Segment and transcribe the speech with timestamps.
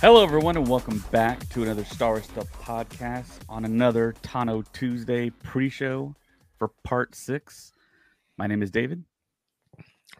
[0.00, 5.30] Hello, everyone, and welcome back to another Star Wars Stuff podcast on another Tano Tuesday
[5.30, 6.14] pre show
[6.58, 7.72] for part six.
[8.36, 9.04] My name is David.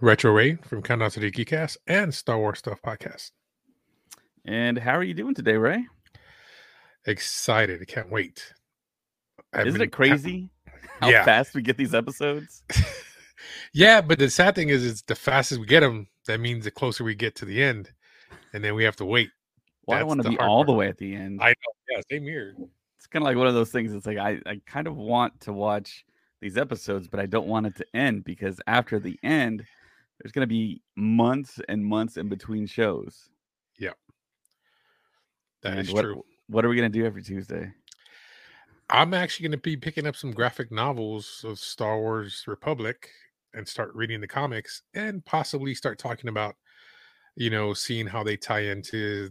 [0.01, 3.31] Retro Ray from Countdown to the Geekcast and Star Wars Stuff Podcast.
[4.45, 5.87] And how are you doing today, Ray?
[7.07, 7.81] Excited.
[7.81, 8.53] I can't wait.
[9.53, 10.51] I've Isn't been- it crazy
[11.01, 11.25] how Yeah.
[11.25, 12.63] fast we get these episodes?
[13.73, 16.71] Yeah, but the sad thing is, it's the fastest we get them, that means the
[16.73, 17.93] closer we get to the end,
[18.53, 19.31] and then we have to wait.
[19.89, 21.41] Well, I That's want to be all the way at the end.
[21.43, 21.55] I know.
[21.91, 22.55] Yeah, same here.
[22.97, 23.93] It's kind of like one of those things.
[23.93, 26.05] It's like I, I kind of want to watch
[26.41, 29.65] these episodes, but I don't want it to end because after the end,
[30.21, 33.31] there's going to be months and months in between shows.
[35.63, 36.25] That And is what, true.
[36.49, 37.73] What are we going to do every Tuesday?
[38.91, 43.11] I'm actually going to be picking up some graphic novels of Star Wars Republic
[43.55, 46.55] and start reading the comics and possibly start talking about,
[47.37, 49.31] you know, seeing how they tie into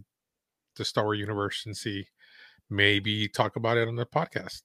[0.78, 2.06] the Star Wars universe and see
[2.70, 4.62] maybe talk about it on the podcast.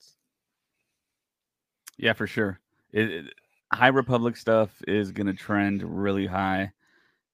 [1.97, 2.59] Yeah, for sure.
[2.91, 3.33] It, it-
[3.71, 6.71] High Republic stuff is going to trend really high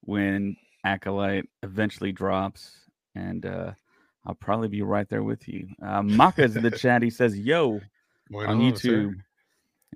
[0.06, 2.78] when Acolyte eventually drops,
[3.14, 3.74] and uh,
[4.26, 5.68] I'll probably be right there with you.
[5.86, 7.02] Uh, Maka's in the chat.
[7.04, 7.82] He says, "Yo"
[8.30, 8.90] Why on not, sir?
[8.90, 9.16] YouTube.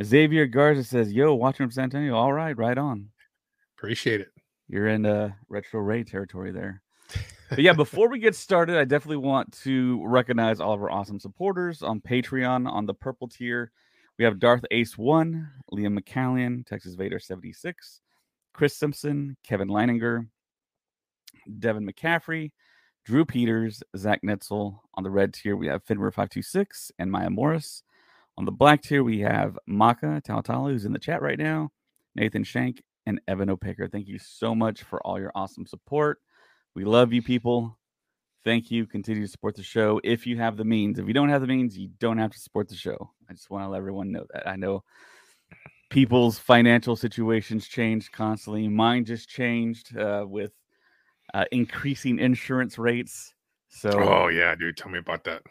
[0.04, 2.14] Xavier Garza says, "Yo, watching from San Antonio.
[2.14, 3.08] All right, right on.
[3.78, 4.34] Appreciate it.
[4.68, 6.82] You're in uh, retro Ray territory there."
[7.56, 11.20] But yeah, before we get started, I definitely want to recognize all of our awesome
[11.20, 13.72] supporters on Patreon on the purple tier.
[14.18, 18.02] We have Darth Ace One, Liam McCallion, Texas Vader 76,
[18.54, 20.28] Kris Simpson, Kevin Leininger,
[21.60, 22.52] Devin McCaffrey,
[23.06, 24.80] Drew Peters, Zac Netzel.
[24.96, 27.84] On the red tier, we have Fenrir 526 and Maya Morriss.
[28.38, 31.72] On the black tier, we have Maka Tautala, who's in the chat right now,
[32.16, 33.92] Nathan Shank, and Evan Opaker.
[33.92, 36.20] Thank you so much for all your awesome support.
[36.76, 37.78] We love you people.
[38.44, 38.86] Thank you.
[38.86, 41.00] Continue to support the show if you have the means.
[41.00, 43.12] If you don't have the means, you don't have to support the show.
[43.30, 44.48] I just want to let everyone know that.
[44.48, 44.84] I know
[45.90, 48.68] people's financial situations change constantly.
[48.68, 50.52] Mine just changed uh, with
[51.34, 53.34] uh, increasing insurance rates.
[53.70, 55.44] So, Oh yeah, dude, tell me about that.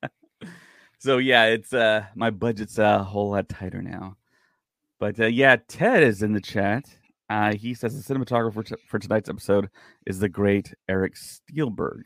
[0.98, 4.16] so yeah, it's uh, my budget's a whole lot tighter now.
[4.98, 6.84] But uh, yeah, Ted is in the chat.
[7.30, 9.68] Uh, he says the cinematographer t- for tonight's episode
[10.06, 12.04] is the great Eric Steelberg.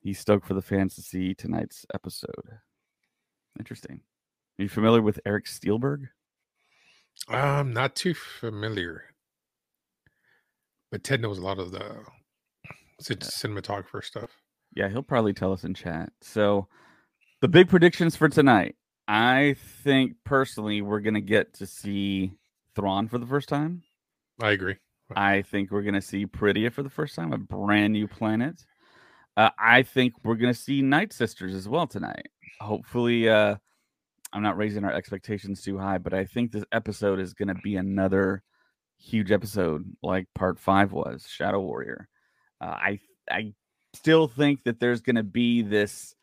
[0.00, 2.58] He's stoked for the fans to see tonight's episode.
[3.58, 4.00] Interesting.
[4.58, 6.08] Are you familiar with Eric Steelberg?
[7.28, 9.04] I'm not too familiar,
[10.90, 11.96] but Ted knows a lot of the
[13.00, 14.30] cin- cinematographer stuff.
[14.74, 16.12] Yeah, he'll probably tell us in chat.
[16.20, 16.68] So,
[17.40, 18.76] the big predictions for tonight.
[19.08, 22.32] I think personally we're gonna get to see
[22.74, 23.82] Thrawn for the first time.
[24.40, 24.76] I agree.
[25.14, 28.64] I think we're gonna see Peridea for the first time, a brand new planet.
[29.36, 32.28] Uh, I think we're gonna see Night Sisters as well tonight.
[32.60, 33.56] Hopefully, uh,
[34.32, 37.76] I'm not raising our expectations too high, but I think this episode is gonna be
[37.76, 38.42] another
[38.98, 42.08] huge episode like Part Five was, Shadow Warrior.
[42.60, 43.54] Uh, I I
[43.94, 46.14] still think that there's gonna be this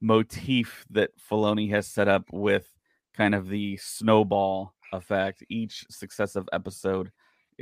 [0.00, 2.68] motif that Filoni has set up with
[3.14, 5.44] kind of the snowball effect.
[5.48, 7.12] Each successive episode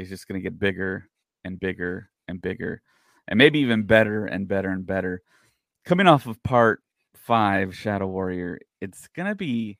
[0.00, 1.08] is just going to get bigger
[1.44, 2.82] and bigger and bigger,
[3.28, 5.22] and maybe even better and better and better.
[5.84, 6.82] Coming off of part
[7.14, 9.78] five, Shadow Warrior, it's going to be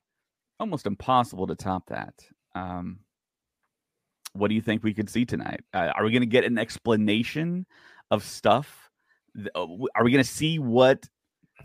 [0.58, 2.14] almost impossible to top that.
[2.54, 3.00] Um,
[4.32, 5.60] what do you think we could see tonight?
[5.74, 7.66] Uh, are we going to get an explanation
[8.10, 8.90] of stuff?
[9.54, 11.08] Uh, Are we going to see what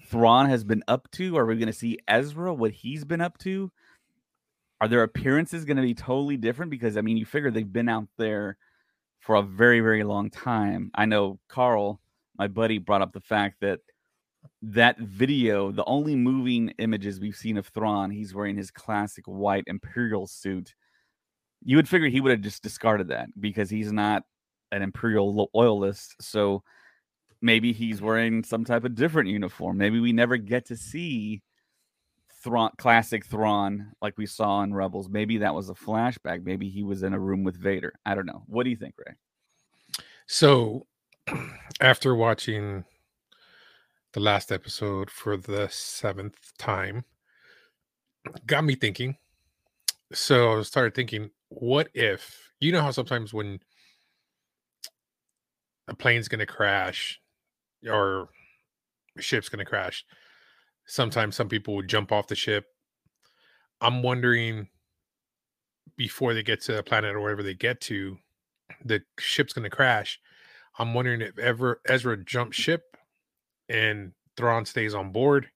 [0.07, 1.37] Thrawn has been up to?
[1.37, 3.71] Are we going to see Ezra what he's been up to?
[4.85, 6.69] Are their appearances going to be totally different?
[6.69, 8.55] Because I mean, you figure they've been out there
[9.19, 10.91] for a very, very long time.
[10.93, 11.99] I know Carl,
[12.37, 13.79] my buddy, brought up the fact that
[14.61, 19.63] that video, the only moving images we've seen of Thrawn, he's wearing his classic white
[19.65, 20.75] Imperial suit.
[21.63, 24.21] You would figure he would have just discarded that because he's not
[24.71, 26.15] an Imperial loyalist.
[26.21, 26.61] So
[27.41, 29.79] maybe he's wearing some type of different uniform.
[29.79, 31.41] Maybe we never get to see
[32.45, 35.09] Thrawn, classic Thrawn, like we saw in Rebels.
[35.09, 36.43] Maybe that was a flashback.
[36.43, 37.93] Maybe he was in a room with Vader.
[38.05, 38.43] I don't know.
[38.45, 39.15] What do you think, Ray?
[40.27, 40.85] So,
[41.81, 42.85] after watching
[44.13, 47.03] the last episode for the seventh time,
[48.45, 49.17] got me thinking.
[50.13, 53.59] So I started thinking, what if you know how sometimes when
[55.87, 57.19] a plane's going to crash
[57.87, 58.29] or
[59.17, 60.05] a ship's going to crash,
[60.85, 62.65] sometimes some people would jump off the ship.
[63.81, 64.69] I'm wondering
[65.97, 68.17] before they get to the planet or wherever they get to,
[68.83, 70.19] the ship's going to crash.
[70.77, 72.97] I'm wondering if ever Ezra jumps ship
[73.69, 75.49] and Thrawn stays on board,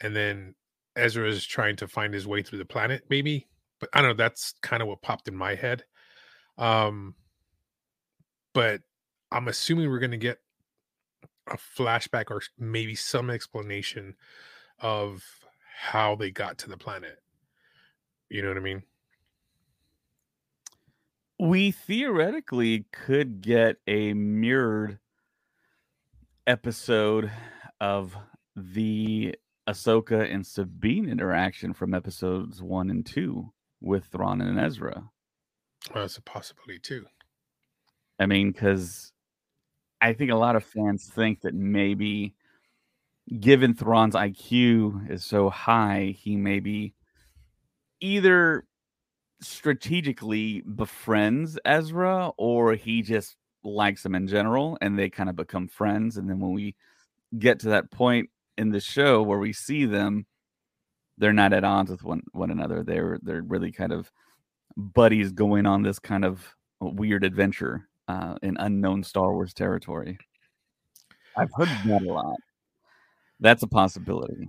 [0.00, 0.54] and then
[0.96, 3.48] Ezra is trying to find his way through the planet, maybe.
[3.80, 4.16] But I don't know.
[4.16, 5.84] That's kind of what popped in my head.
[6.56, 7.14] Um,
[8.54, 8.80] but
[9.30, 10.38] I'm assuming we're going to get
[11.50, 14.14] a flashback or maybe some explanation
[14.80, 15.24] of
[15.80, 17.22] how they got to the planet.
[18.28, 18.82] You know what I mean?
[21.38, 24.98] We theoretically could get a mirrored
[26.46, 27.30] episode
[27.80, 28.16] of
[28.56, 29.36] the
[29.68, 35.10] Ahsoka and Sabine interaction from episodes one and two with Thrawn and Ezra.
[35.94, 37.06] Well, that's a possibility too.
[38.18, 39.12] I mean, because
[40.00, 42.34] I think a lot of fans think that maybe,
[43.40, 46.94] given Thrawn's IQ is so high, he maybe
[48.00, 48.64] either
[49.40, 55.68] strategically befriends Ezra or he just likes him in general and they kind of become
[55.68, 56.16] friends.
[56.16, 56.74] And then when we
[57.38, 60.26] get to that point in the show where we see them,
[61.18, 62.84] they're not at odds with one, one another.
[62.84, 64.10] They're they're really kind of
[64.76, 70.18] buddies going on this kind of weird adventure uh, in unknown Star Wars territory.
[71.36, 72.36] I've heard that a lot.
[73.38, 74.48] That's a possibility.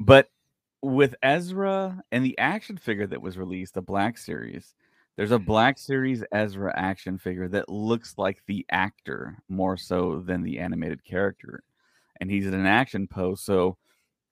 [0.00, 0.30] But
[0.80, 4.74] with Ezra and the action figure that was released, the Black Series,
[5.16, 10.42] there's a Black Series Ezra action figure that looks like the actor more so than
[10.42, 11.64] the animated character.
[12.20, 13.42] And he's in an action pose.
[13.42, 13.76] So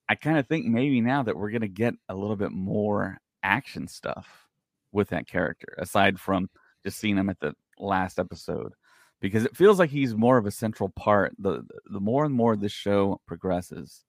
[0.09, 3.17] I kind of think maybe now that we're going to get a little bit more
[3.43, 4.47] action stuff
[4.93, 6.49] with that character, aside from
[6.85, 8.73] just seeing him at the last episode
[9.19, 11.33] because it feels like he's more of a central part.
[11.39, 14.03] The the more and more this show progresses,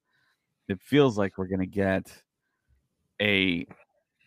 [0.67, 2.11] it feels like we're gonna get
[3.21, 3.65] a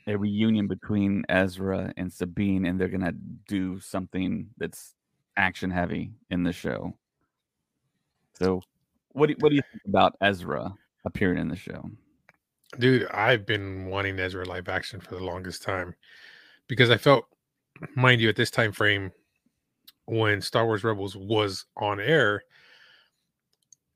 [0.07, 3.15] a reunion between Ezra and Sabine, and they're gonna
[3.47, 4.95] do something that's
[5.37, 6.95] action heavy in the show.
[8.39, 8.63] So,
[9.11, 10.75] what do, what do you think about Ezra
[11.05, 11.89] appearing in the show?
[12.79, 15.95] Dude, I've been wanting Ezra live action for the longest time
[16.67, 17.27] because I felt,
[17.95, 19.13] mind you, at this time frame,
[20.13, 22.43] when Star Wars Rebels was on air,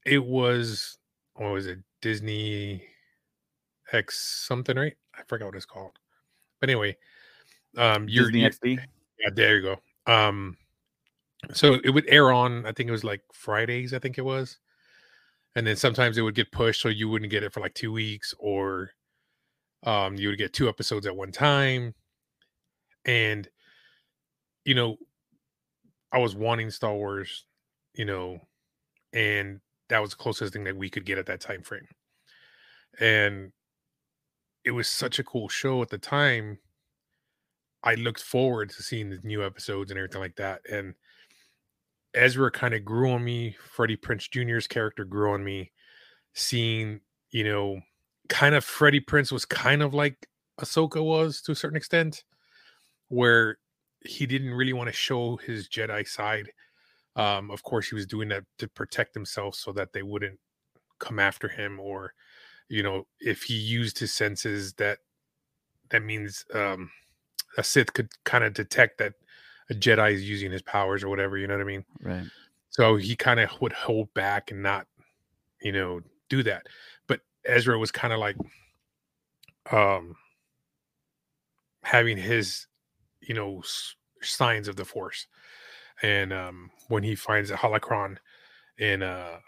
[0.06, 0.96] it was
[1.34, 1.78] what was it?
[2.00, 2.82] Disney
[3.92, 4.94] X something, right?
[5.14, 5.98] I forgot what it's called.
[6.60, 6.96] But anyway,
[7.76, 8.78] um you're, Disney XD.
[9.18, 9.62] yeah, there you
[10.06, 10.12] go.
[10.12, 10.56] Um
[11.52, 14.58] so it would air on, I think it was like Fridays, I think it was.
[15.54, 17.92] And then sometimes it would get pushed so you wouldn't get it for like two
[17.92, 18.90] weeks, or
[19.82, 21.94] um you would get two episodes at one time.
[23.04, 23.46] And
[24.64, 24.96] you know,
[26.12, 27.44] I was wanting Star Wars,
[27.94, 28.40] you know,
[29.12, 31.86] and that was the closest thing that we could get at that time frame.
[33.00, 33.52] And
[34.64, 36.58] it was such a cool show at the time.
[37.82, 40.62] I looked forward to seeing the new episodes and everything like that.
[40.70, 40.94] And
[42.14, 43.56] Ezra kind of grew on me.
[43.60, 45.70] Freddie Prinze Jr.'s character grew on me.
[46.34, 47.00] Seeing,
[47.30, 47.80] you know,
[48.28, 50.28] kind of Freddie Prinze was kind of like
[50.60, 52.24] Ahsoka was to a certain extent,
[53.08, 53.58] where
[54.06, 56.50] he didn't really want to show his Jedi side.
[57.14, 60.38] Um, of course, he was doing that to protect himself so that they wouldn't
[60.98, 62.12] come after him, or
[62.68, 64.98] you know, if he used his senses, that
[65.90, 66.90] that means um,
[67.56, 69.14] a Sith could kind of detect that
[69.70, 71.38] a Jedi is using his powers or whatever.
[71.38, 71.84] You know what I mean?
[72.00, 72.26] Right.
[72.70, 74.86] So he kind of would hold back and not,
[75.62, 76.66] you know, do that.
[77.06, 78.36] But Ezra was kind of like,
[79.72, 80.16] um,
[81.82, 82.66] having his,
[83.26, 83.62] you know,
[84.22, 85.26] signs of the Force,
[86.02, 88.16] and um, when he finds a holocron
[88.78, 89.38] in uh,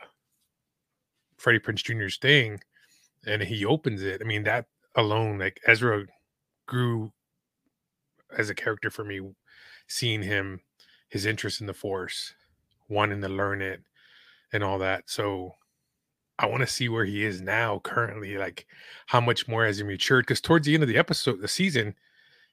[1.37, 2.61] Freddie Prinze Jr.'s thing,
[3.27, 4.21] and he opens it.
[4.21, 6.05] I mean, that alone, like Ezra
[6.67, 7.13] grew
[8.37, 9.21] as a character for me,
[9.87, 10.61] seeing him,
[11.09, 12.35] his interest in the Force,
[12.89, 13.81] wanting to learn it,
[14.53, 15.05] and all that.
[15.07, 15.55] So
[16.39, 18.67] I want to see where he is now, currently, like
[19.07, 20.25] how much more has he matured?
[20.25, 21.95] Because towards the end of the episode, the season,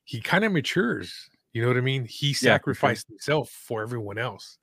[0.06, 1.30] he kind of matures.
[1.54, 2.06] You know what I mean?
[2.06, 2.96] He for sure.
[2.96, 4.60] sacrificed himself for everyone else.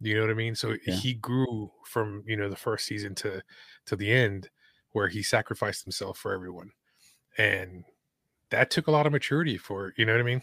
[0.00, 0.54] You know what I mean?
[0.54, 1.02] So Yeah.
[1.02, 3.42] he grew from you know the first season to
[3.86, 4.50] to the end,
[4.92, 6.70] where he sacrificed himself for everyone,
[7.38, 7.84] and
[8.50, 10.42] that took a lot of maturity for you know what I mean.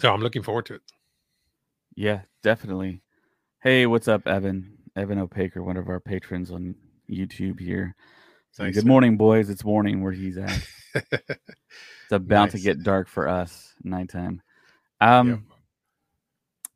[0.00, 0.82] So I'm looking forward to it.
[1.94, 3.02] Yeah, definitely.
[3.62, 4.78] Hey, what's up, Evan?
[4.96, 6.74] Evan Opaker, one of our patrons on
[7.10, 7.94] YouTube here.
[8.58, 8.90] Nice, good man.
[8.90, 9.50] morning, boys.
[9.50, 10.60] It's morning where he's at.
[12.04, 14.42] It's about to get dark for us nighttime.
[15.00, 15.38] Um, Yep.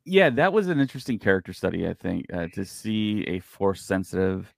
[0.05, 1.87] yeah, that was an interesting character study.
[1.87, 4.51] I think uh, to see a force sensitive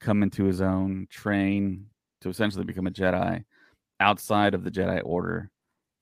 [0.00, 1.86] come into his own, train
[2.20, 3.44] to essentially become a Jedi
[3.98, 5.50] outside of the Jedi Order,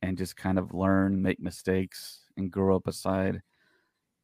[0.05, 3.41] and just kind of learn, make mistakes, and grow up beside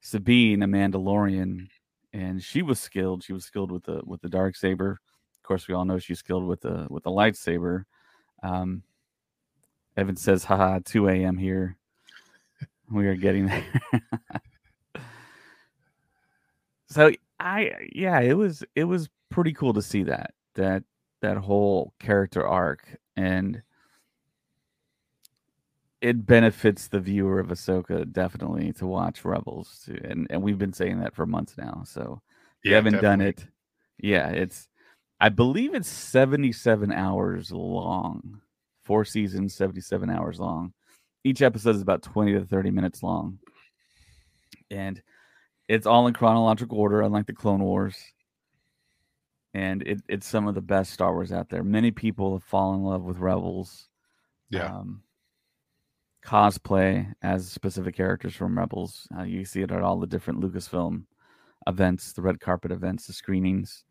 [0.00, 1.68] Sabine, a Mandalorian.
[2.12, 3.24] And she was skilled.
[3.24, 4.92] She was skilled with the with the dark saber.
[4.92, 7.84] Of course, we all know she's skilled with the with the lightsaber.
[8.42, 8.82] Um,
[9.96, 11.36] Evan says, haha, 2 a.m.
[11.36, 11.76] here.
[12.90, 13.64] We are getting there.
[16.88, 20.82] so I yeah, it was it was pretty cool to see that that
[21.22, 22.84] that whole character arc
[23.16, 23.62] and
[26.00, 29.98] it benefits the viewer of Ahsoka definitely to watch Rebels too.
[30.02, 31.82] And and we've been saying that for months now.
[31.86, 32.22] So
[32.62, 33.46] if you haven't done it.
[33.98, 34.68] Yeah, it's
[35.20, 38.40] I believe it's 77 hours long.
[38.82, 40.72] Four seasons, 77 hours long.
[41.22, 43.38] Each episode is about 20 to 30 minutes long.
[44.70, 45.02] And
[45.68, 47.96] it's all in chronological order, unlike the Clone Wars.
[49.52, 51.62] And it, it's some of the best Star Wars out there.
[51.62, 53.88] Many people have fallen in love with Rebels.
[54.48, 54.74] Yeah.
[54.74, 55.02] Um,
[56.24, 59.08] cosplay as specific characters from Rebels.
[59.16, 61.04] Uh, you see it at all the different Lucasfilm
[61.66, 63.84] events, the red carpet events, the screenings.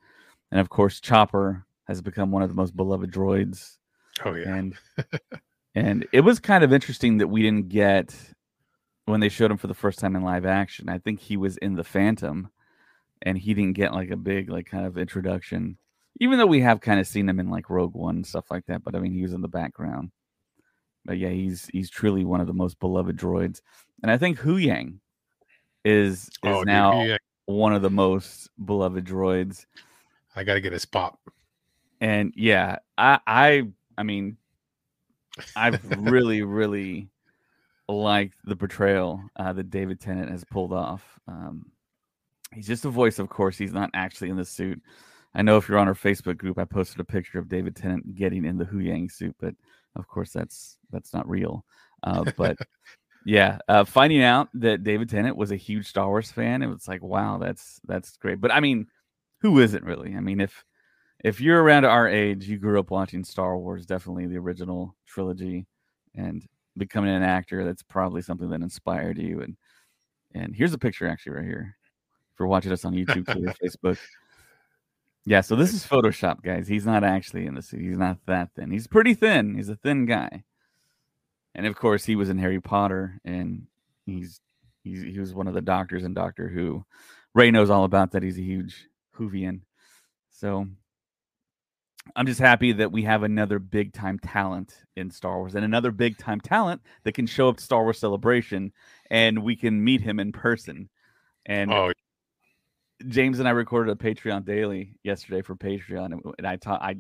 [0.52, 3.78] And of course, Chopper has become one of the most beloved droids
[4.26, 4.50] Oh yeah.
[4.56, 4.76] and
[5.76, 8.16] and it was kind of interesting that we didn't get
[9.06, 10.90] when they showed him for the first time in live action.
[10.90, 12.50] I think he was in the Phantom,
[13.22, 15.78] and he didn't get like a big like kind of introduction,
[16.20, 18.66] even though we have kind of seen him in like Rogue One and stuff like
[18.68, 18.84] that.
[18.84, 20.12] But I mean, he was in the background.
[21.06, 23.62] But yeah, he's he's truly one of the most beloved droids,
[24.02, 25.00] and I think Huyang
[25.86, 27.18] is is oh, now yeah.
[27.46, 29.66] one of the most beloved droids.
[30.36, 31.20] I got to get his pop.
[32.02, 34.38] And yeah, I I I mean,
[35.56, 37.10] I've really really
[37.88, 41.20] liked the portrayal uh, that David Tennant has pulled off.
[41.28, 41.66] Um,
[42.54, 43.58] he's just a voice, of course.
[43.58, 44.82] He's not actually in the suit.
[45.34, 48.16] I know if you're on our Facebook group, I posted a picture of David Tennant
[48.16, 49.54] getting in the Huyang suit, but
[49.96, 51.66] of course that's that's not real.
[52.04, 52.58] Uh, but
[53.26, 56.88] yeah, uh, finding out that David Tennant was a huge Star Wars fan, it was
[56.88, 58.42] like, wow, that's that's great.
[58.42, 58.88] But I mean,
[59.42, 60.16] who isn't really?
[60.16, 60.64] I mean, if
[61.24, 65.68] if you're around our age, you grew up watching Star Wars, definitely the original trilogy,
[66.16, 66.46] and
[66.78, 69.42] becoming an actor, that's probably something that inspired you.
[69.42, 69.58] And
[70.34, 71.76] and here's a picture actually right here.
[72.34, 73.98] If you're watching us on YouTube, Twitter, Facebook.
[75.30, 76.68] Yeah, so this is Photoshop, guys.
[76.68, 77.82] He's not actually in the suit.
[77.82, 78.72] He's not that thin.
[78.72, 79.54] He's pretty thin.
[79.54, 80.44] He's a thin guy.
[81.54, 83.68] And of course, he was in Harry Potter, and
[84.08, 84.42] he's
[84.84, 86.84] he's he was one of the doctors in Doctor Who.
[87.36, 88.24] Ray knows all about that.
[88.24, 88.88] He's a huge
[89.20, 89.62] Whovian.
[90.32, 90.66] So
[92.16, 95.92] I'm just happy that we have another big time talent in Star Wars and another
[95.92, 98.74] big time talent that can show up to Star Wars Celebration
[99.12, 100.90] and we can meet him in person.
[101.46, 101.92] And Oh,
[103.08, 106.98] James and I recorded a Patreon daily yesterday for Patreon, and, I taught I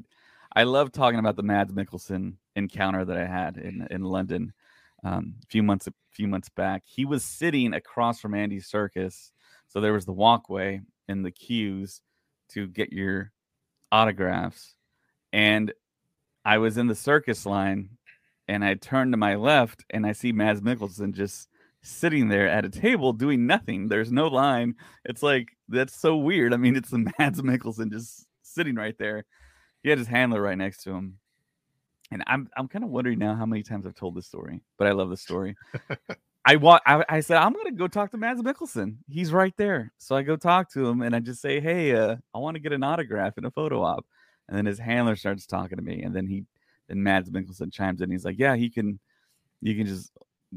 [0.56, 4.54] I love talking about the Mads Mikkelsen encounter that I had in in London
[5.04, 6.84] um, a few months a few months back.
[6.86, 9.32] He was sitting across from Andy Serkis,
[9.68, 12.02] so there was the walkway and the queues
[12.50, 13.32] to get your
[13.92, 14.76] autographs,
[15.34, 15.74] and
[16.46, 17.90] I was in the Serkis line,
[18.48, 21.50] and I turned to my left, and I see Mads Mikkelsen just
[21.82, 23.88] sitting there at a table doing nothing.
[23.88, 24.76] There's no line.
[25.06, 26.54] It's like that's so weird.
[26.54, 29.26] I mean, it's the Mads Mikkelsen just sitting right there.
[29.84, 31.20] He had his handler right next to him.
[32.12, 34.88] And I'm I'm kind of wondering now how many times I've told this story, but
[34.88, 35.56] I love the story.
[36.46, 38.98] I want I, I said I'm gonna go talk to Mads Mikkelsen.
[39.08, 42.16] He's right there, so I go talk to him and I just say, "Hey, uh,
[42.34, 44.08] I want to get an autograph and a photo op."
[44.48, 46.46] And then his handler starts talking to me, and then he
[46.88, 48.10] then Mads Mikkelsen chimes in.
[48.10, 49.00] He's like, "Yeah, he can,
[49.62, 50.12] you can just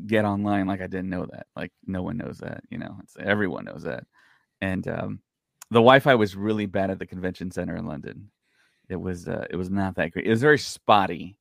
[0.06, 1.46] get online." Like I didn't know that.
[1.54, 2.64] Like no one knows that.
[2.70, 4.04] You know, it's, everyone knows that.
[4.62, 5.20] And um,
[5.70, 8.30] the Wi-Fi was really bad at the convention center in London.
[8.88, 10.24] It was uh, it was not that great.
[10.24, 11.36] It was very spotty.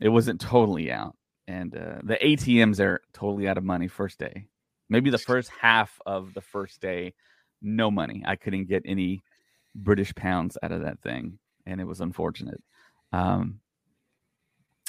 [0.00, 1.16] It wasn't totally out,
[1.48, 4.46] and uh, the ATMs are totally out of money first day.
[4.90, 7.14] Maybe the first half of the first day,
[7.62, 8.22] no money.
[8.26, 9.22] I couldn't get any
[9.74, 12.62] British pounds out of that thing, and it was unfortunate.
[13.12, 13.60] Um,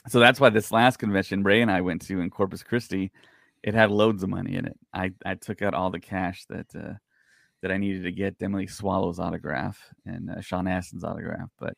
[0.07, 3.11] so that's why this last convention Ray and I went to in Corpus Christi,
[3.63, 4.77] it had loads of money in it.
[4.93, 6.93] I, I took out all the cash that uh,
[7.61, 11.49] that I needed to get Emily Swallow's autograph and uh, Sean Astin's autograph.
[11.59, 11.75] But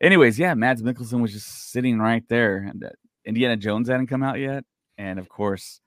[0.00, 2.90] anyways, yeah, Mads Mikkelsen was just sitting right there, and uh,
[3.24, 4.64] Indiana Jones hadn't come out yet,
[4.98, 5.80] and of course.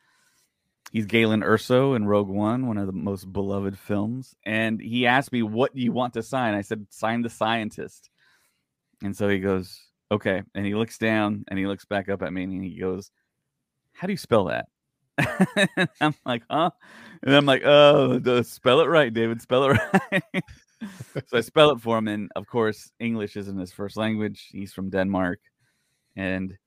[0.94, 4.34] He's Galen Erso in Rogue One, one of the most beloved films.
[4.46, 6.53] And he asked me, What do you want to sign?
[6.53, 8.10] I said, Sign the scientist.
[9.03, 10.44] And so he goes, okay.
[10.56, 13.12] And he looks down and he looks back up at me and he goes,
[13.94, 14.67] How do you spell that?
[16.01, 16.71] I'm like, huh?
[17.24, 19.41] And I'm like, oh, spell it right, David.
[19.41, 19.79] Spell it
[20.12, 20.43] right.
[21.27, 22.07] so I spell it for him.
[22.07, 24.50] And of course, English isn't his first language.
[24.51, 25.39] He's from Denmark.
[26.15, 26.57] And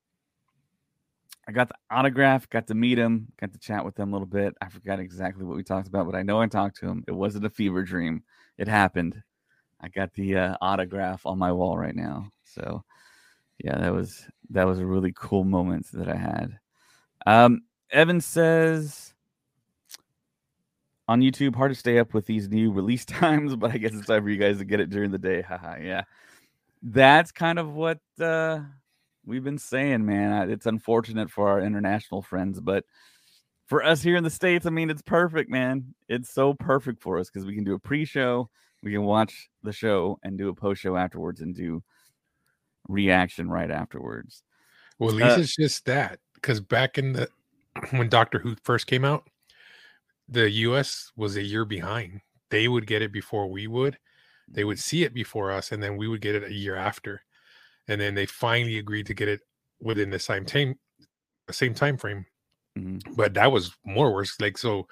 [1.48, 4.26] I got the autograph, got to meet him, got to chat with him a little
[4.26, 4.54] bit.
[4.60, 7.04] I forgot exactly what we talked about, but I know I talked to him.
[7.08, 8.22] It wasn't a fever dream.
[8.58, 9.20] It happened.
[9.80, 12.30] I got the uh, autograph on my wall right now.
[12.44, 12.84] So
[13.64, 16.58] yeah, that was that was a really cool moment that I had.
[17.26, 17.62] Um,
[17.92, 19.14] Evan says
[21.10, 24.06] on YouTube, hard to stay up with these new release times, but I guess it's
[24.06, 25.42] time for you guys to get it during the day.
[25.48, 26.04] Haha, yeah.
[26.82, 28.60] That's kind of what uh,
[29.26, 30.50] we've been saying, man.
[30.50, 32.84] It's unfortunate for our international friends, but
[33.66, 35.94] for us here in the States, I mean, it's perfect, man.
[36.08, 38.48] It's so perfect for us because we can do a pre show,
[38.82, 41.82] we can watch the show and do a post show afterwards and do
[42.88, 44.42] reaction right afterwards.
[44.98, 47.28] Well, at least uh, it's just that because back in the
[47.90, 49.28] when Doctor Who first came out,
[50.28, 52.20] the US was a year behind.
[52.50, 53.98] They would get it before we would.
[54.48, 57.22] They would see it before us, and then we would get it a year after.
[57.88, 59.40] And then they finally agreed to get it
[59.80, 60.76] within the same time,
[61.50, 62.26] same time frame.
[62.78, 63.14] Mm-hmm.
[63.14, 64.40] But that was more worse.
[64.40, 64.88] Like so,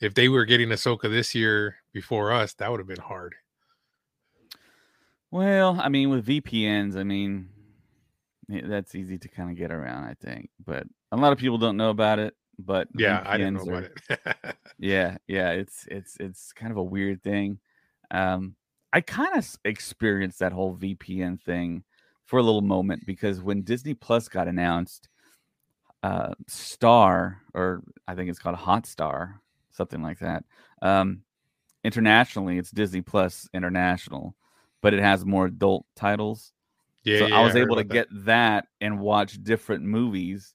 [0.00, 3.34] if they were getting Ahsoka this year before us, that would have been hard.
[5.30, 7.48] Well, I mean, with VPNs, I mean,
[8.48, 10.50] that's easy to kind of get around, I think.
[10.64, 12.34] But a lot of people don't know about it.
[12.58, 14.56] But yeah, I didn't know are, about it.
[14.78, 17.58] yeah, yeah, it's it's it's kind of a weird thing.
[18.12, 18.54] Um,
[18.92, 21.82] I kind of experienced that whole VPN thing
[22.26, 25.08] for a little moment because when Disney Plus got announced,
[26.04, 29.34] uh, Star or I think it's called Hotstar,
[29.72, 30.44] something like that.
[30.80, 31.22] Um,
[31.82, 34.36] internationally, it's Disney Plus International
[34.84, 36.52] but it has more adult titles.
[37.04, 38.24] Yeah, so yeah, I was I able to get that.
[38.26, 40.52] that and watch different movies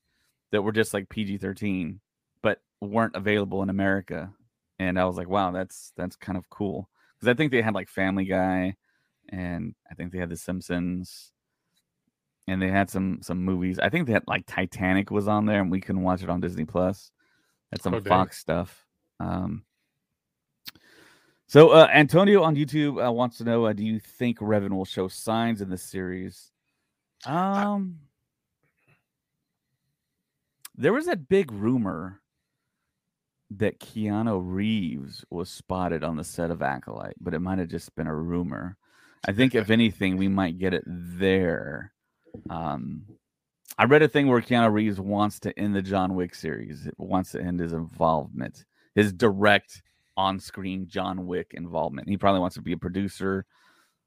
[0.51, 1.99] that were just like PG thirteen,
[2.41, 4.31] but weren't available in America.
[4.79, 7.73] And I was like, wow, that's that's kind of cool because I think they had
[7.73, 8.75] like Family Guy,
[9.29, 11.31] and I think they had The Simpsons,
[12.47, 13.79] and they had some some movies.
[13.79, 16.65] I think had like Titanic was on there, and we couldn't watch it on Disney
[16.65, 17.11] Plus.
[17.71, 18.85] That's some oh, Fox stuff.
[19.19, 19.63] Um,
[21.47, 24.85] so uh, Antonio on YouTube uh, wants to know: uh, Do you think Revan will
[24.85, 26.51] show signs in the series?
[27.25, 27.99] Um,
[30.79, 32.21] there was that big rumor
[33.51, 37.93] that Keanu Reeves was spotted on the set of Acolyte, but it might have just
[37.95, 38.77] been a rumor.
[39.27, 41.91] I think if anything, we might get it there.
[42.49, 43.03] Um,
[43.77, 46.87] I read a thing where Keanu Reeves wants to end the John Wick series.
[46.87, 48.63] It wants to end his involvement,
[48.95, 49.81] his direct
[50.15, 52.07] on-screen John Wick involvement.
[52.07, 53.45] He probably wants to be a producer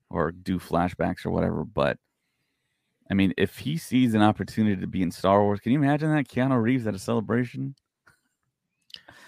[0.09, 1.65] or do flashbacks or whatever.
[1.65, 1.99] But
[3.13, 6.11] I mean, if he sees an opportunity to be in Star Wars, can you imagine
[6.15, 7.75] that Keanu Reeves at a celebration?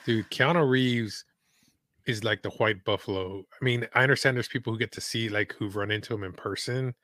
[0.07, 1.27] Dude, Keanu Reeves
[2.07, 3.41] is like the white buffalo.
[3.41, 6.25] I mean, I understand there's people who get to see like who've run into him
[6.25, 6.95] in person,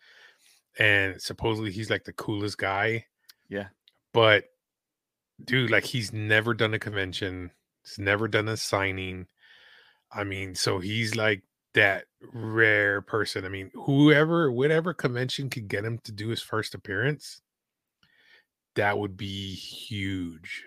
[0.78, 3.04] and supposedly he's like the coolest guy.
[3.50, 3.66] Yeah.
[4.14, 4.44] But
[5.44, 7.50] dude, like he's never done a convention.
[7.84, 9.26] He's never done a signing.
[10.10, 11.42] I mean, so he's like
[11.74, 13.44] that rare person.
[13.44, 17.42] I mean, whoever, whatever convention could get him to do his first appearance,
[18.76, 20.64] that would be huge.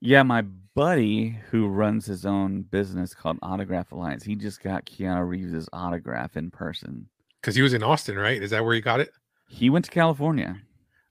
[0.00, 5.28] Yeah, my buddy who runs his own business called Autograph Alliance, he just got Keanu
[5.28, 7.08] Reeves' autograph in person.
[7.40, 8.42] Because he was in Austin, right?
[8.42, 9.12] Is that where he got it?
[9.48, 10.56] He went to California.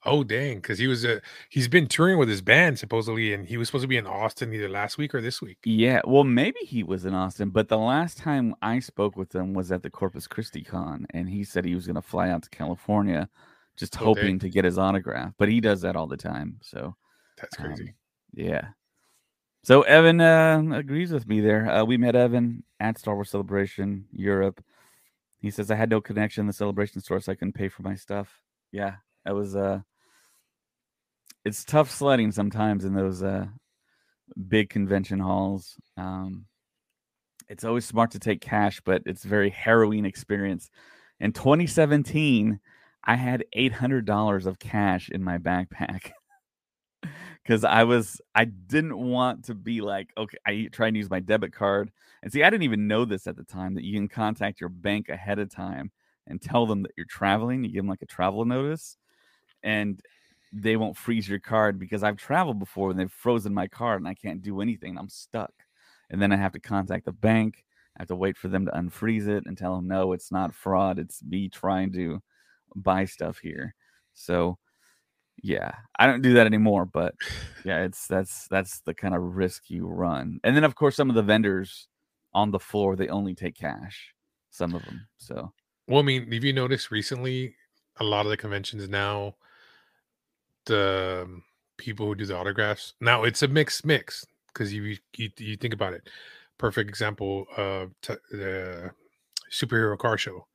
[0.03, 0.57] Oh dang!
[0.57, 3.67] Because he was a uh, he's been touring with his band supposedly, and he was
[3.67, 5.59] supposed to be in Austin either last week or this week.
[5.63, 9.53] Yeah, well, maybe he was in Austin, but the last time I spoke with him
[9.53, 12.41] was at the Corpus Christi Con, and he said he was going to fly out
[12.43, 13.29] to California,
[13.77, 14.03] just okay.
[14.03, 15.33] hoping to get his autograph.
[15.37, 16.95] But he does that all the time, so
[17.37, 17.89] that's crazy.
[17.89, 17.93] Um,
[18.33, 18.67] yeah.
[19.63, 21.69] So Evan uh, agrees with me there.
[21.69, 24.63] Uh, we met Evan at Star Wars Celebration Europe.
[25.37, 27.83] He says I had no connection in the celebration store, so I couldn't pay for
[27.83, 28.41] my stuff.
[28.71, 29.81] Yeah, that was uh
[31.45, 33.45] it's tough sledding sometimes in those uh
[34.47, 35.75] big convention halls.
[35.97, 36.45] Um,
[37.49, 40.69] it's always smart to take cash, but it's very harrowing experience.
[41.19, 42.59] In 2017,
[43.03, 46.11] I had $800 of cash in my backpack
[47.43, 50.37] because I was I didn't want to be like okay.
[50.45, 51.91] I tried and use my debit card,
[52.23, 54.69] and see, I didn't even know this at the time that you can contact your
[54.69, 55.91] bank ahead of time
[56.27, 57.63] and tell them that you're traveling.
[57.63, 58.97] You give them like a travel notice,
[59.63, 59.99] and
[60.51, 64.07] they won't freeze your card because I've traveled before and they've frozen my card and
[64.07, 64.97] I can't do anything.
[64.97, 65.53] I'm stuck.
[66.09, 67.63] And then I have to contact the bank.
[67.97, 70.53] I have to wait for them to unfreeze it and tell them, no, it's not
[70.53, 70.99] fraud.
[70.99, 72.21] It's me trying to
[72.75, 73.75] buy stuff here.
[74.13, 74.57] So,
[75.41, 76.85] yeah, I don't do that anymore.
[76.85, 77.15] But
[77.63, 80.39] yeah, it's that's that's the kind of risk you run.
[80.43, 81.87] And then, of course, some of the vendors
[82.33, 84.13] on the floor they only take cash.
[84.49, 85.07] Some of them.
[85.17, 85.53] So,
[85.87, 87.55] well, I mean, have you noticed recently
[87.97, 89.35] a lot of the conventions now
[90.65, 91.43] the um,
[91.77, 92.93] people who do the autographs.
[93.01, 96.09] Now it's a mixed mix because you, you you think about it.
[96.57, 98.91] Perfect example of t- the
[99.51, 100.45] superhero car show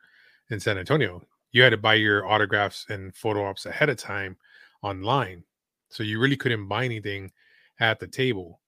[0.50, 1.22] in San Antonio.
[1.52, 4.36] You had to buy your autographs and photo ops ahead of time
[4.82, 5.42] online,
[5.88, 7.32] so you really couldn't buy anything
[7.80, 8.60] at the table.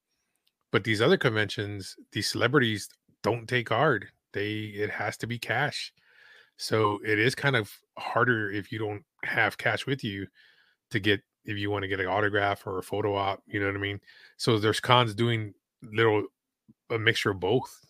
[0.71, 2.89] But these other conventions, these celebrities
[3.23, 4.09] don't take card.
[4.33, 5.93] They it has to be cash.
[6.57, 10.27] So it is kind of harder if you don't have cash with you
[10.91, 13.67] to get if you want to get an autograph or a photo op, you know
[13.67, 14.01] what I mean?
[14.37, 16.25] So there's cons doing little
[16.91, 17.85] a mixture of both.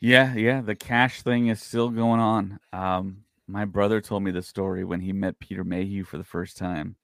[0.00, 2.58] Yeah, yeah, the cash thing is still going on.
[2.72, 6.56] Um, my brother told me the story when he met Peter Mayhew for the first
[6.56, 6.96] time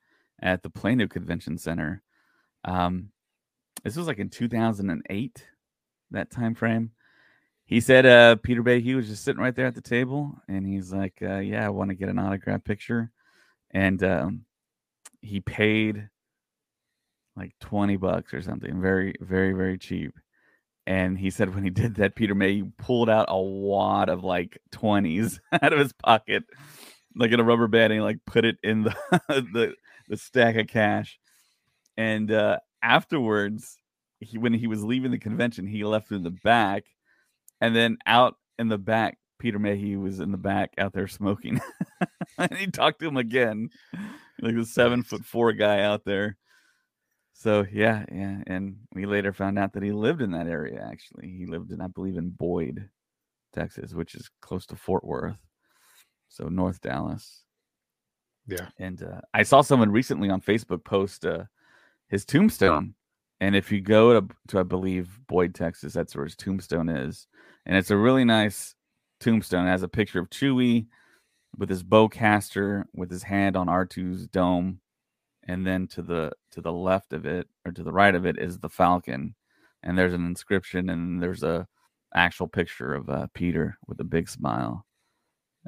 [0.42, 2.02] at the Plano Convention Center.
[2.64, 3.10] Um,
[3.84, 5.46] this was like in 2008,
[6.10, 6.90] that time frame.
[7.70, 10.92] He said uh, Peter Mayhew was just sitting right there at the table, and he's
[10.92, 13.10] like, uh, "Yeah, I want to get an autograph picture."
[13.72, 14.44] and um,
[15.20, 16.08] he paid
[17.36, 20.14] like 20 bucks or something very very very cheap
[20.86, 24.58] and he said when he did that peter may pulled out a wad of like
[24.72, 26.44] 20s out of his pocket
[27.16, 28.94] like in a rubber band and he like put it in the
[29.28, 29.74] the,
[30.08, 31.18] the stack of cash
[31.96, 33.76] and uh afterwards
[34.20, 36.84] he when he was leaving the convention he left in the back
[37.60, 41.60] and then out in the back Peter Mayhew was in the back out there smoking.
[42.38, 43.70] and he talked to him again,
[44.40, 46.36] like the seven foot four guy out there.
[47.32, 50.86] So yeah, yeah, and we later found out that he lived in that area.
[50.86, 52.90] Actually, he lived in, I believe, in Boyd,
[53.54, 55.38] Texas, which is close to Fort Worth,
[56.28, 57.44] so North Dallas.
[58.46, 61.44] Yeah, and uh, I saw someone recently on Facebook post uh,
[62.08, 62.94] his tombstone,
[63.40, 67.26] and if you go to, to I believe Boyd, Texas, that's where his tombstone is,
[67.66, 68.74] and it's a really nice
[69.20, 69.66] tombstone.
[69.66, 70.86] It has a picture of Chewie
[71.56, 74.80] with his bowcaster with his hand on R2's dome.
[75.44, 78.38] And then to the to the left of it or to the right of it
[78.38, 79.34] is the Falcon.
[79.82, 81.66] And there's an inscription and there's a
[82.14, 84.86] actual picture of uh, Peter with a big smile.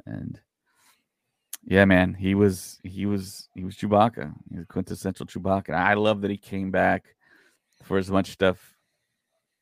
[0.05, 0.39] And
[1.63, 4.33] yeah, man, he was he was he was Chewbacca.
[4.51, 5.73] He was quintessential Chewbacca.
[5.73, 7.15] I love that he came back
[7.83, 8.75] for as much stuff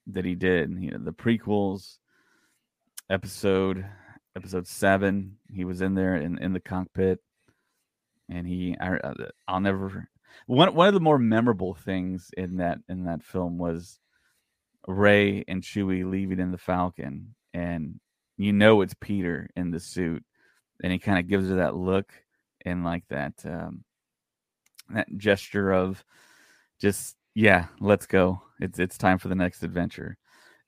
[0.07, 0.71] that he did.
[0.79, 1.97] You know, the prequels,
[3.09, 3.85] episode
[4.35, 5.37] episode seven.
[5.53, 7.19] He was in there in, in the cockpit,
[8.29, 8.97] and he I,
[9.47, 10.07] I'll never
[10.47, 13.99] one one of the more memorable things in that in that film was
[14.87, 17.99] Rey and Chewie leaving in the Falcon, and
[18.37, 20.23] you know it's Peter in the suit,
[20.83, 22.11] and he kind of gives her that look
[22.63, 23.83] and like that um,
[24.89, 26.03] that gesture of
[26.79, 28.41] just yeah, let's go.
[28.59, 30.17] It's it's time for the next adventure.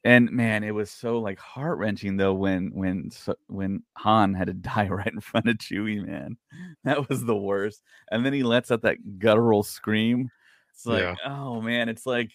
[0.05, 3.09] And man, it was so like heart wrenching though when when
[3.47, 6.05] when Han had to die right in front of Chewie.
[6.05, 6.37] Man,
[6.83, 7.81] that was the worst.
[8.11, 10.29] And then he lets out that guttural scream.
[10.73, 11.15] It's like, yeah.
[11.25, 12.31] oh man, it's like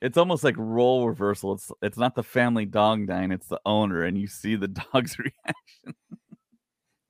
[0.00, 1.54] it's almost like role reversal.
[1.54, 5.18] It's it's not the family dog dying, it's the owner, and you see the dog's
[5.18, 5.94] reaction.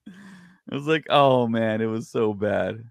[0.07, 2.85] it was like, oh man, it was so bad.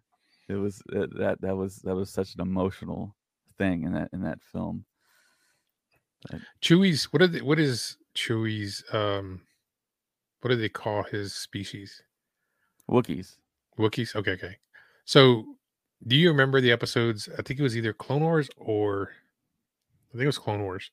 [0.49, 3.15] It was that that was that was such an emotional
[3.57, 4.85] thing in that in that film.
[6.61, 9.41] Chewie's what are they, what is Chewie's um
[10.41, 12.01] what do they call his species?
[12.89, 13.37] Wookiees.
[13.79, 14.15] Wookiees?
[14.15, 14.57] Okay, okay.
[15.05, 15.45] So
[16.05, 17.29] do you remember the episodes?
[17.37, 19.11] I think it was either Clone Wars or
[20.09, 20.91] I think it was Clone Wars,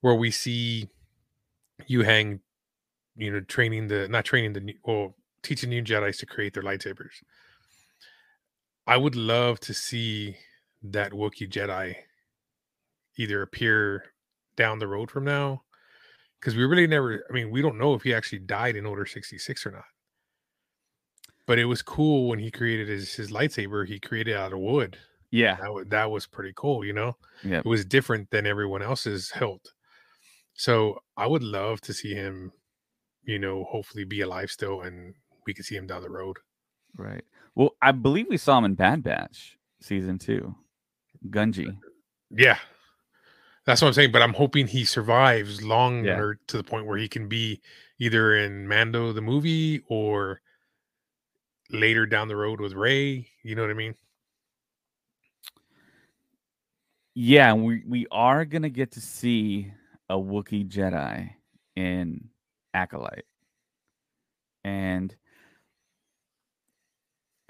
[0.00, 0.88] where we see
[1.88, 2.40] Huyang,
[3.16, 7.22] you know, training the not training the well, teaching new Jedi's to create their lightsabers.
[8.86, 10.36] I would love to see
[10.82, 11.94] that Wookiee Jedi
[13.18, 14.04] either appear
[14.56, 15.62] down the road from now
[16.40, 19.06] because we really never i mean we don't know if he actually died in order
[19.06, 19.84] 66 or not
[21.46, 23.86] But it was cool when he created his his lightsaber.
[23.86, 24.98] He created out of wood.
[25.30, 26.84] Yeah, That was that was pretty cool.
[26.84, 27.58] You know, yeah.
[27.60, 29.72] it was different than everyone else's hilt.
[30.54, 32.52] So I would love to see him,
[33.24, 35.14] you know, hopefully be alive still, and
[35.46, 36.36] we can see him down the road.
[36.96, 37.24] Right.
[37.54, 40.54] Well, I believe we saw him in Bad Batch season two.
[41.30, 41.76] Gungi.
[42.30, 42.58] Yeah.
[43.64, 44.12] That's what I'm saying.
[44.12, 47.60] But I'm hoping he survives longer to the point where he can be
[47.98, 50.40] either in Mando the movie or
[51.70, 53.28] later down the road with Rey.
[53.42, 53.94] You know what I mean?
[57.14, 59.72] Yeah, we we are gonna get to see
[60.08, 61.30] a Wookiee Jedi
[61.76, 62.28] in
[62.72, 63.26] Acolyte,
[64.64, 65.14] and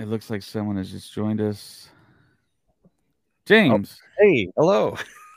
[0.00, 1.88] it looks like someone has just joined us.
[3.42, 4.96] Oh, James, Hey, hello.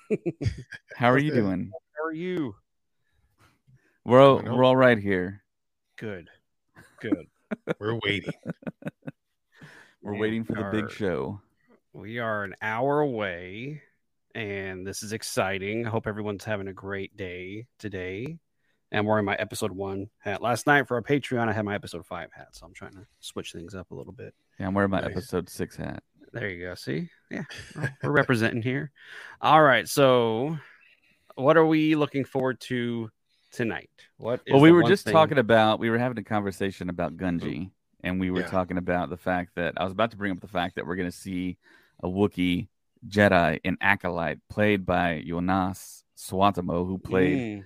[0.95, 1.71] how are you doing?
[1.97, 2.55] How are you?
[4.03, 5.41] We're all, we're all right here.
[5.97, 6.29] Good.
[7.01, 7.25] Good.
[7.79, 8.33] We're waiting.
[10.03, 11.41] We're Man, waiting for we the big show.
[11.93, 13.81] We are an hour away,
[14.35, 15.87] and this is exciting.
[15.87, 18.37] I hope everyone's having a great day today.
[18.91, 20.43] And I'm wearing my episode one hat.
[20.43, 23.07] Last night for our Patreon, I had my episode five hat, so I'm trying to
[23.19, 24.35] switch things up a little bit.
[24.59, 25.09] Yeah, I'm wearing my Nice.
[25.09, 26.03] episode six hat.
[26.35, 26.75] There you go.
[26.75, 27.43] See, yeah,
[27.77, 28.91] well, we're representing here.
[29.41, 30.57] All right, so
[31.35, 33.09] what are we looking forward to
[33.53, 33.89] tonight?
[34.17, 34.41] What?
[34.51, 37.71] Well, we were just thing- talking about we were having a conversation about Gungi,
[38.03, 38.47] and we were Yeah.
[38.47, 40.97] talking about the fact that I was about to bring up the fact that we're
[40.97, 41.57] going to see
[42.03, 42.67] a Wookiee
[43.07, 47.65] Jedi in Acolyte, played by Joonas Suotamo, who played Mm,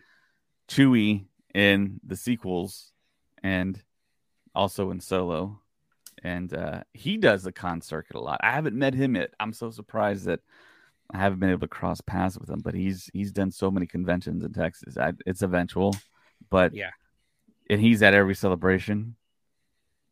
[0.67, 2.91] Chewie in the sequels
[3.41, 3.81] and
[4.53, 5.59] also in Solo.
[6.23, 8.39] And uh, he does the con circuit a lot.
[8.43, 9.31] I haven't met him yet.
[9.39, 10.41] I'm so surprised that
[11.11, 12.59] I haven't been able to cross paths with him.
[12.59, 14.97] But he's he's done so many conventions in Texas.
[14.97, 15.95] I, it's eventual,
[16.49, 16.91] but Yeah.
[17.69, 19.15] and he's at every celebration.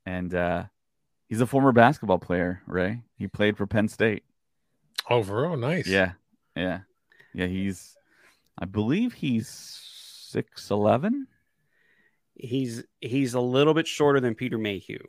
[0.06, 0.64] And uh,
[1.28, 2.62] he's a former basketball player.
[2.66, 4.24] Ray, he played for Penn State.
[5.10, 5.58] Oh, for real?
[5.58, 5.88] Nice.
[5.88, 6.14] Yeah,
[6.56, 6.80] yeah,
[7.34, 7.48] yeah.
[7.48, 7.96] He's,
[8.58, 11.28] I believe he's six eleven.
[12.36, 15.00] he's he's a little bit shorter than Peter Mayhew.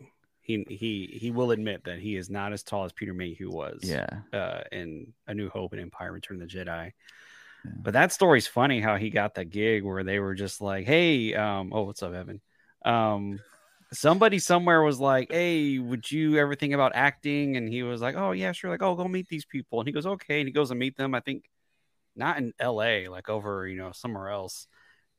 [0.48, 3.80] He he he will admit that he is not as tall as Peter Mayhew was.
[3.82, 6.92] Yeah, Uh, in A New Hope and Empire: Return of the Jedi.
[7.66, 7.70] Yeah.
[7.82, 11.34] But that story's funny how he got the gig where they were just like, "Hey,
[11.34, 12.40] um, oh, what's up, Evan?
[12.82, 13.40] Um,
[13.92, 18.14] somebody somewhere was like, "Hey, would you ever think about acting?" And he was like,
[18.16, 20.52] "Oh yeah, sure." Like, "Oh, go meet these people." And he goes, "Okay." And he
[20.52, 21.14] goes and meet them.
[21.14, 21.44] I think
[22.16, 24.66] not in L.A., like over you know somewhere else.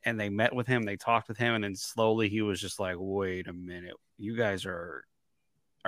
[0.04, 0.82] And they met with him.
[0.84, 4.36] They talked with him, and then slowly he was just like, "Wait a minute, you
[4.36, 5.04] guys are."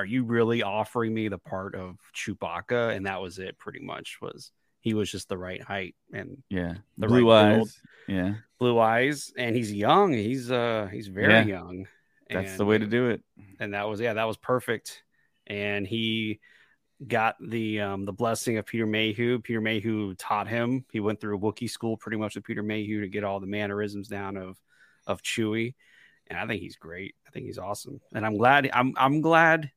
[0.01, 2.95] Are you really offering me the part of Chewbacca?
[2.95, 4.17] And that was it, pretty much.
[4.21, 6.73] Was he was just the right height and yeah.
[6.97, 7.55] The Blue right eyes.
[7.57, 7.71] build.
[8.07, 10.11] Yeah, blue eyes, and he's young.
[10.13, 11.43] He's uh he's very Yeah.
[11.45, 11.87] young.
[12.29, 13.21] that's And- the way to do it.
[13.59, 15.03] and that was yeah that was perfect
[15.47, 16.39] and he
[17.05, 21.37] got the um the blessing of peter mayhew peter mayhew taught him he went through
[21.39, 24.55] wookiee school pretty much with peter mayhew to get all the mannerisms down of
[25.07, 25.73] of chewie
[26.27, 29.71] and i think he's great i think he's awesome and i'm glad i'm i'm glad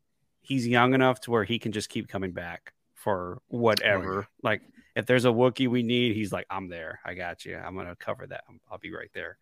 [0.45, 4.63] he's young enough to where he can just keep coming back for whatever like
[4.95, 7.97] if there's a wookiee we need he's like i'm there i got you i'm gonna
[7.97, 9.37] cover that i'll be right there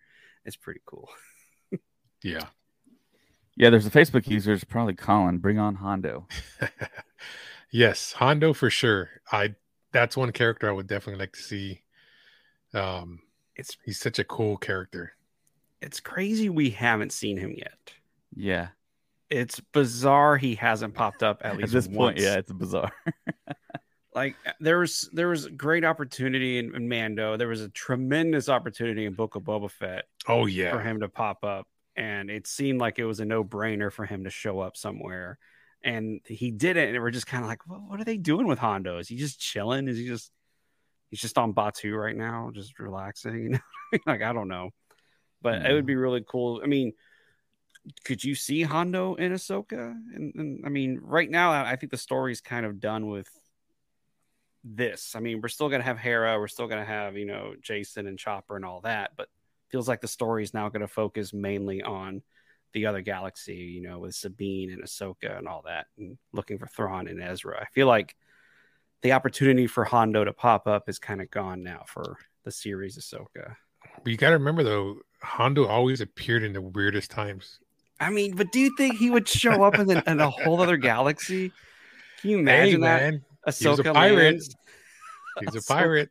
[0.44, 1.08] it's pretty cool
[2.24, 2.46] Yeah.
[3.56, 5.38] Yeah, there's a Facebook user, it's probably Colin.
[5.38, 6.26] Bring on Hondo.
[7.70, 9.10] yes, Hondo for sure.
[9.30, 9.56] I
[9.92, 11.82] that's one character I would definitely like to see.
[12.72, 13.20] Um,
[13.56, 15.12] it's he's such a cool character.
[15.82, 17.92] it's crazy we haven't seen him yet
[18.34, 18.68] Yeah,
[19.32, 22.92] it's bizarre he hasn't popped up at least at this point, yeah, it's bizarre.
[24.14, 27.36] like there was there was great opportunity in, in Mando.
[27.36, 31.08] There was a tremendous opportunity in Book of Boba Fett Oh yeah, for him to
[31.08, 31.66] pop up,
[31.96, 35.38] and it seemed like it was a no brainer for him to show up somewhere.
[35.84, 38.60] And he didn't, and we're just kind of like, well, what are they doing with
[38.60, 38.98] Hondo?
[38.98, 39.88] Is he just chilling?
[39.88, 40.30] Is he just
[41.10, 43.42] he's just on Batuu right now, just relaxing?
[43.42, 43.48] You
[43.92, 44.70] know, like I don't know,
[45.40, 45.86] but it would hmm.
[45.86, 46.60] be really cool.
[46.62, 46.92] I mean,
[48.04, 49.92] could you see Hondo in Ahsoka?
[50.14, 53.28] And, and I mean, right now, I think the story's kind of done with
[54.64, 55.14] this.
[55.16, 58.18] I mean, we're still gonna have Hera, we're still gonna have you know Jacen and
[58.18, 59.28] Chopper and all that, but
[59.72, 62.22] feels like the story is now going to focus mainly on
[62.74, 66.66] the other galaxy, you know, with Sabine and Ahsoka and all that, and looking for
[66.66, 67.58] Thrawn and Ezra.
[67.60, 68.14] I feel like
[69.00, 72.98] the opportunity for Hondo to pop up is kind of gone now for the series
[72.98, 73.56] Ahsoka.
[74.02, 77.58] But you got to remember though, Hondo always appeared in the weirdest times.
[78.02, 80.60] I mean, but do you think he would show up in, the, in a whole
[80.60, 81.52] other galaxy?
[82.20, 83.02] Can you Hey imagine that?
[83.02, 84.16] man, Ahsoka a pirate.
[84.34, 84.54] lands.
[85.40, 86.10] he's a pirate.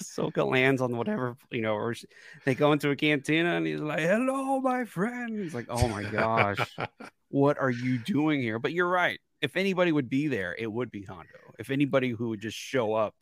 [0.00, 2.06] Ahsoka lands on whatever you know, or she-
[2.44, 6.02] they go into a cantina and he's like, "Hello, my friend." He's like, "Oh my
[6.02, 6.58] gosh,
[7.30, 8.58] what are you doing here?
[8.58, 9.18] But you're right.
[9.40, 11.28] If anybody would be there, it would be Hondo.
[11.58, 13.14] If anybody who would just show up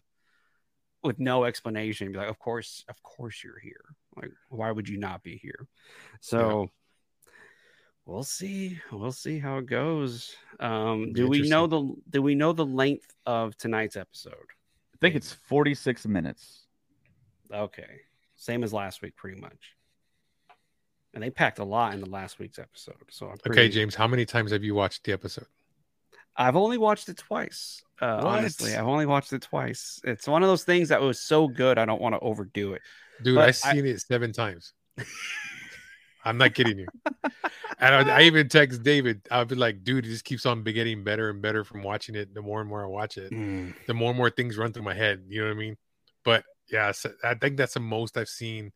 [1.04, 3.84] with no explanation, be like, "Of course, of course you're here.
[4.16, 5.68] Like, why would you not be here?"
[6.20, 6.70] So
[8.06, 8.80] we'll see.
[8.90, 10.34] We'll see how it goes.
[10.60, 14.34] Um, do we know the do we know the length of tonight's episode?
[14.34, 16.60] I think it's 46 minutes.
[17.52, 18.00] Okay,
[18.36, 19.74] same as last week, pretty much.
[21.14, 22.94] And they packed a lot in the last week's episode.
[23.10, 25.46] So I'm Okay, James, how many times have you watched the episode?
[26.36, 27.82] I've only watched it twice.
[28.00, 30.00] Uh, honestly, I've only watched it twice.
[30.04, 32.80] It's one of those things that was so good, I don't want to overdo it.
[33.22, 34.72] Dude, But I've I- seen it seven times.
[36.24, 36.86] I'm not kidding you.
[37.78, 39.22] And I, I even text David.
[39.30, 42.32] I'll be like, dude, it just keeps on getting better and better from watching it.
[42.34, 43.30] The more and more I watch it,
[43.86, 45.24] the more and more things run through my head.
[45.28, 45.76] You know what I mean?
[46.24, 48.72] But yeah, so I think that's the most I've seen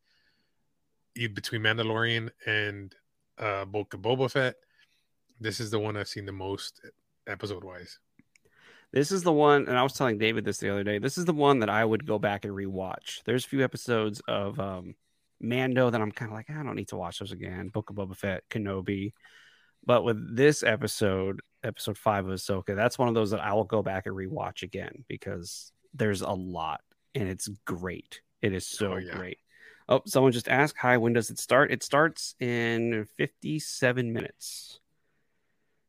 [1.14, 2.94] between Mandalorian and
[3.38, 4.56] uh Book of Boba Fett.
[5.40, 6.80] This is the one I've seen the most
[7.26, 7.98] episode wise.
[8.92, 10.98] This is the one, and I was telling David this the other day.
[10.98, 13.22] This is the one that I would go back and rewatch.
[13.24, 14.94] There's a few episodes of um,
[15.40, 17.68] Mando that I'm kind of like, I don't need to watch those again.
[17.68, 19.12] Book of Boba Fett, Kenobi.
[19.84, 23.64] But with this episode, episode five of Ahsoka, that's one of those that I will
[23.64, 26.80] go back and rewatch again because there's a lot
[27.14, 28.20] and it's great.
[28.42, 29.14] It is so Oh, yeah.
[29.16, 29.38] great.
[29.88, 31.70] Oh, someone just asked, Hi, when does it start?
[31.70, 34.80] It starts in 57 minutes.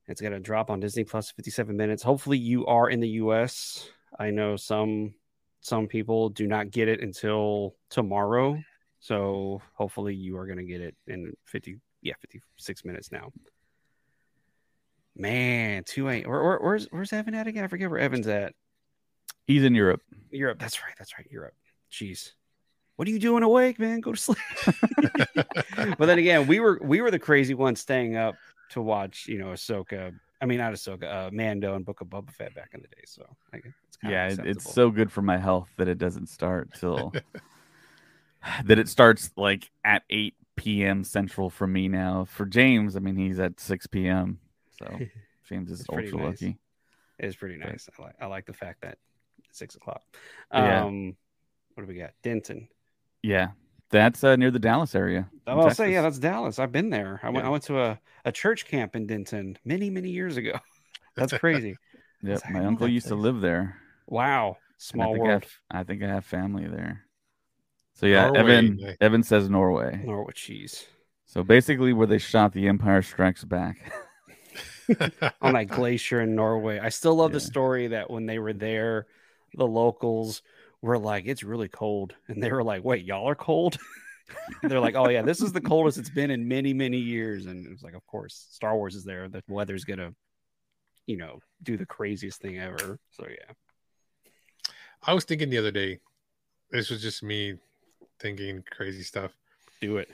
[0.08, 2.04] It's going to drop on Disney Plus 57 minutes.
[2.04, 3.90] Hopefully you are in the US.
[4.20, 5.14] I know some
[5.62, 8.62] some people do not get it until tomorrow.
[9.08, 13.32] So hopefully you are going to get it in 50 yeah, 56 minutes now.
[15.16, 16.28] Man, 2 8.
[16.28, 17.64] Where, where, where's where's Evan at again?
[17.64, 18.54] I forget where Evan's at.
[19.46, 20.02] He's in Europe.
[20.30, 20.60] Europe.
[20.60, 20.94] That's right.
[20.98, 21.26] That's right.
[21.32, 21.54] Europe.
[21.90, 22.34] Jeez.
[22.98, 24.02] What are you doing awake, man?
[24.02, 24.38] Go to sleep.
[25.98, 28.36] but then again, we were we were the crazy ones staying up
[28.72, 30.14] to watch, you know, Ahsoka.
[30.42, 33.04] I mean, not Ahsoka, uh, Mando and Book of Boba Fett back in the day.
[33.06, 35.98] So I guess it's kind yeah, of it's so good for my health that it
[35.98, 37.14] doesn't start till
[38.66, 41.04] that it starts like at 8 p.m.
[41.04, 42.26] Central for me now.
[42.26, 44.40] For James, I mean, he's at 6 p.m.
[44.80, 45.00] So
[45.50, 46.42] James is pretty ultra nice.
[46.42, 46.58] lucky.
[47.20, 47.90] It is pretty nice.
[47.98, 48.98] I like I like the fact that
[49.50, 50.02] it's six o'clock.
[50.54, 50.86] Yeah.
[50.86, 51.16] Um,
[51.74, 52.12] what do we got?
[52.22, 52.68] Denton.
[53.24, 53.50] Yeah,
[53.90, 55.30] that's uh, near the Dallas area.
[55.48, 56.60] in I'll say, yeah, that's Dallas.
[56.60, 57.20] I've been there.
[57.24, 57.46] I went.
[57.46, 60.54] I went to a, a church camp in Denton many many years ago.
[61.16, 61.76] That's crazy.
[62.24, 63.78] Yep, I my uncle used to live there.
[64.08, 64.58] wow,
[64.92, 65.44] and I small I world.
[65.44, 67.07] have, I think I have family there.
[67.98, 68.96] So yeah, Norway, Evan.
[69.02, 70.00] Evan says Norway.
[70.06, 70.86] Norwich cheese
[71.26, 73.92] So basically, where they shot The Empire Strikes Back.
[75.42, 76.78] on that glacier in Norway.
[76.78, 79.08] I still love the story that when they were there,
[79.56, 80.44] the locals
[80.84, 83.80] were like, "It's really cold," and they were like, "Wait, y'all are cold?"
[84.62, 87.66] They're like, "Oh yeah, this is the coldest it's been in many many years," and
[87.66, 89.28] it was like, "Of course, Star Wars is there.
[89.28, 90.14] The weather's gonna,
[91.08, 93.54] you know, do the craziest thing ever." So yeah,
[95.02, 96.00] I was thinking the other day,
[96.70, 97.56] this was just me
[98.20, 99.32] thinking crazy stuff.
[99.82, 100.10] do it.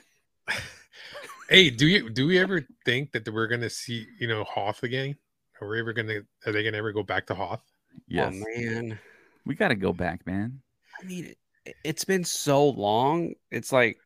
[1.48, 5.14] Hey, do you do we ever think that we're gonna see you know Hoth again?
[5.60, 7.60] Are we ever gonna are they gonna ever go back to Hoth?
[8.08, 8.98] Yes, Oh man,
[9.44, 10.60] we got to go back, man.
[11.00, 11.34] I mean,
[11.66, 13.34] it, it's been so long.
[13.50, 13.98] It's like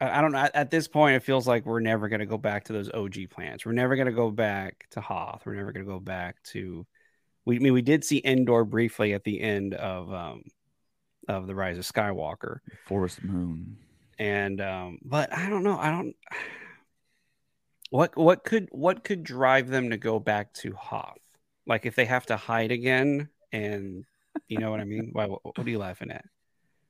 [0.00, 0.38] I I don't know.
[0.38, 2.90] At, at this point, it feels like we're never going to go back to those
[2.92, 3.66] OG plants.
[3.66, 5.42] We're never going to go back to Hoth.
[5.44, 6.86] We're never going to go back to.
[7.44, 10.44] We I mean we did see Endor briefly at the end of um
[11.28, 13.76] of the Rise of Skywalker, Forest Moon.
[14.18, 15.78] and um but I don't know.
[15.78, 16.14] I don't.
[17.90, 21.18] What what could what could drive them to go back to Hoth?
[21.66, 24.04] Like if they have to hide again, and
[24.46, 25.10] you know what I mean.
[25.12, 25.26] Why?
[25.26, 26.24] What, what are you laughing at?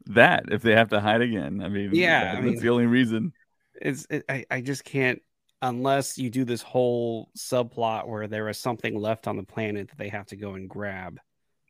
[0.07, 2.69] That if they have to hide again, I mean, Yeah, that- I that's mean- the
[2.69, 3.33] only reason.
[3.81, 5.23] it's it, I, I just can't
[5.63, 9.99] unless you do this whole subplot where there is something left on the planet that
[9.99, 11.19] they have to go and grab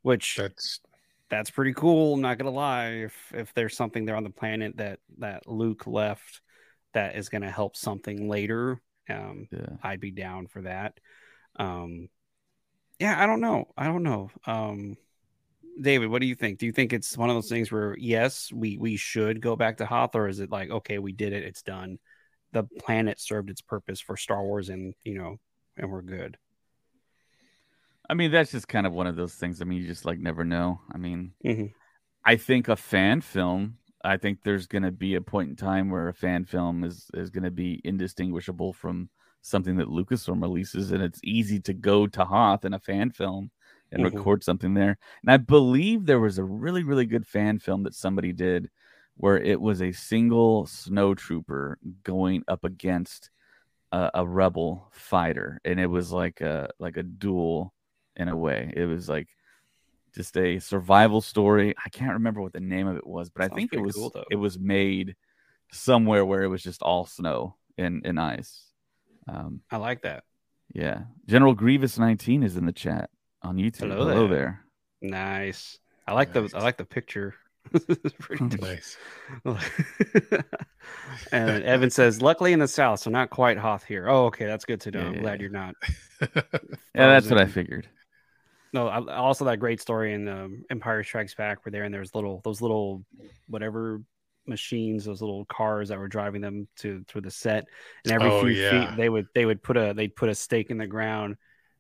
[0.03, 0.81] which That's
[1.30, 4.76] that's pretty cool i'm not gonna lie if if there's something there on the planet
[4.76, 6.40] that that luke left
[6.92, 9.76] that is gonna help something later um Yeah.
[9.82, 10.98] i'd be down for that.
[11.56, 12.08] Um
[12.98, 14.96] yeah i don't know i don't know um
[15.80, 16.58] david what do you think?
[16.58, 19.78] Do you think it's one of those things where yes we we should go back
[19.78, 21.98] to hoth or is it like okay we did it it's done
[22.52, 25.37] the planet served its purpose for star wars and you know
[25.76, 26.37] and we're good
[28.11, 29.63] I mean, that's just kind of one of those things.
[29.63, 30.81] I mean, you just like never know.
[30.92, 31.75] I mean, Mhm.
[32.25, 33.79] I think a fan film.
[34.04, 37.08] I think there's going to be a point in time where a fan film is
[37.15, 39.11] is going to be indistinguishable from
[39.42, 43.50] something that Lucasfilm releases, and it's easy to go to Hoth in a fan film
[43.92, 44.04] and Mhm.
[44.04, 44.98] record something there.
[45.23, 48.71] And I believe there was a really really good fan film that somebody did
[49.17, 53.31] where it was a single snow trooper going up against
[53.92, 57.75] a, a rebel fighter, and it was like a like a duel
[58.17, 58.73] in a way.
[58.77, 59.29] It was like
[60.15, 61.75] just a survival story.
[61.85, 64.13] I can't remember what the name of it was, but I think it was cool,
[64.31, 65.15] it was made
[65.73, 68.65] somewhere where it was just all snow and, and ice.
[69.29, 70.25] Um, I like that.
[70.75, 73.11] yeah, General Grievous nineteen is in the chat
[73.42, 73.81] on YouTube.
[73.90, 74.65] Hello Hello, there.
[75.00, 75.11] there.
[75.11, 75.79] Nice.
[76.06, 77.35] I like the I like the picture.
[78.19, 78.56] Pretty.
[78.61, 78.96] Nice.
[81.33, 84.65] and Evan says, "Luckily in the south, so not quite Hoth here." Oh, okay, that's
[84.65, 85.00] good to know.
[85.00, 85.21] I'm Yeah.
[85.21, 85.75] glad you're not.
[86.21, 86.29] Yeah,
[86.94, 87.87] that's what I figured.
[88.73, 92.14] No, I, also that great story in um, Empire Strikes Back, where there and there's
[92.14, 93.04] little those little
[93.48, 94.00] whatever
[94.46, 97.66] machines, those little cars that were driving them to through the set,
[98.04, 98.56] and every Oh, few yeah.
[98.56, 101.37] feet they would they would put a they'd put a stake in the ground,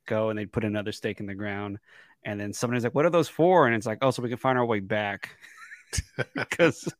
[0.06, 1.78] go and they'd put another stake in the ground,
[2.24, 4.38] and then somebody's like, "What are those for?" And it's like, "Oh, so we can
[4.38, 5.36] find our way back,"
[6.34, 6.92] because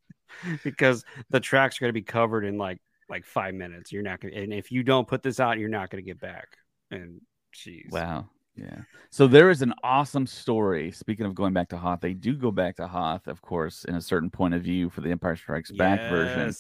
[0.63, 3.93] because the tracks are going to be covered in like like five minutes.
[3.93, 6.09] You're not going, to and if you don't put this out, you're not going to
[6.09, 6.57] get back.
[6.93, 7.21] And
[7.55, 8.31] jeez, Wow.
[8.57, 8.81] Yeah.
[9.11, 10.93] So there is an awesome story.
[10.93, 13.95] Speaking of going back to Hoth, they do go back to Hoth, of course, in
[13.95, 16.55] a certain point of view for the Empire Strikes Back version.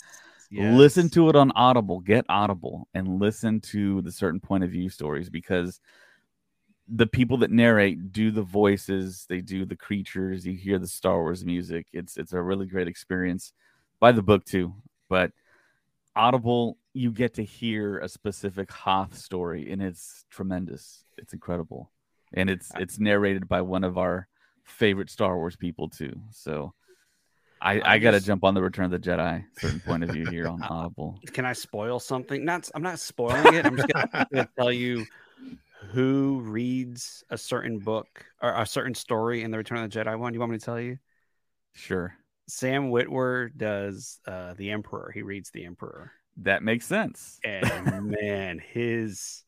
[0.51, 2.01] Yes, Listen to it on Audible.
[2.01, 5.80] Get Audible and listen to the certain point of view stories because
[6.88, 11.18] the people that narrate do the voices, they do the creatures, you hear the Star
[11.18, 11.86] Wars music.
[11.93, 13.53] It's it's a really great experience.
[14.01, 14.74] By the book too,
[15.09, 15.30] but
[16.16, 21.05] Audible, you get to hear a specific Hoth story, and it's tremendous.
[21.18, 21.91] It's incredible,
[22.32, 24.28] and it's it's narrated by one of our
[24.64, 26.20] favorite Star Wars people too.
[26.30, 26.74] So,
[27.61, 30.11] I I I, got to jump on the Return of the Jedi certain point of
[30.11, 31.20] view here on Audible.
[31.32, 32.45] Can I spoil something?
[32.45, 32.68] Not.
[32.74, 33.66] I'm not spoiling it.
[33.66, 35.07] I'm just gonna, gonna tell you
[35.93, 40.18] who reads a certain book or a certain story in the Return of the Jedi
[40.18, 40.32] one.
[40.32, 40.99] Do You want me to tell you?
[41.72, 42.14] Sure,
[42.49, 45.12] Sam Witwer does uh, the Emperor.
[45.14, 47.39] He reads the Emperor, that makes sense.
[47.45, 49.45] and man, his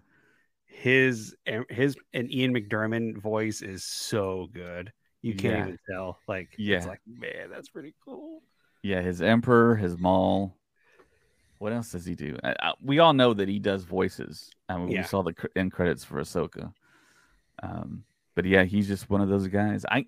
[0.67, 1.35] his
[1.69, 4.93] his and Ian McDiarmid voice is so good.
[5.23, 5.63] You can't Yeah.
[5.65, 6.19] even tell.
[6.27, 6.79] Like, Yeah.
[6.79, 8.43] it's like, man, that's pretty cool.
[8.83, 10.57] Yeah, his Emperor, his Maul.
[11.59, 12.37] What else does he do?
[12.43, 14.51] I, I, we all know that he does voices.
[14.69, 15.03] I mean, Yeah.
[15.03, 16.73] we saw the end credits for Ahsoka.
[17.63, 18.03] Um,
[18.35, 19.85] but yeah, he's just one of those guys.
[19.89, 20.07] I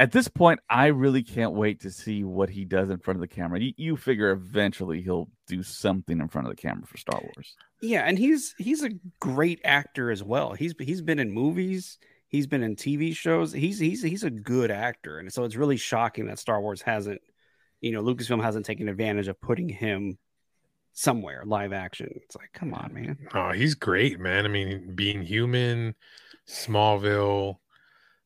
[0.00, 3.20] at this point, I really can't wait to see what he does in front of
[3.20, 3.60] the camera.
[3.60, 7.54] You, you figure eventually he'll do something in front of the camera for Star Wars.
[7.82, 10.54] Yeah, and he's he's a great actor as well.
[10.54, 11.98] He's he's been in movies,
[12.28, 13.52] he's been in TV shows.
[13.52, 17.20] He's he's he's a good actor, and so it's really shocking that Star Wars hasn't,
[17.82, 20.16] you know, Lucasfilm hasn't taken advantage of putting him
[20.94, 22.08] somewhere live action.
[22.24, 23.18] It's like, come on, man.
[23.34, 24.46] Oh, he's great, man.
[24.46, 25.94] I mean, being human,
[26.48, 27.56] Smallville.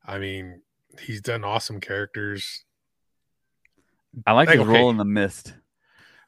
[0.06, 0.60] I mean,
[1.00, 2.64] he's done awesome characters.
[4.26, 4.78] I like Like, his okay.
[4.78, 5.54] role in the Mist.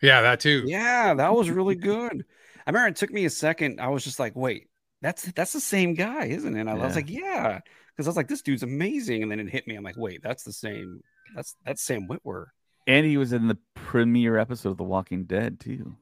[0.03, 0.63] Yeah, that too.
[0.67, 2.25] Yeah, that was really good.
[2.67, 3.81] I remember it took me a second.
[3.81, 4.69] I was just like, wait,
[5.01, 6.61] that's that's the same guy, isn't it?
[6.61, 7.61] And I was like, yeah,
[7.91, 9.23] because I was like, this dude's amazing.
[9.23, 9.77] And then it hit me.
[9.77, 11.01] I'm like, wait, that's the same.
[11.35, 12.47] That's that's Sam Witwer.
[12.87, 15.97] And he was in the premiere episode of The Walking Dead too.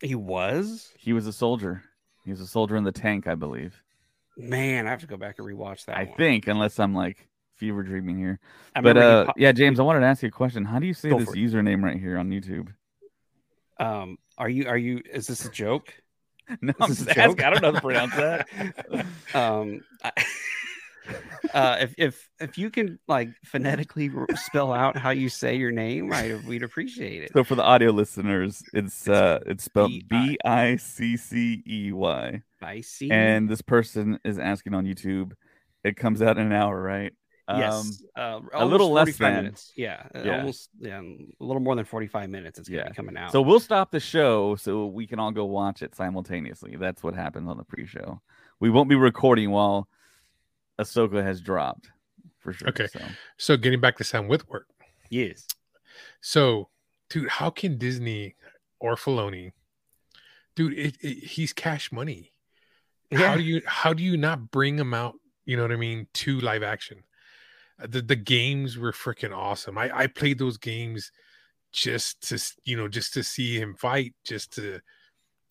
[0.00, 0.92] He was.
[0.96, 1.84] He was a soldier.
[2.24, 3.82] He was a soldier in the tank, I believe.
[4.36, 5.96] Man, I have to go back and rewatch that.
[5.96, 6.16] I one.
[6.16, 7.28] think, unless I'm like
[7.62, 8.40] fever dreaming here.
[8.74, 10.64] I but uh, pop- yeah, James, I wanted to ask you a question.
[10.64, 12.74] How do you say Go this username right here on YouTube?
[13.78, 15.00] Um, are you are you?
[15.08, 15.94] Is this a joke?
[16.60, 17.40] No, I'm just a joke?
[17.40, 17.44] asking.
[17.44, 18.48] I don't know how to pronounce that.
[19.34, 20.10] Um, I,
[21.54, 26.12] uh, if if if you can like phonetically spell out how you say your name,
[26.12, 27.32] I we'd appreciate it.
[27.32, 32.42] so for the audio listeners, it's uh, it's spelled B I C C E Y,
[32.60, 33.10] I see.
[33.10, 35.32] and this person is asking on YouTube.
[35.84, 37.12] It comes out in an hour, right?
[37.58, 39.34] Yes, uh, a little less than.
[39.36, 39.72] minutes.
[39.76, 40.38] Yeah, uh, Yeah.
[40.38, 42.58] almost yeah, a little more than forty five minutes.
[42.58, 42.88] It's gonna Yeah.
[42.88, 43.32] be coming out.
[43.32, 46.76] So we'll stop the show so we can all go watch it simultaneously.
[46.76, 48.20] That's what happens on the pre-show.
[48.60, 49.88] We won't be recording while
[50.80, 51.90] Ahsoka has dropped,
[52.38, 52.68] for sure.
[52.68, 52.86] Okay.
[52.86, 53.00] So.
[53.36, 54.62] So getting back to Sam Witwer.
[55.10, 55.46] yes,
[56.20, 56.68] So,
[57.10, 58.34] dude, how can Disney
[58.80, 59.52] or Filoni,
[60.56, 62.32] dude, it, it, he's cash money.
[63.12, 65.14] How do you how do you not bring him out?
[65.44, 67.02] You know what I mean to live action.
[67.82, 69.78] Uh, The the games were freaking awesome.
[69.78, 71.10] I I played those games
[71.72, 74.80] just to you know just to see him fight, just to,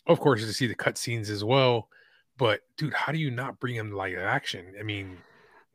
[0.08, 1.90] of course, to see the cutscenes as well.
[2.38, 4.74] But dude, how do you not bring him to live action?
[4.80, 5.18] I mean,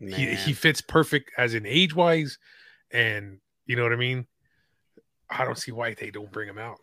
[0.00, 2.38] he he fits perfect as in age wise,
[2.90, 4.26] and you know what I mean.
[5.28, 6.78] I don't see why they don't bring him out.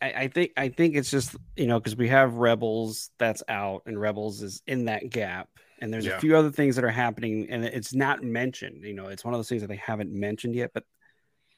[0.00, 3.82] I, I think I think it's just you know because we have Rebels that's out
[3.86, 5.48] and Rebels is in that gap
[5.80, 6.16] and there's Yeah.
[6.16, 8.84] a few other things that are happening and it's not mentioned.
[8.84, 10.70] You know, it's one of those things that they haven't mentioned yet.
[10.72, 10.84] But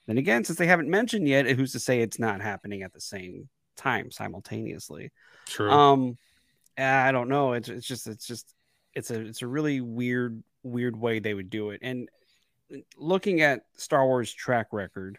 [0.07, 3.01] then again, since they haven't mentioned yet, who's to say it's not happening at the
[3.01, 5.13] same time simultaneously.
[5.47, 5.71] True.
[5.71, 6.19] Um,
[6.79, 7.55] I don't know.
[7.55, 8.55] It's it's just it's just
[8.95, 11.81] it's a it's a really weird weird way they would do it.
[11.83, 12.09] And
[12.97, 15.19] looking at Star Wars track record,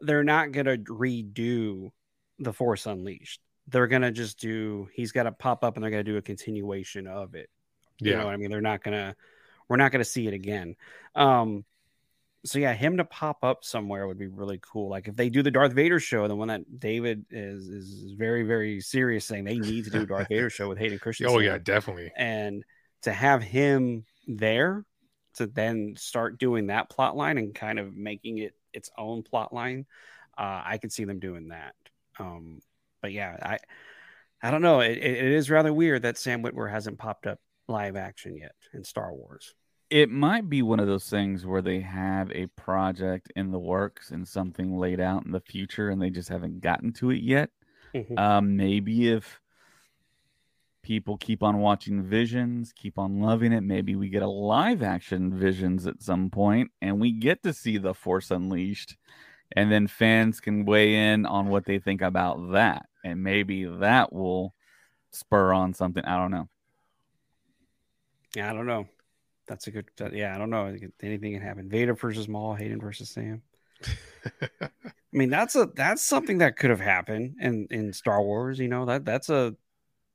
[0.00, 1.90] they're not gonna redo
[2.38, 3.40] the Force Unleashed.
[3.68, 4.88] They're gonna just do.
[4.92, 7.48] He's got to pop up, and they're gonna do a continuation of it.
[7.98, 8.18] You yeah.
[8.18, 8.50] know what I mean?
[8.50, 9.16] They're not gonna.
[9.68, 10.76] We're not gonna see it again.
[11.14, 11.64] Um,
[12.44, 14.88] so yeah, him to pop up somewhere would be really cool.
[14.88, 18.42] Like if they do the Darth Vader show, the one that David is is very
[18.42, 21.36] very serious saying they need to do a Darth Vader show with Hayden Christensen.
[21.36, 22.10] oh yeah, definitely.
[22.16, 22.64] and
[23.02, 24.84] to have him there
[25.34, 29.52] to then start doing that plot line and kind of making it its own plot
[29.52, 29.86] line,
[30.36, 31.74] uh, I could see them doing that.
[32.18, 32.60] Um,
[33.00, 33.58] but yeah, I
[34.42, 34.80] I don't know.
[34.80, 37.38] It, it is rather weird that Sam Witwer hasn't popped up
[37.68, 39.54] live action yet in Star Wars.
[39.90, 44.10] It might be one of those things where they have a project in the works
[44.10, 47.50] and something laid out in the future, and they just haven't gotten to it yet.
[47.94, 48.18] Mhm.
[48.18, 49.40] Um, maybe if
[50.82, 55.36] people keep on watching Visions, keep on loving it, maybe we get a live action
[55.38, 58.96] Visions at some point, and we get to see the Force Unleashed,
[59.54, 64.12] and then fans can weigh in on what they think about that, and maybe that
[64.12, 64.54] will
[65.12, 66.04] spur on something.
[66.04, 66.48] I don't know.
[68.36, 68.86] Yeah, I don't know.
[69.46, 69.86] That's a good.
[69.98, 70.66] that- yeah, I don't know.
[71.02, 71.68] Anything can happen.
[71.68, 73.42] Vader versus Maul, Hayden versus Sam.
[74.62, 74.68] I
[75.12, 78.58] mean, that's a that's something that could have happened in in Star Wars.
[78.58, 79.54] You know that that's a.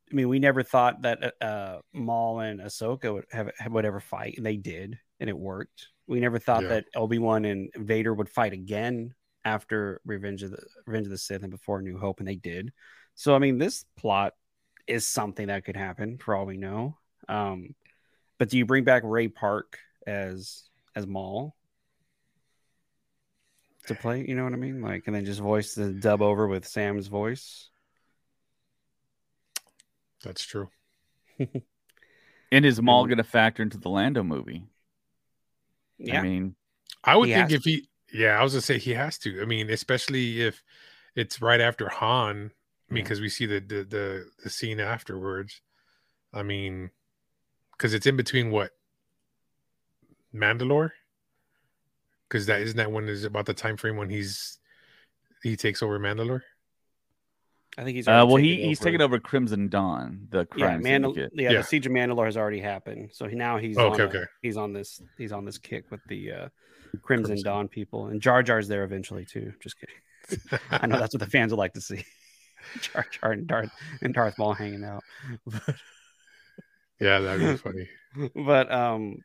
[0.10, 4.36] I mean, we never thought that uh, Maul and Ahsoka would have would ever fight,
[4.38, 5.90] and they did, and it worked.
[6.08, 6.70] We never thought Yeah.
[6.70, 9.14] that Obi Wan and Vader would fight again
[9.44, 12.72] after Revenge of the Revenge of the Sith and before New Hope, and they did.
[13.16, 14.34] So, I mean, this plot
[14.88, 16.98] is something that could happen for all we know.
[17.28, 17.76] Um,
[18.38, 20.64] but do you bring back Ray Park as
[20.96, 21.56] as Maul
[23.88, 24.26] to play?
[24.28, 24.82] You know what I mean?
[24.82, 27.70] Like, and then just voice the dub over with Sam's voice.
[30.24, 30.70] That's true.
[32.50, 34.64] And is Maul going to factor into the Lando movie?
[35.98, 36.56] Yeah, I mean,
[37.04, 39.42] I would think has if he, yeah, I was gonna say he has to.
[39.42, 40.64] I mean, especially if
[41.14, 42.30] it's right after Han.
[42.30, 42.50] I mean,
[42.90, 43.04] Yeah.
[43.04, 45.60] because we see the, the the the scene afterwards.
[46.34, 46.92] I mean,
[47.78, 48.72] because it's in between what
[50.34, 50.92] Mandalore.
[52.28, 54.60] Because that isn't that when is about the time frame when he's
[55.44, 56.42] he takes over Mandalore.
[57.78, 58.08] I think he's.
[58.08, 58.86] uh, well, he taken he's over.
[58.90, 61.54] taking over Crimson Dawn, the Yeah, Mandal- yeah, Yeah.
[61.58, 63.12] the siege of Mandalore has already happened.
[63.14, 64.24] So he, now he's Okay, on a- okay.
[64.42, 66.50] he's on this he's on this kick with the uh,
[67.04, 67.44] Crimson, Crimson.
[67.44, 69.54] Dawn people, and Jar Jar's there eventually too.
[69.62, 70.60] Just kidding.
[70.72, 72.04] I know that's what the fans would like to see.
[72.82, 73.72] Jar Jar and Darth
[74.02, 75.04] and Darth Maul hanging out.
[77.00, 77.90] yeah, that'd be funny.
[78.36, 79.18] but um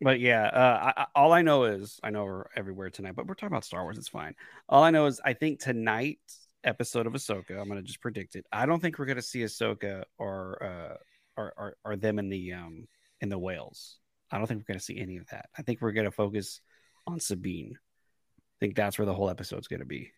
[0.00, 3.34] but yeah uh I, all i know is i know we're everywhere tonight but we're
[3.34, 4.34] talking about star wars it's fine.
[4.68, 8.46] All i know is i think tonight's episode of ahsoka i'm gonna just predict it
[8.52, 10.96] i don't think we're gonna see ahsoka or uh
[11.36, 12.86] or, or or them in the um
[13.20, 13.98] in the whales.
[14.30, 15.46] I don't think we're gonna see any of that.
[15.56, 16.60] I think we're gonna focus
[17.06, 17.74] on sabine.
[17.76, 20.12] I think that's where the whole episode's gonna be.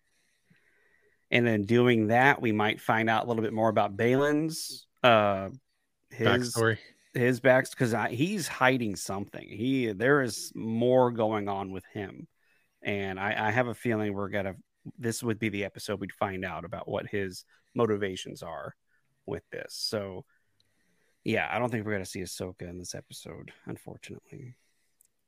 [1.31, 5.51] And then doing that we might find out a little bit more about baylan's uh
[6.17, 6.79] his Backstory.
[7.13, 9.47] his backs because he's hiding something.
[9.49, 12.27] He there is more going on with him,
[12.83, 14.55] and I, I have a feeling we're gonna.
[14.99, 17.45] This would be the episode we'd find out about what his
[17.75, 18.75] motivations are
[19.27, 19.75] with this.
[19.75, 20.25] So,
[21.25, 24.55] yeah, I don't think we're gonna see Ahsoka in this episode, unfortunately.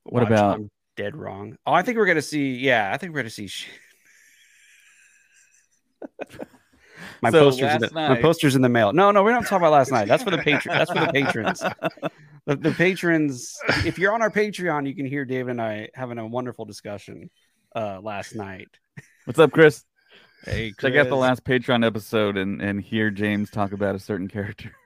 [0.05, 1.57] What Watch, about- I'm dead wrong?
[1.67, 2.55] Oh, I think we're gonna see.
[2.57, 3.51] Yeah, I think we're gonna see.
[6.97, 8.93] sh- My So posters, in last the, my posters in the mail.
[8.93, 10.09] No, no, we're not talking about last night.
[10.09, 10.77] That's for the patron.
[10.77, 11.63] That's for the patrons.
[12.47, 13.57] The, the patrons.
[13.85, 17.31] If you're on our Patreon, you can hear David and I having a wonderful discussion
[17.75, 18.69] uh, last night.
[19.25, 19.85] What's up, Chris?
[20.45, 24.29] Hey, Check out the last Patreon episode and, and hear James talk about a certain
[24.29, 24.73] character.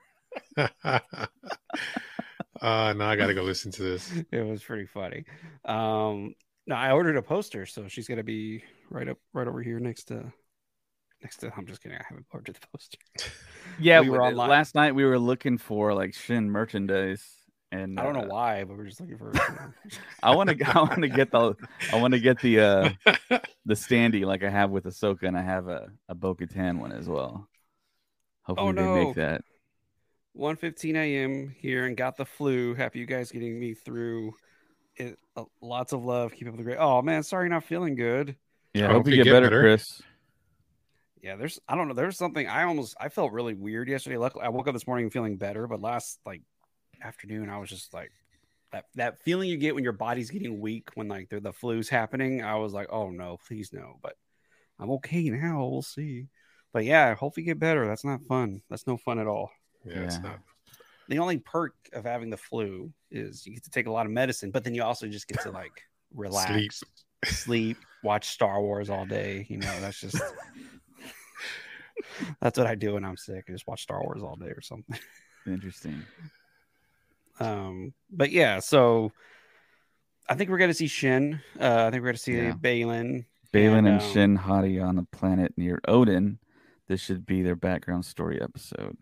[0.57, 0.99] uh
[2.61, 4.11] now I gotta go listen to this.
[4.31, 5.25] It was pretty funny.
[5.65, 6.33] Um,
[6.67, 10.05] no, I ordered a poster, so she's gonna be right up, right over here next
[10.05, 10.31] to,
[11.21, 11.51] next to.
[11.55, 11.97] I'm just kidding.
[11.97, 12.97] I haven't ordered the poster.
[13.79, 14.49] Yeah, We were w- online.
[14.49, 17.25] last night we were looking for like Shin merchandise,
[17.71, 19.31] and I don't know uh, why, but we're just looking for.
[20.23, 20.65] I want to.
[20.77, 21.55] I want to get the.
[21.93, 22.89] I want to get the uh
[23.65, 27.07] the standee like I have with Ahsoka, and I have a a Bo-Katan one as
[27.07, 27.47] well.
[28.43, 29.05] Hopefully Oh, they no.
[29.07, 29.41] make that.
[30.37, 31.55] 1:15 a.m.
[31.59, 32.73] here and got the flu.
[32.73, 34.33] Happy you guys getting me through
[34.95, 35.17] it.
[35.35, 36.33] Uh, lots of love.
[36.33, 36.77] Keep up the great.
[36.79, 38.35] Oh man, sorry, not feeling good.
[38.73, 39.61] Yeah, I I hope hope you you get, get better, better.
[39.61, 40.01] Chris.
[41.21, 41.93] Yeah, there's I don't know.
[41.93, 44.17] There's something I almost I felt really weird yesterday.
[44.17, 46.41] Luckily, I woke up this morning feeling better, but last like
[47.01, 48.11] afternoon, I was just like
[48.71, 51.89] that that feeling you get when your body's getting weak when like the the flu's
[51.89, 52.43] happening.
[52.43, 53.99] I was like, oh no, please no.
[54.01, 54.15] But
[54.79, 55.67] I'm okay now.
[55.67, 56.27] We'll see.
[56.73, 57.85] But yeah, hopefully get better.
[57.85, 58.61] That's not fun.
[58.69, 59.51] That's no fun at all.
[59.85, 60.39] Yeah, it's not.
[61.07, 64.11] The only perk of having the flu is you get to take a lot of
[64.11, 65.83] medicine, but then you also just get to like
[66.15, 66.83] relax,
[67.25, 69.45] sleep, watch Star Wars all day.
[69.49, 70.21] You know, that's just
[72.41, 73.45] that's what I do when I'm sick.
[73.47, 74.97] I just watch Star Wars all day or something.
[75.47, 76.01] Interesting.
[77.39, 79.11] Um, but yeah, so
[80.29, 81.39] I think we're gonna see Shin.
[81.59, 82.53] Uh, I think we're gonna see Yeah.
[82.53, 83.25] Baylan.
[83.53, 86.39] Baylan and, um, Shin Hati on a planet near Odin.
[86.87, 88.97] This should be their background story episode.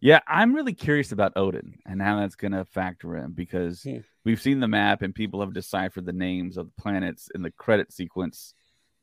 [0.00, 3.98] Yeah, I'm really curious about Odin and how that's going to factor in because Hmm.
[4.24, 7.50] we've seen the map and people have deciphered the names of the planets in the
[7.50, 8.54] credit sequence,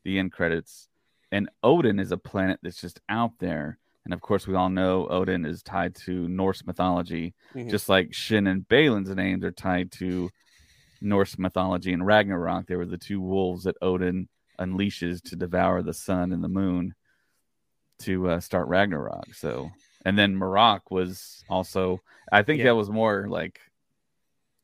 [0.04, 0.88] the end credits.
[1.32, 3.78] And Odin is a planet that's just out there.
[4.04, 7.70] And of course, we all know Odin is tied to Norse mythology, Mhm.
[7.70, 10.28] just like Shin and Baylan's names are tied to
[11.00, 12.66] Norse mythology and Ragnarok.
[12.66, 14.28] They were the two wolves that Odin
[14.58, 16.94] unleashes to devour the sun and the moon
[18.00, 19.32] to uh, start Ragnarok.
[19.34, 19.70] So,
[20.04, 22.66] and then Marrok was also, I think Yeah.
[22.66, 23.60] that was more like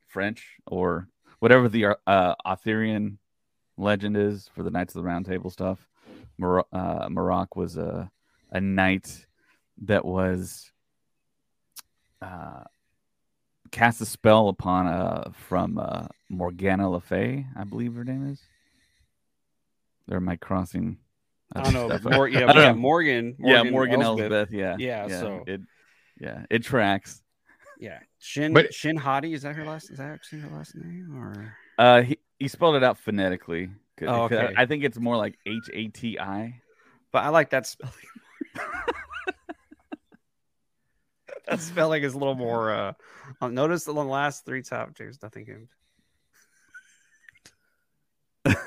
[0.07, 1.09] French or
[1.39, 3.19] whatever the uh, Arthurian
[3.77, 5.88] legend is for the Knights of the Round Table stuff.
[6.39, 8.11] Mar- uh, Marrok was a
[8.51, 9.27] a knight
[9.83, 10.71] that was
[12.23, 12.65] uh,
[13.71, 18.41] cast a spell upon uh from uh, Morgana Le Fay, I believe her name is.
[20.11, 20.99] Or am I crossing?
[21.55, 21.85] I don't know.
[21.87, 22.13] other but stuff?
[22.15, 22.81] Mor- yeah, I don't got know.
[22.81, 24.33] Morgan, yeah, Morgan Elsbeth.
[24.33, 24.51] Elsbeth.
[24.51, 25.61] Yeah, Yeah, so- it,
[26.21, 27.23] yeah, it tracks.
[27.81, 29.91] Yeah, Shin But- Shin Hati is that her last?
[29.91, 31.15] Is that actually her last name?
[31.17, 33.71] Or Uh, he, he spelled it out phonetically.
[33.99, 34.55] 'Cause- Oh, 'cause okay.
[34.57, 36.61] I think it's more like H A T I.
[37.13, 37.95] but I like that spelling.
[41.47, 42.73] that spelling is a little more.
[42.73, 42.93] uh
[43.41, 45.69] I'll notice the last three top there's nothing in.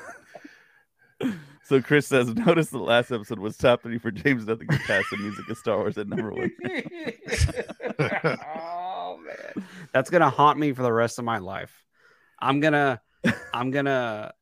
[1.64, 4.44] So Chris says, notice the last episode was top three for James.
[4.44, 6.50] Nothing can pass the music of Star Wars at number one.
[7.98, 11.84] oh man, that's gonna haunt me for the rest of my life.
[12.40, 13.00] I'm gonna,
[13.54, 14.32] I'm gonna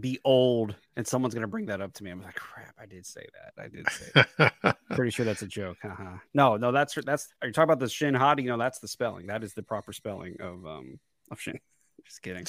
[0.00, 2.10] be old, and someone's gonna bring that up to me.
[2.10, 3.62] I'm like, crap, I did say that.
[3.62, 4.78] I did say that.
[4.90, 5.78] Pretty sure that's a joke.
[5.82, 6.18] Haha.
[6.34, 7.28] no, no, that's that's.
[7.42, 8.14] Are you talking about the Shin?
[8.14, 9.26] You know, that's the spelling.
[9.26, 10.98] That is the proper spelling of um
[11.30, 11.58] of Shin.
[12.06, 12.46] Just kidding.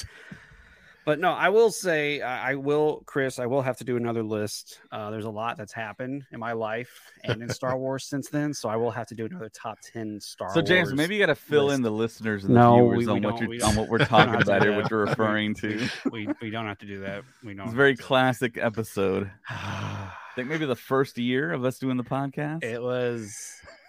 [1.05, 3.39] But no, I will say I I will, Chris.
[3.39, 4.79] I will have to do another list.
[4.91, 6.91] Uh, there's a lot that's happened in my life
[7.23, 10.19] and in Star Wars since then, so I will have to do another top ten
[10.21, 10.53] Star.
[10.53, 11.77] So James, Wars maybe you got to fill list.
[11.77, 13.69] in the listeners and the No, viewers we- we on what don't- you're we on
[13.75, 14.81] don't- what we're talking have to about do here, that.
[14.83, 15.87] what you're referring to.
[16.11, 17.23] we we don't have to do that.
[17.43, 17.65] We don't.
[17.65, 19.31] It's a very classic episode.
[19.49, 22.63] I think maybe the first year of us doing the podcast.
[22.63, 23.35] It was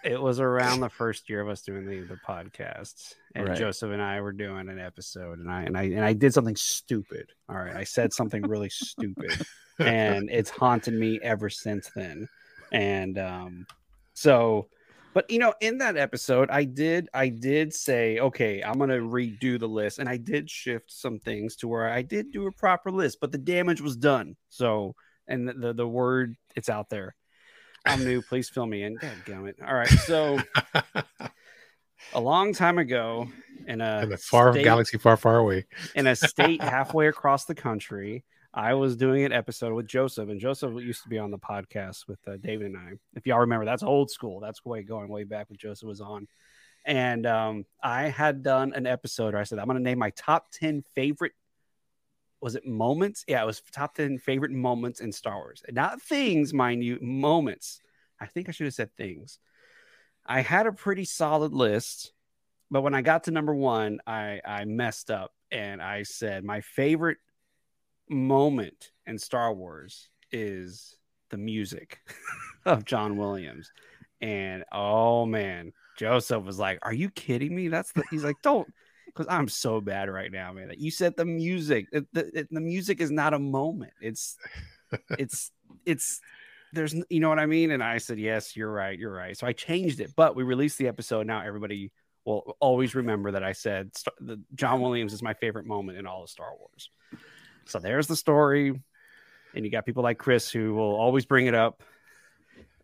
[0.03, 3.59] it was around the first year of us doing the, the podcast, and Right.
[3.59, 6.57] Joseph and I were doing an episode, and I and I and I did something
[6.57, 7.31] stupid.
[7.49, 9.45] All right, I said something really stupid,
[9.79, 12.29] and it's haunted me ever since then.
[12.73, 13.67] And um,
[14.15, 14.69] so,
[15.13, 19.59] but you know, in that episode, I did I did say, okay, I'm gonna redo
[19.59, 22.91] the list, and I did shift some things to where I did do a proper
[22.91, 24.37] list, but the damage was done.
[24.49, 24.95] So,
[25.29, 27.15] and the the, the word it's out there.
[27.87, 28.23] I'm new.
[28.23, 28.97] Please fill me in.
[28.97, 29.57] God damn it.
[29.67, 29.89] All right.
[29.89, 30.39] So
[32.15, 33.29] a long time ago,
[33.67, 35.67] in a in far state, galaxy, far, far away.
[35.95, 40.41] in a state halfway across the country, I was doing an episode with Joseph, and
[40.41, 42.93] Joseph used to be on the podcast with uh, David and I.
[43.15, 44.41] If y'all remember, that's old school.
[44.41, 46.27] That's way going way back when Joseph was on.
[46.85, 50.11] And um, I had done an episode where I said, I'm going to name my
[50.11, 51.33] top 10 favorite,
[52.41, 53.25] was it moments?
[53.29, 55.63] Yeah, it was top 10 favorite moments in Star Wars.
[55.71, 57.81] Not things, mind you, moments.
[58.21, 59.39] I think I should have said things.
[60.27, 62.13] I had a pretty solid list,
[62.71, 66.61] but when I got to number one, I, I messed up and I said my
[66.61, 67.19] favorite
[68.09, 70.97] moment in Star Wars is
[71.31, 72.01] the music
[72.65, 73.73] of John Williams.
[74.21, 77.69] And oh man, Joseph was like, Are you kidding me?
[77.69, 78.73] That's the he's like, Don't
[79.15, 80.73] because I'm so bad right now, man.
[80.77, 81.87] You said the music.
[81.93, 83.93] The, the, the music is not a moment.
[84.01, 84.37] It's
[85.19, 85.51] it's
[85.85, 86.21] it's
[86.73, 87.71] there's you know what I mean?
[87.71, 89.37] And I said, Yes, you're right, you're right.
[89.37, 91.27] So I changed it, but we released the episode.
[91.27, 91.93] Now everybody
[92.25, 93.91] will always remember that I said
[94.21, 96.91] the John Williams is my favorite moment in all of Star Wars.
[97.65, 98.81] So there's the story.
[99.55, 101.83] And you got people like Chris who will always bring it up.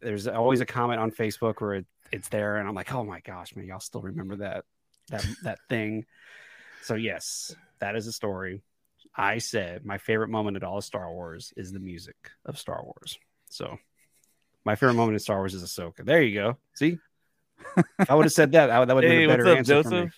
[0.01, 3.21] There's always a comment on Facebook where it, it's there, and I'm like, oh my
[3.21, 4.65] gosh, man, y'all still remember that
[5.09, 6.07] that that thing.
[6.83, 8.63] So yes, that is a story.
[9.15, 12.83] I said my favorite moment at all of Star Wars is the music of Star
[12.83, 13.19] Wars.
[13.49, 13.79] So
[14.65, 16.05] my favorite moment in Star Wars is Ahsoka.
[16.05, 16.59] There you go.
[16.75, 16.99] See,
[17.99, 19.49] if I would have said that, that would, that would have Hey, been a better
[19.49, 20.11] up, answer for me.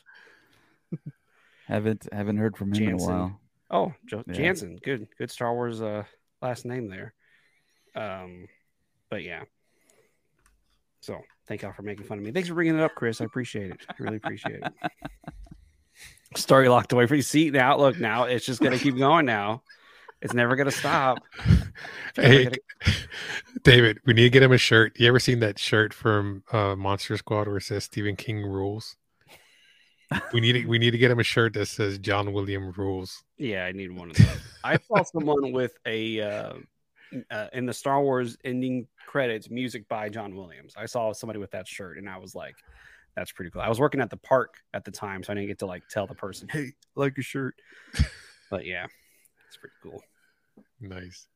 [1.66, 3.40] Haven't haven't heard from him in a while.
[3.70, 4.32] Oh, jo- Yeah.
[4.34, 6.04] Jansen, good, good Star Wars uh,
[6.40, 7.12] last name there.
[7.94, 8.46] Um,
[9.10, 9.42] but yeah,
[11.00, 12.30] So thank y'all for making fun of me.
[12.30, 13.20] Thanks for bringing it up, Chris.
[13.20, 13.80] I appreciate it.
[13.88, 14.72] I really appreciate it.
[16.36, 17.22] Story locked away for you.
[17.22, 18.24] See the outlook now.
[18.24, 19.62] It's just gonna keep going now.
[20.20, 21.18] It's never gonna stop.
[22.16, 22.56] Hey, Never
[23.62, 24.98] David, we need to get him a shirt.
[24.98, 28.96] You ever seen that shirt from uh, Monster Squad where it says Stephen King rules?
[30.32, 33.22] We need to, we need to get him a shirt that says John William rules.
[33.36, 34.40] Yeah, I need one of those.
[34.64, 36.54] I saw someone with a uh,
[37.30, 40.74] uh, in the Star Wars ending credits music by John Williams.
[40.76, 42.56] I saw somebody with that shirt, and I was like,
[43.16, 45.48] "That's pretty cool." I was working at the park at the time, so I didn't
[45.48, 47.54] get to like tell the person, "Hey, I like your shirt."
[48.50, 48.86] but yeah,
[49.46, 50.02] it's pretty cool.
[50.80, 51.26] Nice.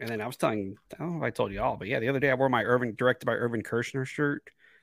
[0.00, 2.00] And then I was telling, I don't know if I told you all, but yeah,
[2.00, 4.42] the other day I wore my Irvin directed by Irvin Kershner shirt,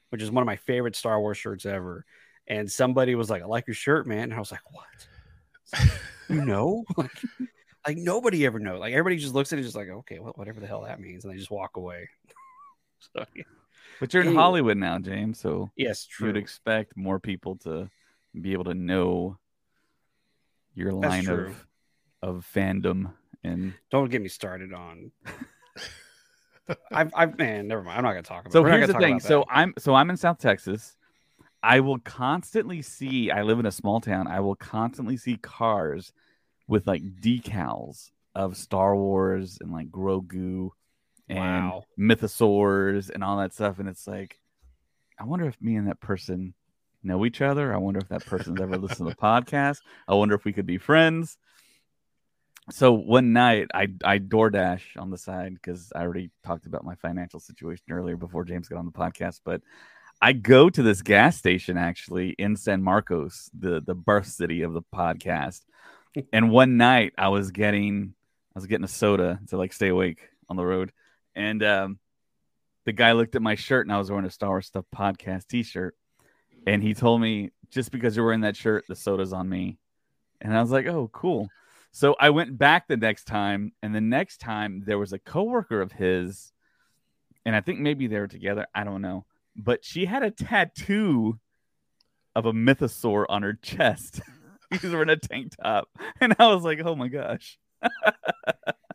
[0.10, 2.06] which is one of my favorite Star Wars shirts ever.
[2.48, 5.88] And somebody was like, "I like your shirt, man." And I was like, "What?
[6.30, 7.12] you know?" like,
[7.88, 8.80] like nobody ever knows.
[8.80, 11.24] Like everybody just looks at it, just like, "Okay, well, whatever the hell that means,"
[11.24, 12.10] and they just walk away.
[13.00, 13.44] so yeah.
[14.00, 14.36] But you're in.
[14.36, 16.28] Hollywood now, James, so yes, true.
[16.28, 17.90] you would expect more people to
[18.40, 19.38] be able to know
[20.74, 21.68] your line of
[22.22, 23.12] of fandom
[23.44, 25.12] and Don't get me started on.
[26.92, 27.98] I've, I've, man, never mind.
[27.98, 28.54] I'm not gonna talk about.
[28.54, 29.20] So here's the thing.
[29.20, 29.46] So.
[29.50, 30.96] I'm so I'm in South Texas.
[31.64, 33.30] I will constantly see.
[33.30, 34.28] I live in a small town.
[34.28, 36.14] I will constantly see cars
[36.72, 40.70] with like decals of Star Wars and like Grogu
[41.28, 41.84] and Wow.
[42.00, 43.78] mythosaurs and all that stuff.
[43.78, 44.40] And it's like,
[45.20, 46.54] I wonder if me and that person
[47.04, 47.74] know each other.
[47.74, 49.80] I wonder if that person's ever listened to the podcast.
[50.08, 51.38] I wonder if we could be friends.
[52.70, 56.96] So one night I I DoorDash on the side because I already talked about my
[56.96, 59.42] financial situation earlier before James got on the podcast.
[59.44, 59.62] But
[60.22, 64.72] I go to this gas station actually in San Marcos, the the birth city of
[64.72, 65.64] the podcast.
[66.32, 68.14] And one night I was getting
[68.56, 70.92] I was getting a soda to like stay awake on the road,
[71.36, 72.00] and um,
[72.86, 75.48] the guy looked at my shirt and I was wearing a Star Wars Stuff podcast
[75.48, 75.96] T-shirt,
[76.68, 79.78] and he told me just because you're wearing that shirt, the soda's on me,
[80.42, 81.50] and I was like, oh, cool.
[81.94, 85.82] So I went back the next time, and the next time there was a coworker
[85.82, 86.52] of his,
[87.46, 88.68] and I think maybe they were together.
[88.74, 91.40] I don't know, but she had a tattoo
[92.36, 94.22] of a mythosaur on her chest.
[94.82, 97.58] he was wearing a tank top, and I was like, oh my gosh.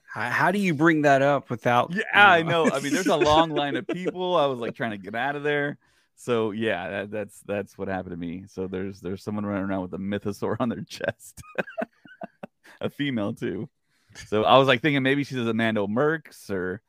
[0.06, 1.92] how, do you bring that up without?
[1.92, 2.70] Yeah, you I know.
[2.70, 4.36] I mean, there's a long line of people.
[4.36, 5.78] I was like trying to get out of there.
[6.16, 8.44] So yeah, that, that's that's what happened to me.
[8.48, 11.42] So there's there's someone running around with a mythosaur on their chest,
[12.80, 13.68] a female too.
[14.28, 16.80] So I was like thinking maybe she's a Mando Mercs or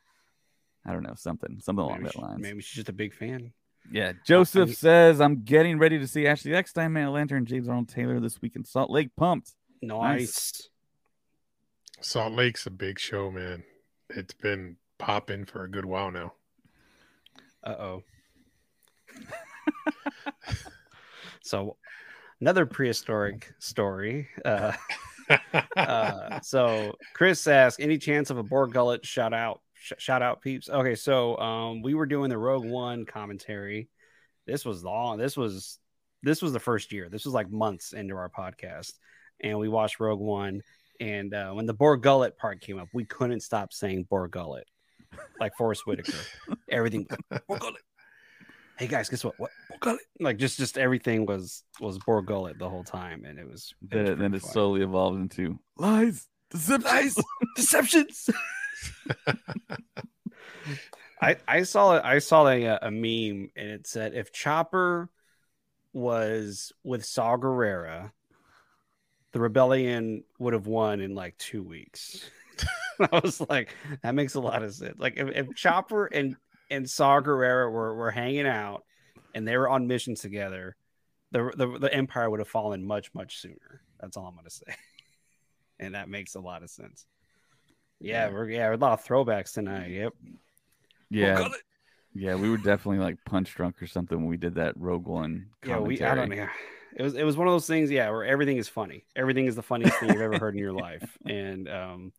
[0.85, 2.41] I don't know something something along maybe, that she- lines.
[2.41, 3.51] maybe she's just a big fan.
[3.91, 7.89] Yeah, Joseph mean- says I'm getting ready to see Ashley Eckstein, Matt Lanter, James Arnold
[7.89, 9.15] Taylor this week in Salt Lake.
[9.15, 9.53] Pumped.
[9.81, 10.69] Nice.
[12.01, 13.63] Salt Lake's a big show, man.
[14.09, 16.33] It's been popping for a good while now.
[17.63, 18.03] Uh oh.
[21.41, 21.77] so,
[22.39, 24.27] another prehistoric story.
[24.45, 24.73] Uh,
[25.75, 29.61] uh, so Chris asked, any chance of a Bor Gullet shout out?
[29.79, 30.69] Sh- shout out, peeps.
[30.69, 33.89] Okay, so um, we were doing the Rogue One commentary.
[34.45, 35.17] This was long.
[35.17, 35.79] This was
[36.23, 37.09] this was the first year.
[37.09, 38.93] This was like months into our podcast,
[39.41, 40.61] and we watched Rogue One.
[40.99, 44.67] And uh, when the Bor Gullet part came up, we couldn't stop saying Bor Gullet,
[45.39, 46.17] like Forest Whitaker.
[46.69, 47.07] Everything
[47.47, 47.81] Bor Gullet.
[48.79, 49.35] Hey guys, guess what?
[49.39, 50.01] What Bor Gullet?
[50.19, 53.73] Like just just everything was was Bor Gullet the whole time, and it was.
[53.83, 57.17] it Then, was it- then it slowly evolved into lies, deceptions.
[57.55, 58.29] deceptions.
[61.21, 65.09] I I saw I saw a uh, a meme and it said if Chopper
[65.93, 68.11] was with Saw Gerrera,
[69.31, 72.29] the rebellion would have won in like two weeks.
[72.99, 73.73] I was like,
[74.03, 74.95] that makes a lot of sense.
[74.97, 76.35] Like if, if Chopper and
[76.69, 78.83] and Saw Gerrera were were hanging out
[79.33, 80.75] and they were on missions together,
[81.31, 83.81] the the, the Empire would have fallen much much sooner.
[83.99, 84.75] That's all I'm gonna say.
[85.79, 87.05] and that makes a lot of sense.
[87.99, 88.33] Yeah, Yeah.
[88.33, 89.89] we're yeah, a lot of throwbacks tonight.
[89.91, 90.13] Yep.
[91.09, 91.47] Yeah,
[92.13, 95.47] yeah, we were definitely like punch drunk or something when we did that Rogue One.
[95.65, 96.47] Yeah, we I don't know.
[96.95, 99.05] It was it was one of those things, yeah, where everything is funny.
[99.15, 101.17] Everything is the funniest thing you've ever heard in your life.
[101.25, 102.11] And um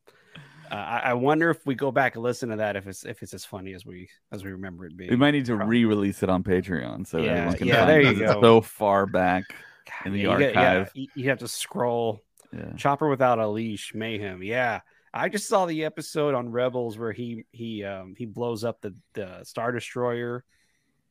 [0.71, 3.23] uh, I, I wonder if we go back and listen to that if it's if
[3.23, 5.11] it's as funny as we as we remember it being.
[5.11, 5.79] We might need to Probably.
[5.85, 8.35] re-release it on Patreon so Yeah, everyone can yeah, find there it, you 'cause it's
[8.35, 8.41] go.
[8.43, 9.45] so far back.
[9.87, 10.91] God, in the yeah, you get- yeah, archive.
[10.95, 12.23] you, you have to scroll
[12.53, 12.73] Yeah.
[12.77, 14.43] Chopper without a leash, mayhem.
[14.43, 14.81] Yeah.
[15.19, 18.95] I just saw the episode on Rebels where he he um he blows up the
[19.15, 20.45] the Star Destroyer,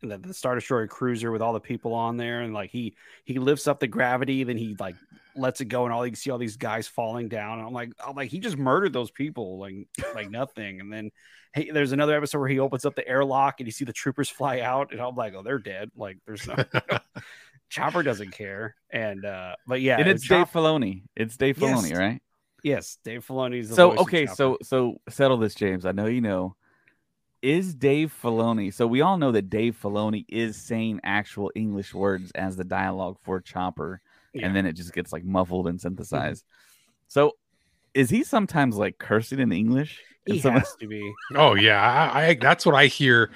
[0.01, 2.95] the, the Star Destroyer cruiser with all the people on there, and like he
[3.25, 4.95] he lifts up the gravity, then he like
[5.35, 7.59] lets it go, and all you see all these guys falling down.
[7.59, 9.75] And I'm like, I'm like, he just murdered those people like
[10.15, 10.79] like nothing.
[10.79, 11.11] And then
[11.53, 14.29] hey, there's another episode where he opens up the airlock and you see the troopers
[14.29, 15.91] fly out, and I'm like, oh, they're dead.
[15.95, 16.55] Like there's no.
[17.69, 21.01] Chopper doesn't care, and uh, but yeah, and it's Chop- Dave Filoni.
[21.17, 21.81] It's Dave Yes.
[21.81, 22.21] Filoni, right?
[22.67, 24.35] Yes, Dave Filoni's the So voice okay, Chopper.
[24.35, 25.85] so so settle this, James.
[25.85, 26.55] I know you know.
[27.41, 28.73] Is Dave Filoni?
[28.73, 33.17] So we all know that Dave Filoni is saying actual English words as the dialogue
[33.21, 34.01] for Chopper,
[34.33, 34.47] Yeah.
[34.47, 36.43] and then it just gets like muffled and synthesized.
[36.43, 37.03] Mm-hmm.
[37.09, 37.31] So,
[37.93, 40.01] is he sometimes like cursing in English?
[40.25, 41.13] he And some- has to be.
[41.35, 41.79] Oh yeah,
[42.13, 43.31] I, I that's what I hear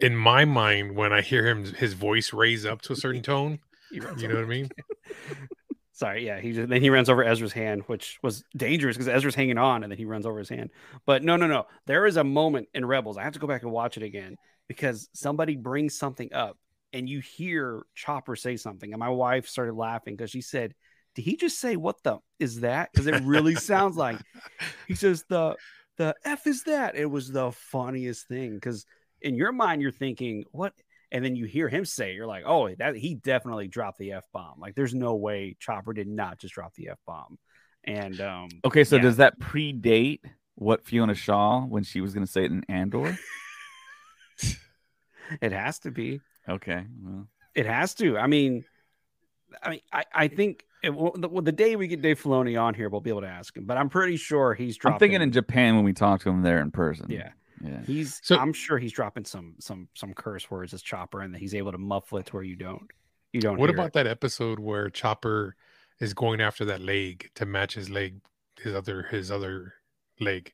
[0.00, 3.60] in my mind when I hear him his voice raise up to a certain tone.
[3.90, 4.68] You know what I mean?
[5.98, 6.38] Sorry, yeah.
[6.38, 9.82] He just then he runs over Ezra's hand, which was dangerous because Ezra's hanging on,
[9.82, 10.70] and then he runs over his hand.
[11.06, 11.66] But no, no, no.
[11.86, 13.18] There is a moment in Rebels.
[13.18, 14.36] I have to go back and watch it again
[14.68, 16.56] because somebody brings something up,
[16.92, 20.72] and you hear Chopper say something, and my wife started laughing because she said,
[21.16, 24.20] "Did he just say what the is that?" Because it really sounds like
[24.86, 25.56] he says the
[25.96, 26.94] the f is that.
[26.94, 28.86] It was the funniest thing because
[29.20, 30.74] in your mind you're thinking what
[31.10, 34.24] and then you hear him say, you're like, oh, that he definitely dropped the f
[34.32, 34.60] bomb.
[34.60, 37.38] Like, there's no way Chopper did not just drop the f bomb.
[37.84, 39.02] And um, okay, so Yeah.
[39.02, 40.20] does that predate
[40.56, 43.16] what Fiona Shaw when she was going to say it in Andor?
[45.40, 46.20] it has to be.
[46.48, 48.18] Okay, well, It has to.
[48.18, 48.64] I mean,
[49.62, 52.60] I mean, I, I think it, well, the, well, the day we get Dave Filoni
[52.60, 53.64] on here, we'll be able to ask him.
[53.64, 54.94] But I'm pretty sure he's dropping.
[54.94, 57.06] I'm thinking in Japan when we talk to him there in person.
[57.10, 57.30] yeah,
[57.62, 57.80] yeah.
[57.86, 58.20] he's.
[58.22, 61.54] So- I'm sure he's dropping some some some curse words as Chopper, and that he's
[61.54, 62.90] able to muffle it to where you don't.
[63.32, 63.58] You don't.
[63.58, 63.92] What hear about it.
[63.94, 65.56] that episode where Chopper
[66.00, 68.20] is going after that leg to match his leg,
[68.60, 69.74] his other his other
[70.20, 70.52] leg?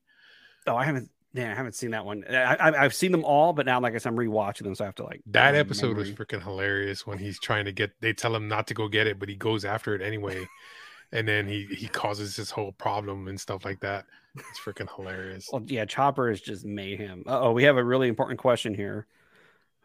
[0.67, 1.11] Oh, I haven't.
[1.33, 2.25] Yeah, I haven't seen that one.
[2.31, 4.85] I, I, I've seen them all, but now, like I said, I'm rewatching them, so
[4.85, 5.21] I have to like.
[5.27, 7.91] That episode was freaking hilarious when he's trying to get.
[8.01, 10.47] They tell him not to go get it, but he goes after it anyway,
[11.13, 14.07] and then he he causes this whole problem and stuff like that.
[14.37, 15.49] It's freaking hilarious.
[15.53, 17.25] Well, yeah, Chopper is just mayhem.
[17.27, 19.07] Uh oh, we have a really important question here.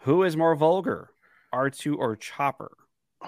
[0.01, 1.11] Who is more vulgar,
[1.53, 2.71] R2 or Chopper?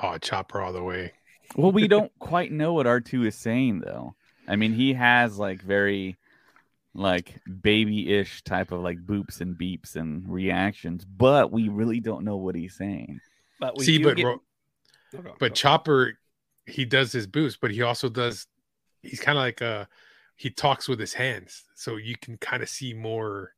[0.02, 1.14] Oh, Chopper all the way.
[1.56, 4.16] Well, we don't quite know what R2 is saying though.
[4.48, 6.18] I mean, he has like very
[6.94, 12.38] like baby-ish type of like boops and beeps and reactions, but we really don't know
[12.38, 13.20] what he's saying.
[13.60, 14.26] But we See, but get...
[14.26, 14.42] Ro-
[15.14, 15.54] Oh, but.
[15.54, 16.18] Chopper,
[16.66, 18.48] he does his boost, but he also does.
[19.02, 19.86] He's kind of like uh
[20.42, 23.54] he talks with his hands, so you can kind of see more.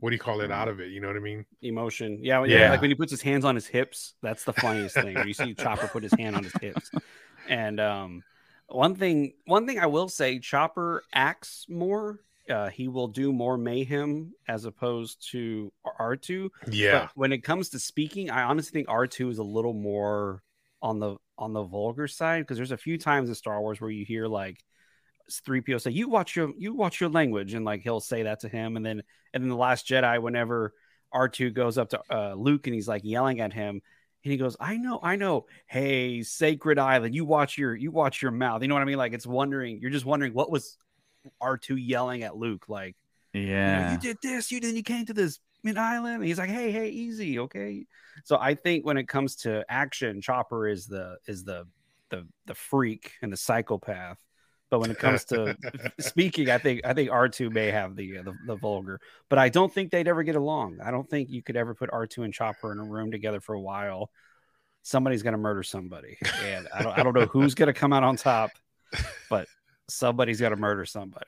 [0.00, 0.90] What do you call it out of it?
[0.90, 1.46] You know what I mean?
[1.62, 2.18] emotion.
[2.20, 2.70] Yeah, yeah, Yeah.
[2.72, 5.16] Like when he puts his hands on his hips, that's the funniest thing.
[5.26, 6.90] You see Chopper put his hand on his hips.
[7.48, 8.22] And um,
[8.68, 12.20] one thing, one thing I will say, Chopper acts more.
[12.50, 16.52] Uh, he will do more mayhem as opposed to R two.
[16.70, 17.00] Yeah.
[17.00, 20.42] But when it comes to speaking, I honestly think R two is a little more
[20.82, 23.90] on the on the vulgar side because there's a few times in Star Wars where
[23.90, 24.62] you hear like
[25.30, 28.40] three PO say, "You watch your you watch your language," and like he'll say that
[28.40, 29.02] to him, and then
[29.32, 30.74] and then the Last Jedi, whenever
[31.12, 33.80] R two goes up to uh, Luke and he's like yelling at him.
[34.22, 35.46] And he goes, I know, I know.
[35.66, 38.60] Hey, Sacred Island, you watch your you watch your mouth.
[38.60, 38.98] You know what I mean?
[38.98, 40.76] Like it's wondering, you're just wondering what was
[41.42, 42.96] R2 yelling at Luke, like
[43.32, 43.92] you, know, Yeah.
[43.92, 46.16] you did this, you then you came to this mid island.
[46.16, 47.86] And he's like, hey, hey, easy, okay.
[48.24, 51.66] So I think when it comes to action, Chopper is the is the
[52.10, 54.18] the the freak and the psychopath.
[54.70, 55.56] But when it comes to
[56.00, 59.38] speaking, I think I think R two may have the, uh, the the vulgar, but
[59.38, 60.78] I don't think they'd ever get along.
[60.82, 63.40] I don't think you could ever put R two and Chopper in a room together
[63.40, 64.10] for a while.
[64.82, 68.16] Somebody's gonna murder somebody, and I don't I don't know who's gonna come out on
[68.16, 68.52] top,
[69.28, 69.46] but
[69.88, 71.26] somebody's gonna murder somebody.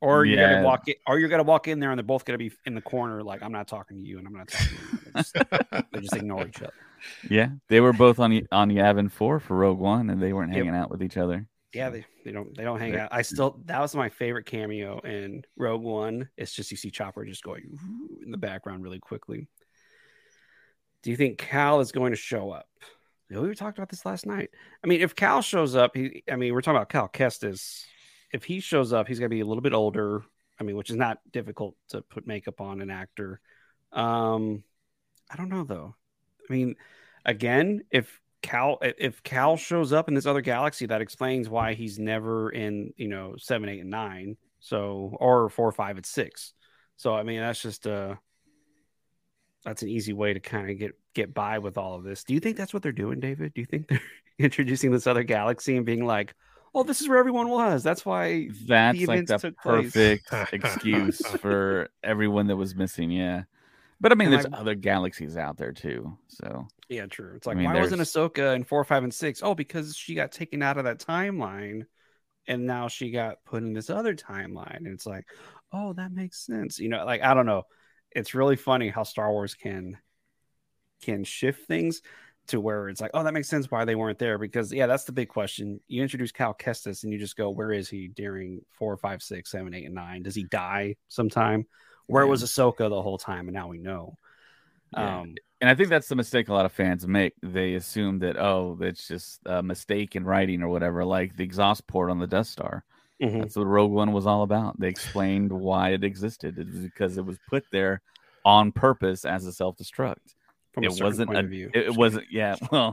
[0.00, 0.50] Or you're Yeah.
[0.54, 2.74] gonna walk in, or you're gonna walk in there, and they're both gonna be in
[2.74, 4.98] the corner, like I'm not talking to you, and I'm not talking to you.
[5.06, 5.34] They just,
[5.92, 6.72] they just ignore each other.
[7.28, 7.48] Yeah.
[7.68, 10.64] They were both on on Yavin 4 for Rogue One and they weren't Yep.
[10.64, 11.48] hanging out with each other.
[11.74, 13.08] Yeah, they, they don't they don't hang They- out.
[13.12, 16.28] I still that was my favorite cameo in Rogue One.
[16.36, 17.78] It's just you see Chopper just going
[18.24, 19.48] in the background really quickly.
[21.02, 22.68] Do you think Cal is going to show up?
[23.30, 24.50] Yeah, We talked about this last night.
[24.84, 27.84] I mean, if Cal shows up, he I mean, we're talking about Cal Kestis.
[28.32, 30.22] If he shows up, he's gonna be a little bit older.
[30.60, 33.40] I mean, which is not difficult to put makeup on an actor.
[33.92, 34.62] Um,
[35.30, 35.94] I don't know though.
[36.48, 36.76] I mean,
[37.24, 41.98] again, if Cal if Cal shows up in this other galaxy, that explains why he's
[41.98, 44.36] never in you know seven, eight, and nine.
[44.60, 46.52] So or four, five, and six.
[46.96, 48.16] So I mean, that's just uh
[49.64, 52.24] that's an easy way to kind of get get by with all of this.
[52.24, 53.54] Do you think that's what they're doing, David?
[53.54, 54.00] Do you think they're
[54.38, 56.34] introducing this other galaxy and being like,
[56.74, 57.82] "Oh, this is where everyone was.
[57.82, 59.92] That's why." That's like the took place.
[59.92, 63.10] perfect excuse for everyone that was missing.
[63.10, 63.44] Yeah.
[64.02, 66.18] But I mean, And, there's like- other galaxies out there too.
[66.28, 67.34] So Yeah, true.
[67.36, 69.42] It's like mean, why wasn't there's- Ahsoka in four, five, and six?
[69.42, 71.86] Oh, because she got taken out of that timeline,
[72.48, 74.78] and now she got put in this other timeline.
[74.78, 75.24] And it's like,
[75.70, 76.80] oh, that makes sense.
[76.80, 77.62] You know, like I don't know.
[78.10, 79.96] It's really funny how Star Wars can
[81.00, 82.02] can shift things
[82.48, 84.36] to where it's like, oh, that makes sense why they weren't there.
[84.36, 85.78] Because yeah, that's the big question.
[85.86, 89.52] You introduce Cal Kestis and you just go, where is he during four, five, six,
[89.52, 90.22] seven, eight, and nine?
[90.24, 91.66] Does he die sometime?
[92.06, 92.30] Where Yeah.
[92.30, 93.48] was Ahsoka the whole time?
[93.48, 94.14] And now we know.
[94.96, 95.20] Yeah.
[95.20, 97.34] Um, and I think that's the mistake a lot of fans make.
[97.42, 101.86] They assume that oh, it's just a mistake in writing or whatever, like the exhaust
[101.86, 102.84] port on the Death Star.
[103.22, 103.40] mhm.
[103.40, 104.78] That's what Rogue One was all about.
[104.80, 106.58] They explained why it existed.
[106.58, 108.02] It was because it was put there
[108.44, 110.34] on purpose as a self destruct.
[110.72, 111.28] from It wasn't.
[111.28, 111.70] point A, of view.
[111.72, 112.26] it, it wasn't.
[112.30, 112.56] Yeah.
[112.72, 112.92] Well,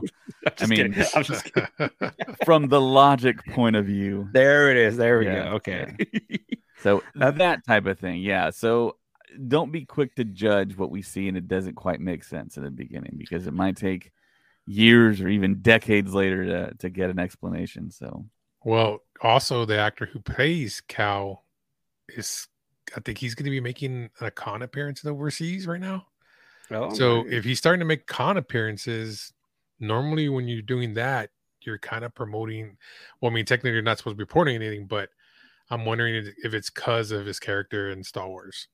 [0.60, 1.50] I'm mean- I'm just
[2.44, 4.28] from the logic point of view.
[4.32, 4.96] There it is.
[4.96, 5.50] There we Yeah, go.
[5.56, 5.96] Okay.
[6.82, 8.22] So that type of thing.
[8.22, 8.48] Yeah.
[8.48, 8.96] So
[9.48, 12.64] don't be quick to judge what we see and it doesn't quite make sense in
[12.64, 14.12] the beginning because it might take
[14.66, 17.90] years or even decades later to to get an explanation.
[17.90, 18.26] So
[18.64, 21.44] Well, also the actor who plays Cal
[22.08, 22.46] is,
[22.96, 26.06] I think he's going to be making a con appearance overseas right now.
[26.70, 27.32] Oh, so nice.
[27.32, 29.32] if he's starting to make con appearances,
[29.80, 31.30] normally when you're doing that,
[31.62, 32.76] you're kind of promoting.
[33.20, 35.10] Well, I mean, technically you're not supposed to be reporting anything, but
[35.68, 38.68] I'm wondering if- if it's because of his character in Star Wars.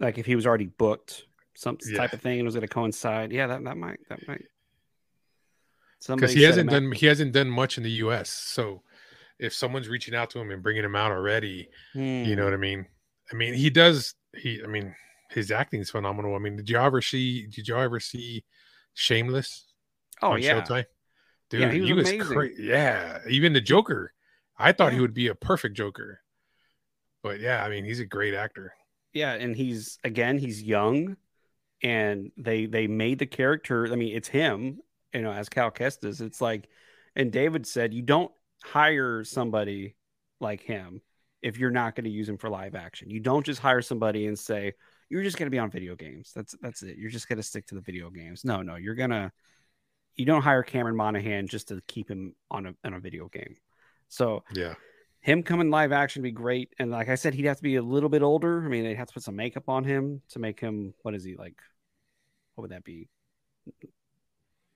[0.00, 1.24] Like if he was already booked,
[1.54, 1.98] some Yeah.
[1.98, 3.32] type of thing, and was going to coincide.
[3.32, 4.44] Yeah, that, that might that might.
[6.06, 8.30] Because he hasn't done he hasn't done much in the U.S.
[8.30, 8.82] So
[9.38, 12.44] if someone's reaching out to him and bringing him out already, you know Hmm.
[12.44, 12.86] what I mean?
[13.32, 14.14] I mean, he does.
[14.36, 14.94] He, I mean,
[15.30, 16.34] his acting is phenomenal.
[16.36, 17.46] I mean, did you ever see?
[17.46, 18.44] Did you ever see
[18.94, 19.64] Shameless?
[20.22, 20.60] Oh yeah.
[20.62, 20.84] Showtime?
[21.50, 22.34] Dude, Yeah, he he was was, amazing.
[22.34, 24.12] cra- Yeah, even the Joker.
[24.58, 26.20] I thought he would be a perfect Joker.
[27.22, 28.72] But yeah, I mean, he's a great actor.
[29.16, 31.16] Yeah and he's again he's young
[31.82, 34.78] and they they made the character i mean it's him
[35.12, 36.20] you know as cal kestis.
[36.20, 36.68] It's like
[37.14, 38.30] and david said you don't
[38.62, 39.96] hire somebody
[40.40, 41.00] like him
[41.42, 43.10] if you're not going to use him for live action.
[43.10, 44.72] You don't just hire somebody and say
[45.08, 46.32] you're just going to be on video games.
[46.34, 46.96] That's that's it.
[46.96, 48.44] You're just going to stick to the video games.
[48.44, 49.30] No no you're going to
[50.16, 53.56] you don't hire cameron monaghan just to keep him on a, on a video game.
[54.08, 54.74] So Yeah.
[55.26, 56.72] Him coming live action would be great.
[56.78, 58.64] And like I said, he'd have to be a little bit older.
[58.64, 61.24] I mean, they'd have to put some makeup on him to make him what is
[61.24, 61.58] he like?
[62.54, 63.08] What would that be?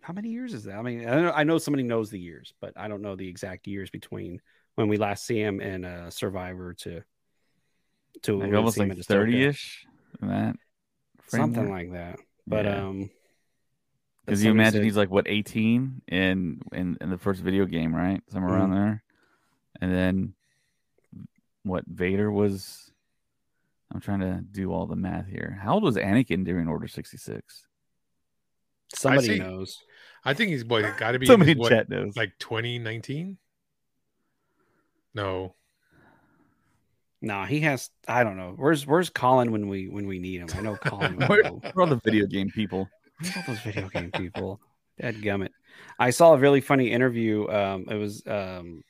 [0.01, 0.75] How many years is that?
[0.77, 3.29] I mean, I know, I know somebody knows the years, but I don't know the
[3.29, 4.41] exact years between
[4.75, 7.03] when we last see him in uh, Survivor to
[8.23, 9.87] to like almost like thirty ish.
[10.21, 10.57] That
[11.29, 11.71] something framework.
[11.71, 12.19] like that.
[12.49, 12.87] But Yeah.
[12.89, 13.11] um,
[14.27, 17.95] Because you imagine said- he's like what eighteen in in in the first video game,
[17.95, 18.21] right?
[18.31, 18.81] Somewhere around Mm-hmm.
[18.85, 19.05] there.
[19.81, 20.35] And then
[21.63, 22.91] what Vader was
[23.93, 25.59] I'm trying to do all the math here.
[25.63, 27.67] How old was Anakin during Order 66?
[28.95, 29.39] somebody see.
[29.39, 29.79] knows.
[30.25, 32.17] I think he's boy got to be Somebody in what, chat knows.
[32.17, 33.39] like 2019.
[35.15, 35.55] No,
[37.21, 37.91] No, he has.
[38.07, 38.55] I don't know.
[38.57, 40.49] Where's Where's Colin when we when we need him?
[40.55, 41.17] I know Colin.
[41.19, 41.61] would Where know.
[41.63, 42.89] where are all the video game people?
[43.21, 44.61] Where's all those video game people?
[45.01, 45.51] Dad gummit.
[45.99, 47.49] I saw a really funny interview.
[47.49, 48.83] Um, it was um,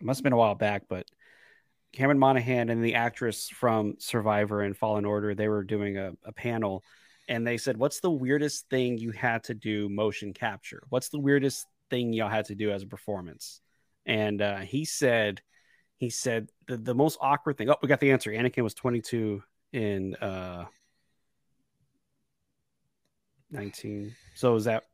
[0.00, 1.06] must have been a while back, but
[1.92, 6.32] Cameron Monaghan and the actress from Survivor and Fallen Order, they were doing a, a
[6.32, 6.84] panel,
[7.28, 10.82] and they said, "What's the weirdest thing you had to do motion capture?
[10.88, 13.60] What's the weirdest thing y'all had to do as a performance?"
[14.06, 15.42] And uh, he said,
[15.98, 17.68] he said the, the most awkward thing.
[17.68, 18.30] Oh, we got the answer.
[18.30, 20.64] Anakin was 22 in uh
[23.50, 24.14] 19.
[24.34, 24.84] So is that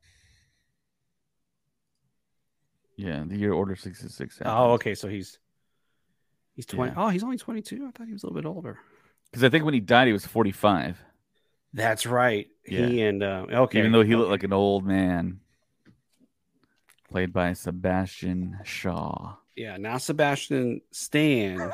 [2.96, 4.40] Yeah, the year Order 66.
[4.44, 4.94] Oh, okay.
[4.94, 5.38] So he's
[6.54, 6.92] he's 20.
[6.92, 7.02] Yeah.
[7.02, 7.86] Oh, he's only 22.
[7.86, 8.78] I thought he was a little bit older.
[9.30, 10.98] Because I think when he died, he was 45.
[11.72, 12.48] That's right.
[12.64, 13.80] He and uh, okay.
[13.80, 15.40] Even though he looked like an old man.
[17.10, 19.36] Played by Sebastian Shaw.
[19.56, 21.70] yeah, now Sebastian Stan,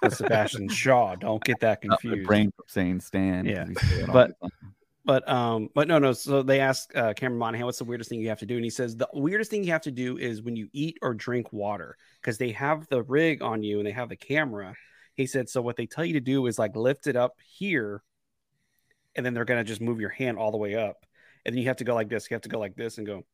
[0.00, 1.14] but Sebastian Shaw.
[1.16, 2.26] Don't get that confused.
[2.26, 3.44] brain saying Stan.
[3.44, 4.32] Yeah, we say it all but-.
[5.04, 6.12] But um, but no, no.
[6.12, 8.64] So they asked uh, Cameron Monaghan, "What's the weirdest thing you have to do?" And
[8.64, 11.52] he says, "The weirdest thing you have to do is when you eat or drink
[11.52, 14.74] water, because they have the rig on you and they have the camera."
[15.14, 18.02] He said, "So what they tell you to do is like lift it up here,
[19.16, 21.06] and then they're gonna just move your hand all the way up,
[21.46, 22.28] and then you have to go like this.
[22.30, 23.24] You have to go like this and go,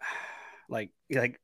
[0.68, 1.40] like like."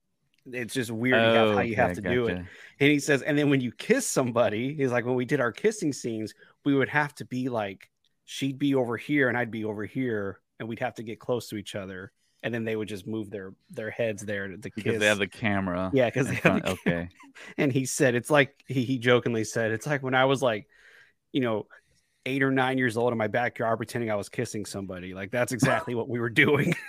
[0.49, 2.37] It's just weird how- how Oh, you have okay, to do it.
[2.37, 2.47] And
[2.79, 5.93] he says, and then when you kiss somebody, he's like, when we did our kissing
[5.93, 7.91] scenes, we would have to be like,
[8.27, 11.49] she'd be over here and I'd be over here, and we'd have to get close
[11.49, 12.13] to each other.
[12.43, 15.01] And then they would just move their their heads there to, to Because kiss.
[15.01, 15.91] they have the camera.
[15.95, 16.65] yeah, because they have the front.
[16.65, 17.09] ca- Okay.
[17.59, 20.67] And he said, it's like he, he jokingly said, it's like when I was like,
[21.33, 21.67] you know,
[22.25, 25.13] eight or nine years old in my backyard pretending I was kissing somebody.
[25.15, 26.75] Like that's exactly what we were doing.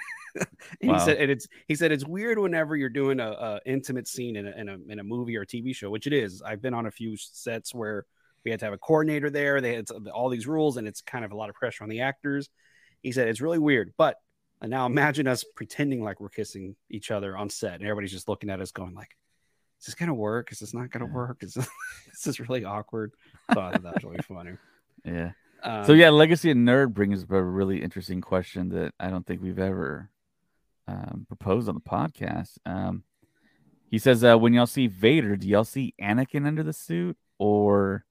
[0.82, 1.00] And Wow.
[1.00, 4.36] He said, and it's he said it's weird whenever you're doing a, a intimate scene
[4.36, 6.44] in a, in a in a movie or TV show, which it is.
[6.44, 8.06] I've been on a few sets where
[8.44, 9.62] we had to have a coordinator there.
[9.62, 12.02] They had all these rules, and it's kind of a lot of pressure on the
[12.02, 12.50] actors.
[13.02, 14.18] He said it's really weird, but
[14.62, 18.28] and now imagine us pretending like we're kissing each other on set, and everybody's just
[18.28, 19.16] looking at us, going like,
[19.80, 20.52] "Is this gonna work?
[20.52, 21.44] Is this not gonna work?
[21.44, 21.68] Is this,
[22.26, 23.12] this really awkward?"
[23.54, 24.52] So I thought that was really funny.
[25.06, 25.32] Yeah.
[25.64, 29.26] Um, so yeah, Legacy and Nerd brings up a really interesting question that I don't
[29.26, 30.10] think we've ever
[30.86, 32.58] um, proposed on the podcast.
[32.66, 33.04] Um,
[33.90, 38.04] he says, uh, "When y'all see Vader, do y'all see Anakin under the suit, or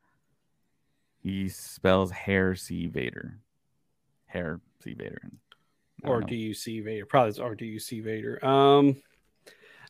[1.27, 3.39] he spells hair see Vader,
[4.27, 5.31] hair see Vader?"
[6.05, 7.07] Or do you see Vader?
[7.07, 8.45] Probably, it's, or do you see Vader?
[8.45, 9.03] Um,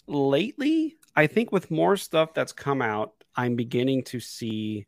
[0.07, 4.87] lately, I think with more stuff that's come out, I'm beginning to see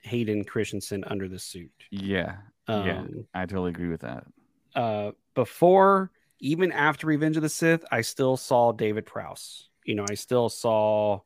[0.00, 1.70] Hayden Christensen under the suit.
[1.90, 3.04] Yeah, Um, yeah,
[3.34, 4.26] I totally agree with that.
[4.74, 6.10] uh, before,
[6.40, 9.68] even after Revenge of the Sith, I still saw David Prowse.
[9.84, 11.20] You know, I still saw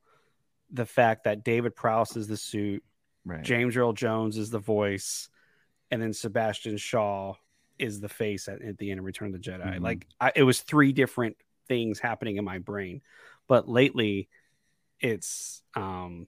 [0.70, 2.82] the fact that David Prowse is the suit,
[3.24, 3.42] Right.
[3.42, 5.28] James Earl Jones is the voice,
[5.90, 7.34] and then Sebastian Shaw
[7.78, 9.78] is the face at, at the end of Return of the Jedi.
[9.78, 9.80] Mhm.
[9.80, 13.00] Like I, it was three different things happening in my brain,
[13.48, 14.28] but lately,
[15.00, 16.26] it's um,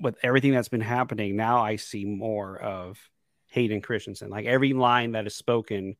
[0.00, 1.36] with everything that's been happening.
[1.36, 2.98] Now I see more of
[3.46, 4.28] Hayden Christensen.
[4.28, 5.96] Like every line that is spoken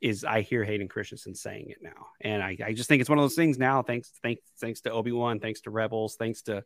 [0.00, 3.18] is I hear Hayden Christensen saying it now, and I, I just think it's one
[3.18, 3.82] of those things now.
[3.82, 6.64] Thanks, thanks, thanks to Obi Wan, thanks to Rebels, thanks to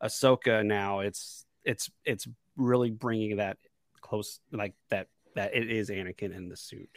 [0.00, 0.64] Ahsoka.
[0.64, 3.58] Now it's it's it's really bringing that
[4.00, 6.88] close, like that that it is Anakin in the suit.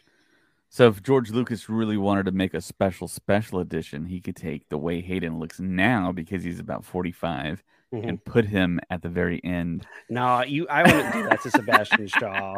[0.69, 4.69] So if George Lucas really wanted to make a special special edition, he could take
[4.69, 8.07] the way Hayden looks now because he's about 45 Mhm.
[8.07, 9.87] and put him at the very end.
[10.11, 12.55] No, you, I wouldn't do that to Sebastian Shaw.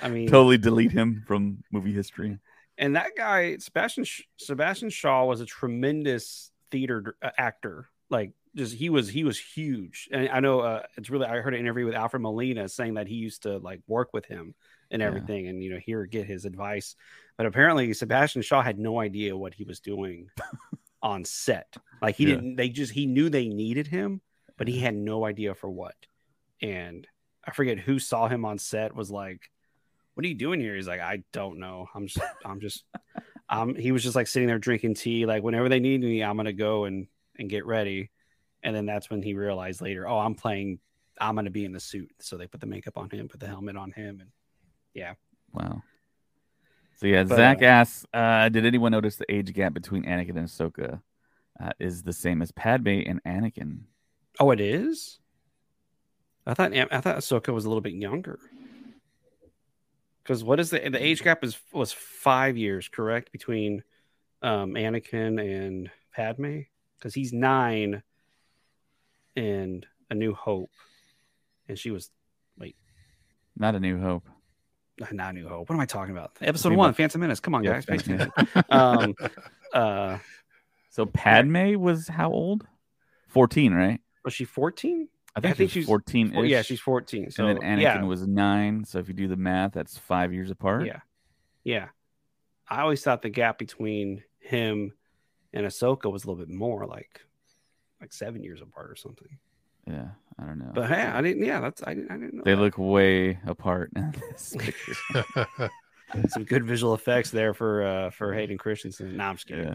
[0.00, 2.38] I mean, Totally delete him from movie history.
[2.78, 4.04] and that guy Sebastian
[4.36, 7.88] Sebastian Shaw was a tremendous theater uh, actor.
[8.08, 10.08] Like just he was he was huge.
[10.12, 13.06] And I know uh, it's really I heard an interview with Alfred Molina saying that
[13.06, 14.54] he used to like work with him
[14.90, 15.08] and Yeah.
[15.08, 16.96] everything and you know hear get his advice.
[17.36, 20.28] But apparently Sebastian Shaw had no idea what he was doing
[21.02, 21.76] on set.
[22.02, 22.34] Like he Yeah.
[22.36, 24.20] didn't they just he knew they needed him,
[24.56, 25.94] but he had no idea for what.
[26.60, 27.06] And
[27.44, 29.50] I forget who saw him on set was like
[30.14, 30.74] what are you doing here?
[30.74, 31.86] He's like, I don't know.
[31.94, 32.82] I'm just, I'm just,
[33.48, 35.26] um, he was just like sitting there drinking tea.
[35.26, 37.06] Like whenever they need me, I'm gonna go and
[37.38, 38.10] and get ready.
[38.62, 40.78] And then that's when he realized later, oh, I'm playing,
[41.20, 42.10] I'm gonna be in the suit.
[42.20, 44.30] So they put the makeup on him, put the helmet on him, and
[44.94, 45.14] yeah.
[45.52, 45.82] Wow.
[46.96, 50.36] So yeah, But, Zach uh, asks, uh, did anyone notice the age gap between Anakin
[50.36, 51.00] and Ahsoka
[51.62, 53.80] uh, is the same as Padme and Anakin?
[54.40, 55.18] oh, it is.
[56.46, 58.38] I thought I thought Ahsoka was a little bit younger.
[60.22, 63.82] Because what is the the age gap is was five years, correct, between
[64.42, 66.60] um, Anakin and Padme?
[66.98, 68.02] Because he's nine
[69.36, 70.70] in A New Hope,
[71.68, 72.10] and she was
[72.58, 72.76] wait,
[73.56, 74.28] Not a New Hope.
[75.12, 75.68] not a New Hope.
[75.68, 76.32] What am I talking about?
[76.40, 77.40] Episode one, Phantom Menace.
[77.40, 78.08] Come on, Yeah, guys,
[78.70, 79.14] um,
[79.72, 80.18] uh,
[80.90, 82.66] So Padme was how old?
[83.28, 84.00] 14, right?
[84.24, 85.08] was she fourteen?
[85.36, 87.30] I think, I think she's 14 Well, yeah, she's fourteen.
[87.30, 88.84] So and then Anakin yeah, was nine.
[88.84, 90.86] So if you do the math, that's five years apart.
[90.86, 91.00] Yeah.
[91.62, 91.88] Yeah.
[92.68, 94.92] I always thought the gap between him
[95.52, 97.20] and Ahsoka was a little bit more like
[98.00, 99.28] like seven years apart or something.
[99.86, 100.70] Yeah, I don't know.
[100.74, 102.42] But hey, I didn't yeah, that's I didn't I didn't know.
[102.44, 102.60] they that.
[102.60, 104.92] look way apart in this picture.
[106.28, 109.16] some good visual effects there for uh for Hayden Christensen.
[109.16, 109.64] Nah, I'm just kidding.
[109.64, 109.74] yeah.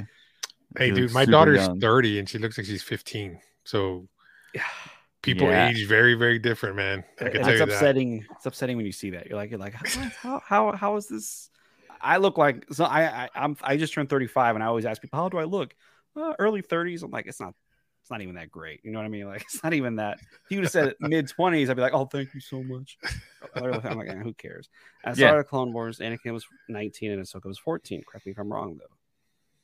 [0.77, 1.79] hey, She dude, my daughter's young.
[1.81, 3.39] 30 and she looks like she's 15.
[3.65, 4.07] So
[4.53, 4.63] yeah
[5.21, 5.67] people Yeah.
[5.69, 7.03] age very, very different, man.
[7.19, 7.69] I can And tell it's you that.
[7.77, 8.25] upsetting.
[8.35, 9.27] It's upsetting when you see that.
[9.27, 9.85] You're like, you're like, how,
[10.21, 11.49] how, how, how is this?
[12.01, 12.83] I look like so.
[12.83, 15.45] I, I I'm I just turned 35, and I always ask people, how do I
[15.45, 15.73] look?
[16.15, 17.01] Uh, early 30s.
[17.03, 17.53] I'm like, it's not.
[18.03, 18.81] It's not even that great.
[18.83, 19.25] You know what I mean?
[19.27, 20.19] Like, it's not even that.
[20.19, 22.97] If you would have said mid 20s, I'd be like, oh, thank you so much.
[23.55, 24.67] I'm like, "Eh, who cares?
[25.05, 25.37] And I saw Yeah.
[25.37, 25.99] the Clone Wars.
[25.99, 28.03] Anakin was 19 and Ahsoka was 14.
[28.05, 28.93] Correct me if I'm wrong, though.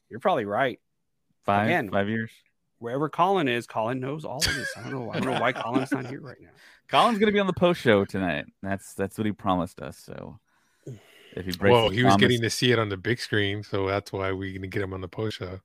[0.10, 0.80] You're probably right.
[1.46, 1.90] Five, Again.
[1.92, 2.32] five years.
[2.80, 4.72] Wherever Colin is, Colin knows all of this.
[4.78, 5.12] I don't know.
[5.12, 6.50] I don't know why Colin's not here right now.
[6.88, 8.46] Colin's gonna be on the post show tonight.
[8.64, 9.98] That's that's what he promised us.
[9.98, 10.40] So
[10.86, 13.20] if he breaks, Well, his he was promise- getting to see it on the big
[13.20, 15.60] screen, so that's why we're gonna get him on the post show.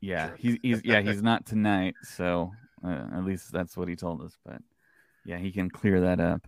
[0.00, 1.94] Yeah, he's he's yeah he's not tonight.
[2.02, 2.52] So
[2.84, 4.36] uh, at least that's what he told us.
[4.44, 4.62] But
[5.24, 6.46] yeah, he can clear that up.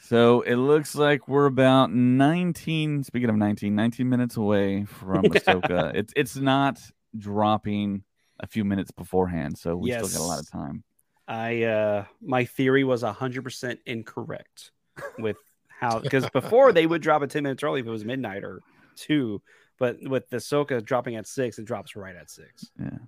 [0.00, 3.04] So it looks like we're about 19.
[3.04, 5.92] Speaking of 19, 19 minutes away from Ahsoka.
[5.94, 6.80] it's it's not
[7.16, 8.02] dropping
[8.40, 10.82] a few minutes beforehand, so we still got a lot of time.
[11.28, 14.72] I uh my theory was hundred percent incorrect.
[15.18, 15.36] with
[15.68, 18.60] how because before they would drop it 10 minutes early if it was midnight or
[18.96, 19.42] two,
[19.82, 22.70] but with the Soka dropping at six, it drops right at six.
[22.80, 22.98] Yeah.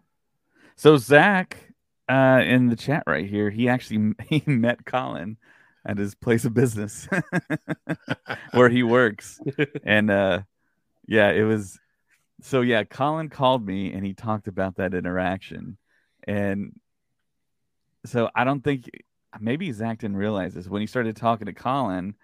[0.75, 1.57] So Zach,
[2.09, 5.37] uh, in the chat right here, he actually he met Colin
[5.87, 7.07] at his place of business
[8.55, 9.41] where he works,
[9.85, 10.41] and uh,
[11.07, 11.79] yeah, it was.
[12.41, 15.77] So yeah, Colin called me and he talked about that interaction,
[16.25, 16.73] and
[18.05, 18.91] so I don't think
[19.39, 22.17] maybe Zach didn't realize this when he started talking to Colin.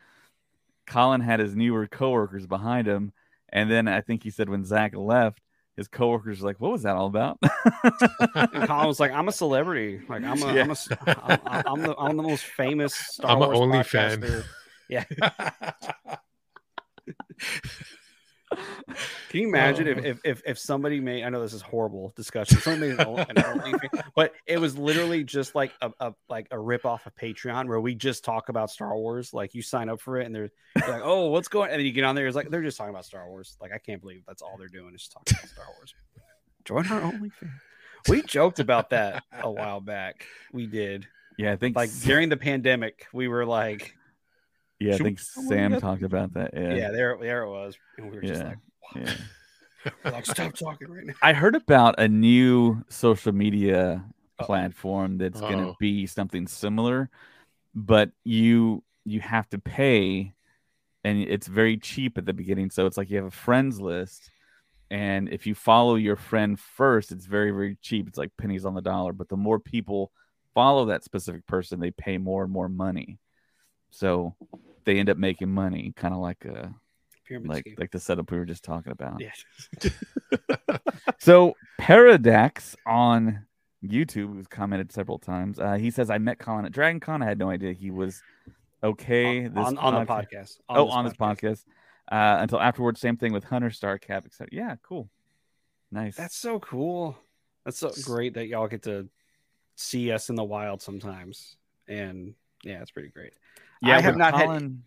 [0.88, 3.12] Colin had his newer coworkers behind him,
[3.52, 5.40] and then I think he said when Zach left,
[5.76, 9.32] his coworkers were like, "What was that all about?" And Colin was like, "I'm a
[9.32, 10.00] celebrity.
[10.08, 10.62] Like I'm a, Yeah.
[10.62, 13.82] I'm, a s- I'm, I'm the I'm the most famous Star I'm a Wars only
[13.82, 14.44] fan.
[14.88, 15.04] Yeah.
[19.28, 20.02] Can you imagine if, Oh.
[20.04, 21.24] if if if somebody made?
[21.24, 22.58] I know this is horrible discussion.
[22.58, 23.78] Somebody made an, an
[24.16, 27.80] but it was literally just like a, a like a rip off of Patreon where
[27.80, 29.32] we just talk about Star Wars.
[29.32, 31.86] Like you sign up for it, and they're, they're like, "Oh, what's going?" And then
[31.86, 33.56] you get on there, it's like they're just talking about Star Wars.
[33.60, 35.94] Like I can't believe that's all they're doing is talking about Star Wars.
[36.64, 37.50] Join our OnlyFans.
[38.08, 40.26] We joked about that a while back.
[40.52, 41.06] We did
[41.40, 43.06] yeah, I think like during the pandemic.
[43.14, 43.94] We were like,
[44.80, 46.50] yeah, I should we think someone Sam get- talked about that.
[46.54, 48.48] Yeah, "Yeah, there, there it was," and we were just Yeah.
[48.48, 48.58] like,
[49.06, 49.14] yeah.
[50.04, 54.04] Like, "Stop talking right now." I heard about a new social media
[54.38, 54.44] Uh-oh.
[54.44, 57.08] platform that's going to be something similar,
[57.74, 60.34] but you you have to pay,
[61.04, 62.70] and it's very cheap at the beginning.
[62.70, 64.30] So it's like you have a friends list,
[64.90, 68.06] and if you follow your friend first, it's very very cheap.
[68.08, 69.12] It's like pennies on the dollar.
[69.14, 70.12] But the more people
[70.52, 73.18] follow that specific person, they pay more and more money.
[73.90, 74.34] So
[74.84, 76.74] they end up making money, kind of like a
[77.26, 77.74] Pyramid like scheme.
[77.78, 79.20] like the setup we were just talking about.
[79.20, 79.30] yeah.
[81.18, 83.46] So Paradax on
[83.84, 87.22] YouTube, who's commented several times, uh, he says, "I met Colin at Dragon Con.
[87.22, 88.22] I had no idea he was
[88.82, 89.46] okay.
[89.46, 90.58] on, this on, on the podca- podcast.
[90.68, 91.64] oh, on this podcast.
[92.10, 95.08] Uh, until afterwards, same thing with Hunter Star Cap, Except, Yeah, cool,
[95.92, 96.16] nice.
[96.16, 97.16] That's so cool.
[97.64, 99.08] That's so great that y'all get to
[99.76, 101.56] see us in the wild sometimes.
[101.86, 102.34] And
[102.64, 103.34] yeah, it's pretty great.
[103.82, 103.96] Yeah.
[103.96, 104.82] I have not had- Colin,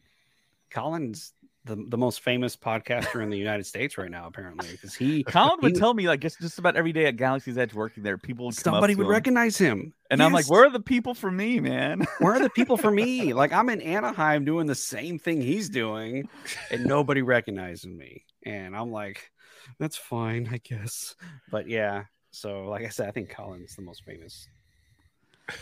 [0.72, 1.34] Colin's
[1.66, 5.60] the, the most famous podcaster in the United States right now, apparently, because he Colin
[5.62, 8.48] would tell me like just, just about every day at Galaxy's Edge working there, people
[8.48, 9.94] would somebody would him, recognize him.
[10.12, 12.92] and I'm like, "Where are the people for me, man?" where are the people for
[12.92, 13.34] me?
[13.34, 16.28] Like I'm in Anaheim doing the same thing he's doing,
[16.70, 18.26] and nobody recognizes me.
[18.46, 19.32] And I'm like,
[19.80, 21.16] that's fine, I guess.
[21.50, 24.50] But yeah, so like I said, I think Colin's the most famous.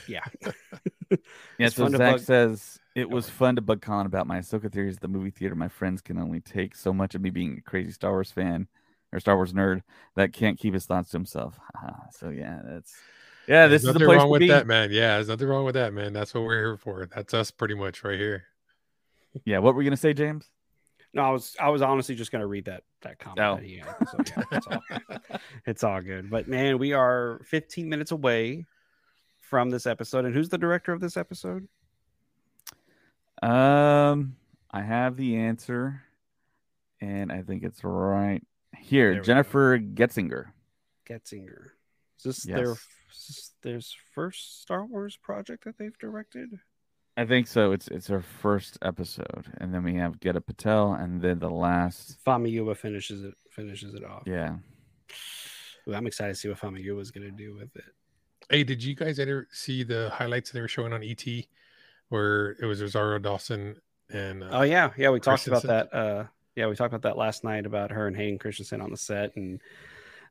[0.07, 0.23] Yeah,
[1.59, 4.95] Yeah, so Zach bug- says it was fun to bug Colin about my Ahsoka theories.
[4.95, 7.69] at The movie theater, my friends can only take so much of me being a
[7.69, 8.67] crazy Star Wars fan
[9.13, 9.81] or Star Wars nerd
[10.15, 11.59] that can't keep his thoughts to himself.
[12.11, 12.93] So yeah, that's
[13.47, 13.67] yeah.
[13.67, 14.47] This There's is the nothing place wrong with be.
[14.49, 14.91] that, man.
[14.91, 16.13] Yeah, there's nothing wrong with that, man.
[16.13, 17.07] That's what we're here for.
[17.13, 18.43] That's us pretty much right here.
[19.45, 20.49] Yeah, what were you gonna say, James?
[21.13, 23.39] no, I was I was honestly just gonna read that that comment.
[23.39, 23.55] Oh.
[23.55, 23.95] that he had.
[24.09, 24.81] So yeah, it's all,
[25.65, 26.29] it's all good.
[26.29, 28.65] But man, we are 15 minutes away
[29.39, 30.25] from this episode.
[30.25, 31.67] And who's the director of this episode?
[33.41, 34.35] Um,
[34.69, 36.03] I have the answer,
[36.99, 38.41] and I think it's right
[38.77, 39.11] here.
[39.11, 39.23] we go.
[39.23, 40.45] Jennifer Getzinger.
[41.09, 41.71] Getzinger.
[42.17, 42.87] Is this their Yes.
[43.11, 43.81] is this their
[44.13, 46.59] first Star Wars project that they've directed?
[47.17, 47.71] I think so.
[47.71, 52.23] It's it's her first episode, and then we have Geeta Patel, and then the last.
[52.25, 54.23] Famuyiwa finishes it finishes it off.
[54.25, 54.57] Yeah,
[55.87, 57.83] Ooh, I'm excited to see what Famuyiwa is going to do with it.
[58.49, 61.25] Hey, did you guys ever see the highlights they were showing on ET
[62.11, 63.77] where it was Rosario Dawson
[64.13, 65.93] and uh, Oh yeah, yeah, we talked about that.
[65.93, 66.25] Uh,
[66.55, 69.35] yeah, we talked about that last night about her and Hayden Christensen on the set,
[69.37, 69.61] and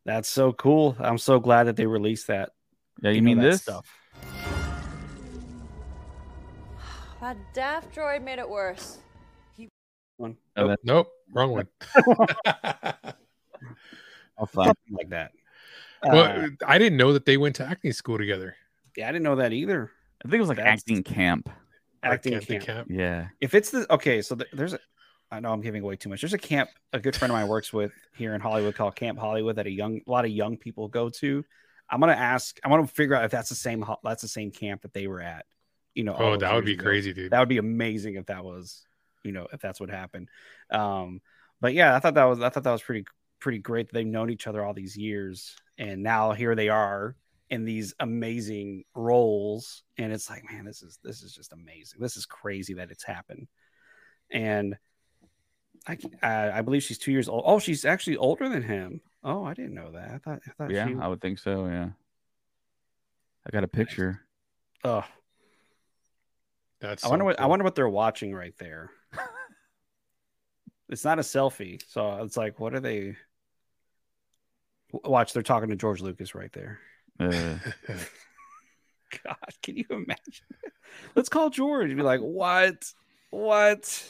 [0.05, 0.95] that's so cool.
[1.01, 2.51] I'm so glad that they released that.
[3.03, 3.11] yeah.
[3.11, 3.63] You, know, mean that this?
[3.63, 3.87] stuff?
[7.21, 8.99] That daft droid made it worse.
[10.17, 11.69] One Oh, that- nope, wrong one.
[14.39, 15.33] I'll find- something like that.
[16.03, 18.57] well, Uh, I didn't know that they went to acting school together.
[18.97, 19.91] yeah, I didn't know that either.
[20.25, 21.51] I think it was like That's- acting camp.
[22.03, 22.65] Acting Like, camp.
[22.65, 22.89] camp.
[22.91, 23.29] Yeah.
[23.41, 24.79] If it's the okay, so th- there's a.
[25.33, 26.23] I know I'm giving away too much.
[26.23, 29.19] There's a camp a good friend of mine works with here in Hollywood called Camp
[29.19, 31.45] Hollywood that a young a lot of young people go to.
[31.89, 32.59] I'm gonna ask.
[32.65, 35.07] I want to figure out if that's the same that's the same camp that they
[35.07, 35.45] were at.
[35.95, 36.85] You know, Oh, that would be ago.
[36.85, 37.33] crazy, dude.
[37.33, 38.87] That would be amazing if that was,
[39.25, 40.29] you know, if that's what happened.
[40.71, 41.21] Um,
[41.61, 43.05] but yeah, I thought that was I thought that was pretty
[43.41, 47.15] pretty great that they've known each other all these years, and now here they are
[47.51, 52.01] in these amazing roles, and it's like, man, this is this is just amazing.
[52.01, 53.49] This is crazy that it's happened,
[54.31, 54.77] and
[55.87, 57.43] I I, I believe she's two years old.
[57.47, 59.01] Oh, she's actually older than him.
[59.23, 60.11] Oh, I didn't know that.
[60.11, 60.95] I thought I thought Yeah, she.
[61.01, 61.67] I would think so.
[61.67, 61.91] Yeah.
[63.47, 64.21] I got a picture.
[64.85, 65.05] Oh,
[66.81, 68.91] That's I wonder so what I wonder what they're watching right there.
[70.89, 73.17] it's not a selfie, so it's like, what are they?
[74.93, 76.81] Watch, they're talking to George Lucas right there.
[77.21, 77.59] Uh,
[79.25, 80.47] God, can you imagine?
[81.15, 82.93] Let's call George and be like, what?
[83.31, 84.05] What?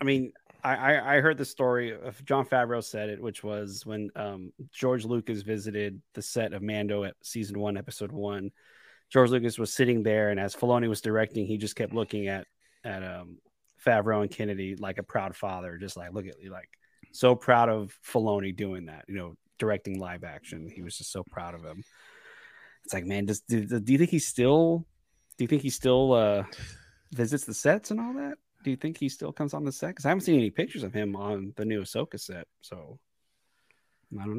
[0.00, 0.32] I mean,
[0.64, 4.52] I, I, I heard the story of Jon Favreau said it, which was when um,
[4.72, 8.50] George Lucas visited the set of Mando at season one, episode one.
[9.10, 12.46] George Lucas was sitting there, and as Filoni was directing, he just kept looking at
[12.84, 13.38] at um,
[13.84, 16.68] Favreau and Kennedy like a proud father, just like look at you, like
[17.12, 20.70] so proud of Filoni doing that, you know, directing live action.
[20.74, 21.82] He was just so proud of him.
[22.84, 24.86] It's like, man, does do, do you think he still
[25.36, 26.44] do you think he still uh
[27.12, 28.38] visits the sets and all that?
[28.64, 29.88] Do you think he still comes on the set?
[29.88, 32.98] Because I haven't seen any pictures of him on the new Ahsoka set, so
[34.20, 34.38] I don't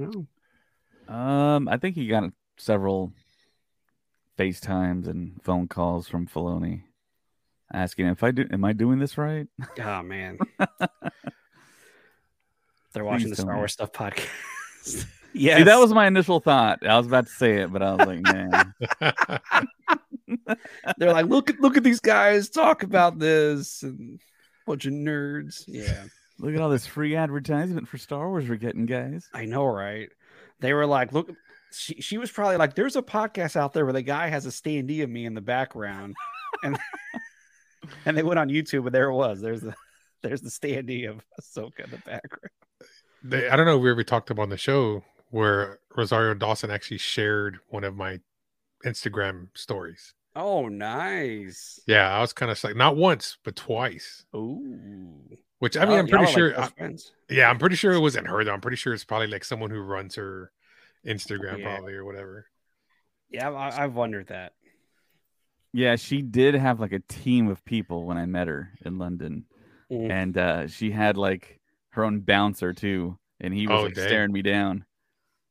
[1.10, 1.14] know.
[1.14, 3.14] um, I think he got several
[4.38, 6.84] FaceTimes and phone calls from Filoni
[7.72, 9.48] asking if I do am I doing this right?
[9.80, 10.38] Oh man,
[12.94, 13.58] they're watching Please the Star me.
[13.58, 14.28] Wars stuff podcast.
[14.84, 16.86] See, that was my initial thought.
[16.86, 18.74] I was about to say it, but I was like, man.
[20.98, 24.20] They're like, look at look at these guys talk about this and
[24.66, 25.64] bunch of nerds.
[25.68, 26.06] Yeah,
[26.40, 29.28] Look at all this free advertisement for Star Wars we're getting, guys.
[29.34, 30.10] I know, right?
[30.62, 31.30] They were like, look.
[31.72, 34.50] She, she was probably like, there's a podcast out there where the guy has a
[34.50, 36.16] standee of me in the background,
[36.64, 36.80] and
[38.06, 39.40] and they went on YouTube, and there it was.
[39.40, 39.76] There's the
[40.24, 42.52] there's the standee of Ahsoka in the background.
[43.24, 46.72] They, I don't know if we ever talked about on the show where Rosario Dawson
[46.72, 48.20] actually shared one of my
[48.86, 50.14] Instagram stories.
[50.36, 51.80] Oh, nice.
[51.86, 54.26] Yeah, I was kind of like not once, but twice.
[54.36, 55.20] Ooh.
[55.60, 56.58] Which I mean, I'm pretty sure.
[56.58, 56.70] I-
[57.30, 58.54] yeah, I'm pretty sure it wasn't her though.
[58.54, 60.52] I'm pretty sure it's probably like someone who runs her
[61.06, 61.66] Instagram, Yeah.
[61.76, 62.46] probably or whatever.
[63.30, 64.54] Yeah, I, I've wondered that.
[65.74, 69.46] Yeah, she did have like a team of people when I met her in London.
[69.92, 70.12] Mm.
[70.12, 71.59] And uh she had like
[72.00, 74.08] her own bouncer too, and he was Oh, like, dang.
[74.08, 74.86] staring me down.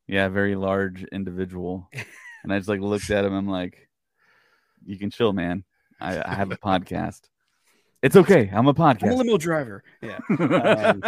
[0.07, 1.87] Yeah, very large individual.
[2.43, 3.33] and I just like looked at him.
[3.33, 3.87] I'm like,
[4.85, 5.63] "You can chill, man.
[6.01, 7.21] I, I have a podcast.
[8.01, 8.49] It's okay.
[8.53, 9.03] I'm a podcast.
[9.03, 9.83] I'm a podcast." limo driver.
[10.01, 10.19] Yeah.
[10.29, 11.03] Um,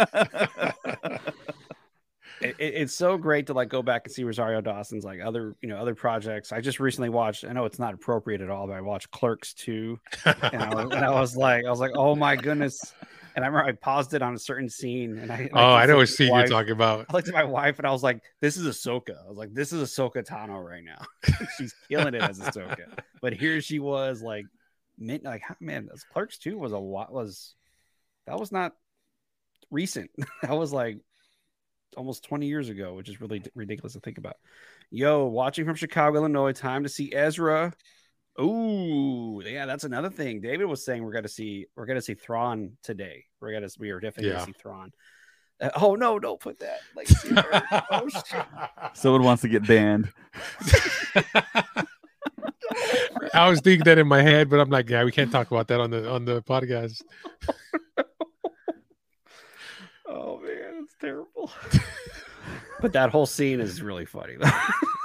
[2.40, 5.54] it, it- it's so great to like go back and see Rosario Dawson's like other
[5.62, 6.52] you know other projects.
[6.52, 7.44] I just recently watched.
[7.44, 10.84] I know it's not appropriate at all, but I watched Clerks two, and I was,
[10.92, 12.94] and I was like, I was like, oh my goodness.
[13.36, 15.86] And I remember I paused it on a certain scene, and I and oh, I
[15.86, 17.06] know what at scene you're talking about.
[17.08, 19.54] I looked at my wife and I was like, "This is Ahsoka." I was like,
[19.54, 21.02] "This is Ahsoka Tano right now.
[21.58, 24.44] She's killing it as Ahsoka." But here she was, like,
[24.98, 27.54] mint, like man, Clerks two was a lot was
[28.26, 28.72] that was not
[29.70, 30.10] recent.
[30.42, 30.98] that was like
[31.96, 34.36] almost twenty years ago, which is really d- ridiculous to think about.
[34.90, 36.52] Yo, watching from Chicago, Illinois.
[36.52, 37.72] Time to see Ezra.
[38.40, 40.40] Ooh, yeah, that's another thing.
[40.40, 43.24] David was saying we're gonna see we're gonna see Thrawn today.
[43.40, 44.38] We're gonna we are definitely Yeah.
[44.38, 44.92] gonna see Thrawn.
[45.60, 46.80] Uh, oh no, don't put that.
[46.96, 47.08] Like,
[47.90, 48.44] oh shit.
[48.94, 50.10] Someone wants to get banned.
[53.34, 55.68] I was thinking that in my head, but I'm like, yeah, we can't talk about
[55.68, 57.02] that on the on the podcast.
[60.14, 61.50] Oh man, it's terrible.
[62.82, 64.50] but that whole scene is really funny though.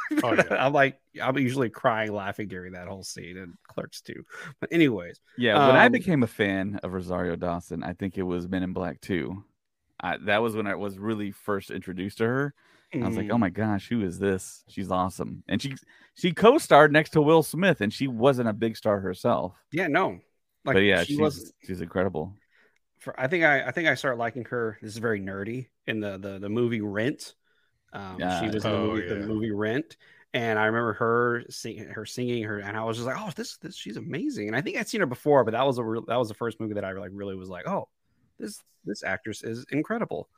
[0.24, 0.56] Oh, yeah.
[0.58, 4.24] I'm like, I'm usually crying, laughing during that whole scene, and Clerks too.
[4.60, 8.24] But anyways, Yeah, when I Um, became a fan of Rosario Dawson, I think it
[8.24, 9.44] was Men in Black 2.
[10.00, 12.54] I, that was when I was really first introduced to her.
[13.02, 14.64] I was like, mm, "Oh my gosh, who is this?
[14.68, 15.76] She's awesome." And she
[16.16, 19.54] she co-starred next to Will Smith, and she wasn't a big star herself.
[19.72, 20.20] yeah, no,
[20.66, 21.54] like, but yeah, she she's was.
[21.62, 22.34] she's incredible.
[23.00, 24.78] For, I think I, I think I started liking her.
[24.82, 27.36] This is very nerdy in the the the movie Rent.
[27.94, 28.40] Um, Yeah.
[28.40, 29.98] she was in the Oh, movie, the movie Rent,
[30.34, 33.58] and I remember her sing, her singing her, and I was just like, oh, this
[33.58, 34.48] this she's amazing.
[34.48, 36.34] And I think I'd seen her before, but that was a real, that was the
[36.34, 37.88] first movie that I like really was like, oh,
[38.40, 40.30] this this actress is incredible.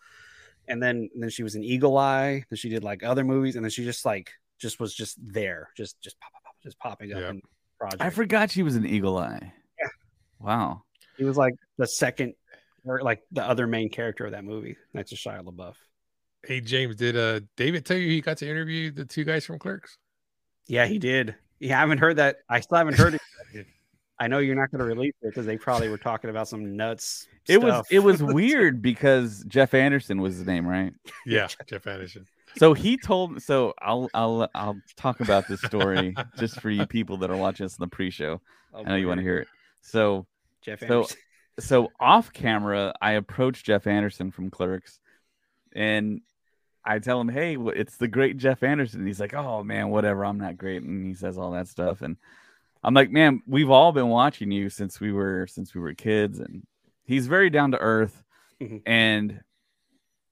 [0.68, 2.44] And then and then she was in Eagle Eye.
[2.50, 5.70] Then she did like other movies, and then she just like just was just there,
[5.76, 7.30] just just pop, pop, pop, just popping up Yeah.
[7.32, 7.42] in
[7.80, 8.02] projects.
[8.02, 9.54] I forgot she was an Eagle Eye.
[9.80, 9.88] Yeah.
[10.40, 10.84] Wow.
[11.18, 12.36] He was like the second,
[12.86, 15.76] or like the other main character of that movie next to Shia LaBeouf.
[16.44, 19.60] Hey James, did uh David tell you he got to interview the two guys from
[19.60, 19.98] Clerks?
[20.68, 21.36] Yeah, he did.
[21.60, 22.38] You haven't heard that.
[22.48, 23.22] I still haven't heard it.
[24.22, 26.76] I know you're not going to release it because they probably were talking about some
[26.76, 27.26] nuts.
[27.48, 30.92] It was it was weird because Jeff Anderson was his name, right?
[31.26, 32.26] Yeah, Jeff Anderson.
[32.58, 37.18] So he told so I'll I'll I'll talk about this story just for you people
[37.18, 38.42] that are watching us in the pre-show.
[38.74, 39.48] Oh, I know you want to hear it.
[39.82, 40.26] So
[40.62, 41.18] Jeff so- Anderson.
[41.60, 45.00] so off camera, I approached Jeff Anderson from Clerks,
[45.74, 46.22] and
[46.84, 50.26] I tell him, "Hey, it's the great Jeff Anderson." And he's like, "Oh man, whatever.
[50.26, 52.02] I'm not great," and he says all that stuff.
[52.02, 52.18] And
[52.84, 56.40] I'm like, man, we've all been watching you since we were since we were kids,
[56.40, 56.66] and
[57.04, 58.24] he's very down to earth.
[58.62, 58.82] Mhm.
[58.86, 59.42] And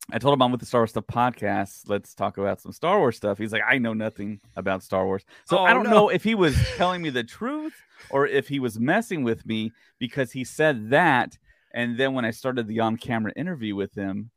[0.10, 1.90] I told him I'm with the Star Wars Stuff podcast.
[1.90, 3.38] Let's talk about some Star Wars stuff.
[3.38, 5.90] He's like, I know nothing about Star Wars, so Oh, I don't no.
[5.90, 7.74] know if he was telling me the truth
[8.10, 11.38] or if he was messing with me because he said that,
[11.74, 14.30] and then when I started the on-camera interview with him,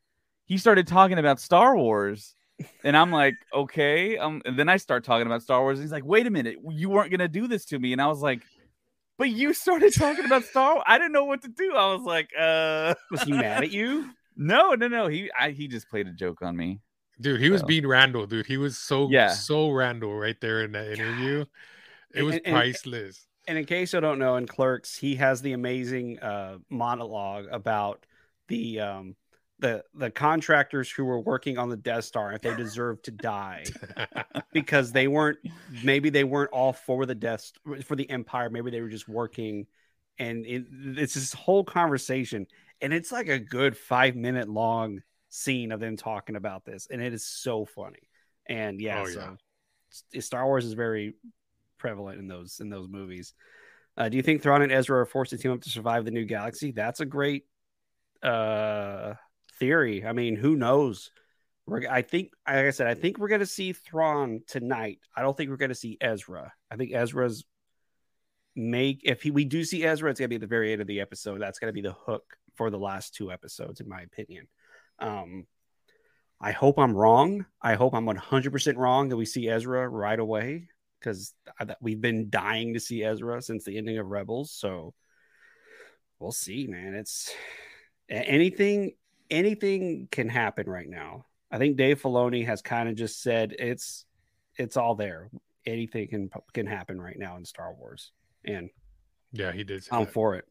[0.51, 2.35] he started talking about Star Wars.
[2.85, 4.19] And I'm like, okay.
[4.19, 5.79] Um, and then I start talking about Star Wars.
[5.79, 7.93] And he's like, wait a minute, you weren't gonna do this to me.
[7.93, 8.43] And I was like,
[9.17, 10.85] but you started talking about Star Wars.
[10.87, 11.75] I didn't know what to do.
[11.75, 14.11] I was like, uh Was he mad at you?
[14.37, 15.07] no, no, no.
[15.07, 16.81] He I, he just played a joke on me.
[17.21, 18.47] Dude, he was So- being Randall, dude.
[18.47, 19.29] He was so Yeah.
[19.29, 21.45] so Randall right there in that interview.
[22.15, 23.27] It was And- and- priceless.
[23.49, 28.05] And in case you don't know, in Clerks, he has the amazing uh, monologue about
[28.49, 29.17] the um,
[29.61, 33.65] the the contractors who were working on the Death Star if they deserved to die
[34.53, 35.39] because they weren't
[35.85, 37.53] maybe they weren't all for the Death
[37.85, 38.51] for the Empire.
[38.51, 39.67] Maybe they were just working,
[40.19, 40.65] and it,
[40.97, 42.47] it's this whole conversation,
[42.81, 47.01] and it's like a good five minute long scene of them talking about this, and
[47.03, 48.09] it is so funny.
[48.47, 49.37] And yeah, Oh, so
[50.15, 50.21] yeah.
[50.21, 51.15] Star Wars is very
[51.79, 53.35] prevalent in those in those movies.
[53.97, 56.11] Uh, do you think Thrawn and Ezra are forced to team up to survive the
[56.11, 56.71] new galaxy?
[56.73, 57.45] That's a great
[58.23, 59.15] uh,
[59.61, 60.05] theory.
[60.05, 61.11] I mean, who knows?
[61.67, 64.99] We're, I think, like I said, I think we're going to see Thrawn tonight.
[65.15, 66.53] I don't think we're going to see Ezra.
[66.71, 67.45] I think Ezra's
[68.57, 70.89] make if he, we do see Ezra, it's going to be the very end of
[70.89, 71.41] the episode.
[71.41, 72.25] That's going to be the hook
[72.57, 74.49] for the last two episodes, in my opinion.
[74.99, 75.47] Um,
[76.41, 77.47] I hope I'm wrong.
[77.61, 80.69] I hope I'm 100% wrong that we see Ezra right away
[80.99, 81.35] because
[81.81, 84.51] we've been dying to see Ezra since the ending of Rebels.
[84.53, 84.95] So
[86.19, 86.95] we'll see, man.
[86.95, 87.33] It's
[88.09, 88.93] anything,
[89.31, 91.27] anything can happen right now.
[91.51, 94.05] I think Dave Filoni has kind of just said it's
[94.57, 95.31] it's all there.
[95.67, 98.13] Anything can can happen right now in Star Wars,
[98.45, 98.71] and
[99.33, 99.85] Yeah, he did.
[99.85, 100.13] Say I'm that.
[100.13, 100.45] for it.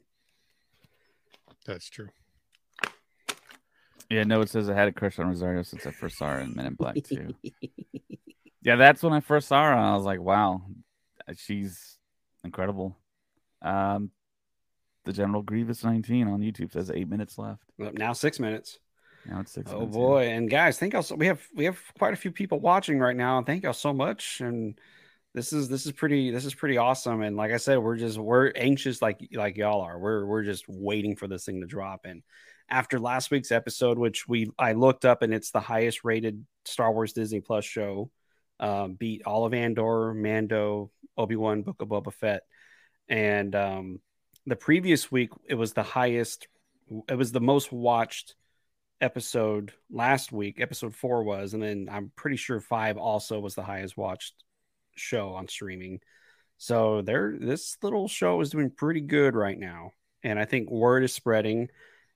[1.65, 2.09] That's true.
[4.09, 6.39] Yeah, no, it says I had a crush on Rosario since I first saw her
[6.39, 7.35] in Men in Black 2.
[8.63, 9.71] yeah, that's when I first saw her.
[9.71, 10.63] And I was like, wow,
[11.37, 11.97] she's
[12.43, 12.97] incredible.
[13.61, 14.09] Um,
[15.09, 17.63] the General Grievous 19 on YouTube says eight minutes left.
[17.79, 18.77] Now six minutes.
[19.25, 19.71] Now it's six.
[19.71, 20.01] Oh minutes, yeah.
[20.01, 20.27] boy!
[20.29, 21.01] And guys, thank y'all.
[21.01, 23.39] So we have we have quite a few people watching right now.
[23.39, 24.39] and Thank y'all so much.
[24.39, 24.79] And
[25.33, 27.23] this is this is pretty this is pretty awesome.
[27.23, 29.97] And like I said, we're just we're anxious like like y'all are.
[29.97, 32.01] We're we're just waiting for this thing to drop.
[32.05, 32.21] And
[32.69, 36.93] after last week's episode, which we I looked up and it's the highest rated Star
[36.93, 38.11] Wars Disney Plus show,
[38.59, 42.43] um, beat all of Andor, Mando, Obi Wan, Book of Boba Fett,
[43.09, 43.99] and um,
[44.49, 46.47] the previous week it was the highest.
[47.07, 48.35] It was the most watched
[48.99, 50.59] episode last week.
[50.59, 54.33] Episode four was, and then I'm pretty sure five also was the highest watched
[54.95, 55.99] show on streaming.
[56.57, 59.91] So there, this little show is doing pretty good right now,
[60.23, 61.69] and I think word is spreading.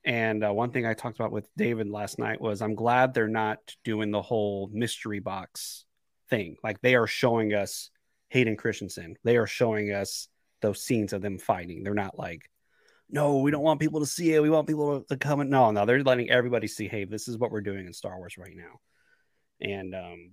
[0.05, 3.27] And uh, one thing I talked about with David last night was I'm glad they're
[3.29, 5.85] not doing the whole mystery box
[6.29, 6.57] thing.
[6.61, 7.89] Like they are showing us
[8.29, 9.15] Hayden Christensen.
[9.23, 10.27] They are showing us
[10.63, 11.83] those scenes of them fighting.
[11.83, 12.49] They're not like,
[13.09, 14.41] no, we don't want people to see it.
[14.41, 17.27] We want people to, to come and no, no, they're letting everybody see, hey, this
[17.27, 18.79] is what we're doing in Star Wars right now.
[19.61, 20.31] And um,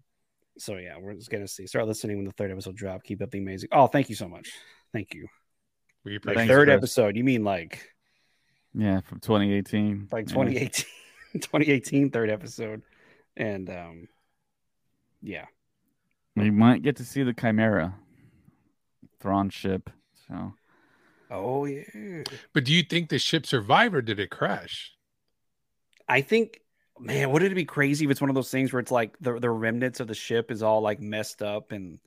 [0.56, 1.66] so yeah, we're just gonna see.
[1.66, 3.02] Start listening when the third episode drop.
[3.04, 3.68] Keep up the amazing.
[3.72, 4.50] Oh, thank you so much.
[4.94, 5.26] Thank you.
[6.04, 6.76] We appreciate Thanks, third Chris.
[6.78, 7.16] episode.
[7.16, 7.86] You mean like
[8.72, 10.08] Yeah, from 2018.
[10.10, 10.32] like Yeah.
[10.34, 10.84] 2018,
[11.34, 12.82] 2018 third episode,
[13.36, 14.08] and um,
[15.22, 15.44] yeah,
[16.34, 17.94] We might get to see the Chimera
[19.20, 19.90] Thrawn ship.
[20.30, 20.54] So
[21.30, 22.22] oh yeah.
[22.52, 24.92] But do you think the ship survived or did it crash?
[26.08, 26.60] I think,
[26.98, 29.38] man, wouldn't it be crazy if it's one of those things where it's like the
[29.38, 31.98] the remnants of the ship is all like messed up and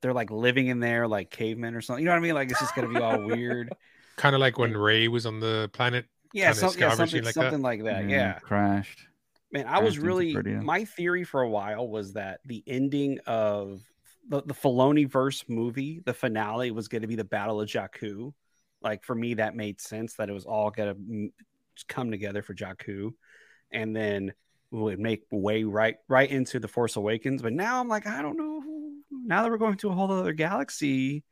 [0.00, 2.02] they're like living in there like cavemen or something.
[2.02, 2.34] You know what I mean?
[2.34, 3.74] Like it's just gonna be all weird.
[4.16, 6.06] Kind of like when Rey was on the planet.
[6.32, 7.62] Yeah, Kinda some, yeah something like something that?
[7.62, 8.08] like that.
[8.08, 8.38] yeah, Yeah.
[8.40, 9.06] crashed.
[9.52, 10.34] Man, I was crashed into really
[10.64, 13.82] my theory for a while was that the ending of
[14.28, 18.32] the, the Filoni verse movie, the finale was going to be the Battle of Jakku.
[18.82, 22.54] Like for me, that made sense that it was all going to come together for
[22.54, 23.12] Jakku,
[23.70, 24.32] and then
[24.70, 27.42] would make way right right into the Force Awakens.
[27.42, 28.62] But now I'm like, I don't know.
[29.24, 31.24] Now that we're going to a whole other galaxy,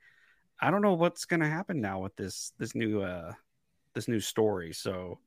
[0.59, 3.33] I don't know what's going to happen now with this this new uh
[3.93, 4.73] this new story.
[4.73, 5.19] So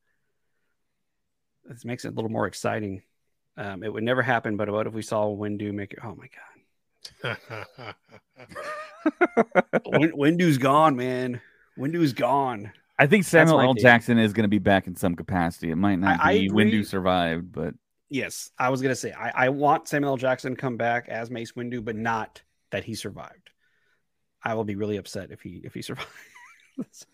[1.65, 3.03] this makes it a little more exciting.
[3.57, 5.99] Um, it would never happen, but what if we saw Windu make it?
[6.03, 6.58] Oh my god,
[9.87, 11.41] Windu's gone, man.
[11.77, 12.71] Windu's gone.
[12.97, 13.73] I think Samuel L.
[13.75, 13.83] take.
[13.83, 15.71] Jackson is going to be back in some capacity.
[15.71, 16.71] It might not I- I be agree.
[16.71, 17.73] Windu survived, but
[18.11, 20.17] Yes, I was gonna say I, I want Samuel L.
[20.17, 23.51] Jackson to come back as Mace Windu, but not that he survived.
[24.43, 27.05] I will be really upset if he if he survives.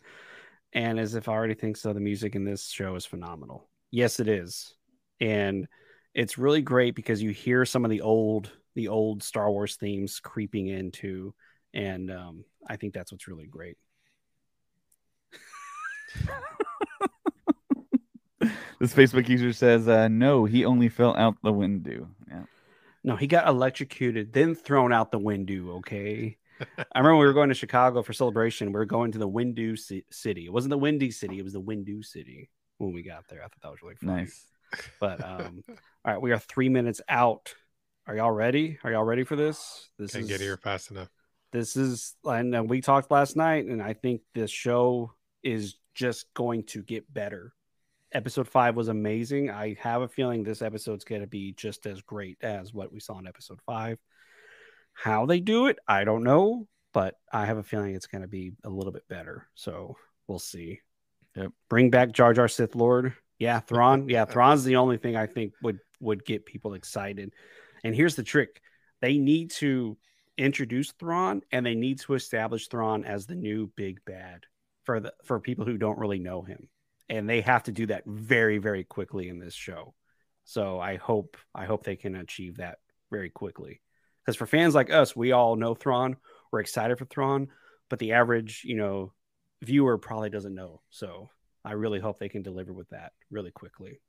[0.72, 3.68] and as if I already think so, the music in this show is phenomenal.
[3.91, 4.74] Yes, it is,
[5.20, 5.68] and
[6.14, 10.20] it's really great because you hear some of the old the old Star Wars themes
[10.20, 11.34] creeping into,
[11.74, 13.78] and um, I think that's what's really great.
[18.80, 22.44] This Facebook user says, uh, "No, he only fell out the window." Yeah.
[23.04, 25.78] No, he got electrocuted, then thrown out the window.
[25.78, 26.38] Okay.
[26.60, 28.68] I remember we were going to Chicago for celebration.
[28.68, 30.46] We were going to the Windu ci- City.
[30.46, 31.40] It wasn't the Windy City.
[31.40, 33.40] It was the Windu City when we got there.
[33.40, 34.22] I thought that was really funny.
[34.22, 34.46] Nice.
[35.00, 37.54] But um, all right, we are three minutes out.
[38.07, 38.77] Are y'all ready?
[38.84, 39.90] Are y'all ready for this?
[39.98, 41.10] This Can't is get here fast enough.
[41.52, 45.14] this is and we talked last night and i think this show
[45.44, 47.53] is just going to get better
[48.11, 52.02] episode five was amazing i have a feeling this episode's going to be just as
[52.02, 53.98] great as what we saw in episode five
[54.94, 58.27] how they do it i don't know but i have a feeling it's going to
[58.27, 59.95] be a little bit better so
[60.27, 60.80] we'll see
[61.36, 61.52] Yep.
[61.69, 65.53] bring back jar jar sith lord yeah thrawn yeah thrawn's the only thing i think
[65.61, 67.34] would would get people excited
[67.86, 68.62] and here's the trick
[69.02, 69.98] they need to
[70.38, 74.45] introduce Thrawn and they need to establish Thrawn as the new big bad
[74.84, 76.68] for the for people who don't really know him.
[77.07, 79.94] And they have to do that very very quickly in this show.
[80.44, 82.80] So I hope I hope they can achieve that
[83.12, 83.82] very quickly.
[84.26, 86.18] Cuz for fans like us, we all know Thrawn,
[86.52, 87.49] we're excited for Thrawn,
[87.90, 89.14] but the average, you know,
[89.62, 90.82] viewer probably doesn't know.
[90.90, 91.30] So
[91.64, 94.02] I really hope they can deliver with that really quickly.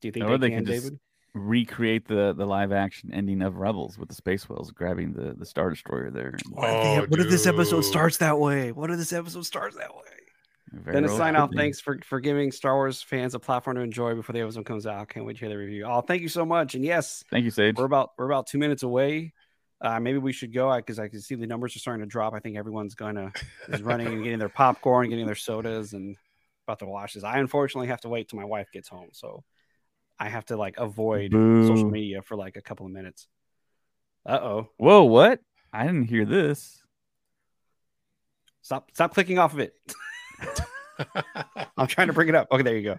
[0.00, 1.00] Do you think Or they, they can, can just- David?
[1.32, 5.46] Recreate the the live action ending of Rebels with the space whales grabbing the the
[5.46, 6.34] star destroyer there.
[6.50, 8.72] What if, they- Oh, what if this episode starts that way?
[8.72, 10.02] What if this episode starts that way?
[10.72, 13.82] Very Then to sign off, thanks for for giving Star Wars fans a platform to
[13.82, 15.08] enjoy before the episode comes out.
[15.08, 15.84] Can't wait to hear the review.
[15.84, 16.74] Oh, thank you so much.
[16.74, 17.76] And yes, Thank you, Sage.
[17.76, 19.32] we're about we're about two minutes away.
[19.80, 22.34] Uh, maybe we should go because I can see the numbers are starting to drop.
[22.34, 23.32] I think everyone's gonna
[23.68, 26.16] is running and getting their popcorn, getting their sodas, and
[26.66, 27.24] about to watch this.
[27.24, 29.42] I unfortunately have to wait till my wife gets home, so
[30.20, 33.26] I have to like avoid social media for like a couple of minutes.
[34.26, 35.40] Uh oh, Whoa, what?
[35.72, 36.82] I didn't hear this.
[38.60, 39.74] stop stop clicking off of it.
[41.76, 42.48] I'm trying to bring it up.
[42.52, 42.98] Okay, there you go.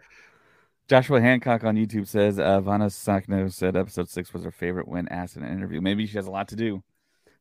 [0.90, 5.08] Joshua Hancock on YouTube says uh, Vanna Sakhno said episode six was her favorite when
[5.10, 5.80] asked in an interview.
[5.80, 6.84] Maybe she has a lot to do.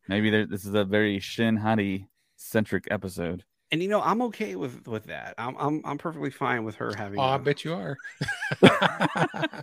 [0.08, 3.44] Maybe there, this is a very Shin Hati centric episode.
[3.72, 5.34] And you know, I'm okay with with that.
[5.38, 7.18] I'm I'm I'm perfectly fine with her having.
[7.18, 7.96] Oh, I a- bet you are.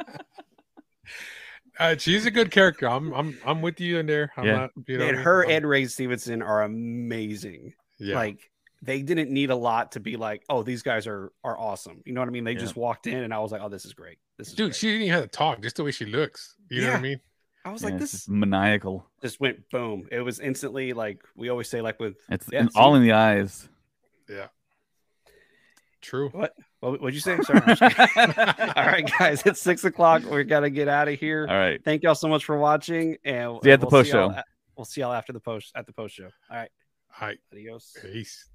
[1.80, 2.88] uh, she's a good character.
[2.90, 4.32] I'm I'm I'm with you in there.
[4.38, 4.56] I'm Yeah.
[4.56, 7.74] not, you know, and her I'm- and Ray Stevenson are amazing.
[8.00, 8.16] yeah.
[8.16, 8.50] Like
[8.84, 12.02] they didn't need a lot to be like, oh, these guys are are awesome.
[12.06, 12.44] You know what I mean?
[12.44, 12.60] They Yeah.
[12.60, 14.18] just walked in, and I was like, oh, this is great.
[14.38, 14.76] This is dude, great.
[14.76, 16.56] she didn't even have to talk, just the way she looks.
[16.70, 17.20] You know what I mean?
[17.66, 19.06] I was Yeah, like, this just maniacal.
[19.22, 20.08] just went boom.
[20.12, 22.80] It was instantly like we always say, like with It's Yeah, in- see?
[22.80, 23.68] all in the eyes.
[24.30, 24.48] Yeah.
[26.02, 26.30] True.
[26.30, 27.38] what what would you say?
[27.42, 27.60] Sorry.
[27.66, 28.36] I'm just kidding.
[28.76, 30.24] All right, guys, it's six o'clock.
[30.30, 31.48] We gotta get out of here.
[31.50, 31.84] All right.
[31.84, 34.32] Thank y'all so much for watching, and See you at the we'll post show.
[34.32, 34.46] at-
[34.78, 36.30] We'll see y'all after the post at the post show.
[36.52, 36.70] All right,
[37.20, 37.40] All right.
[37.52, 37.96] adios.
[38.00, 38.48] Peace.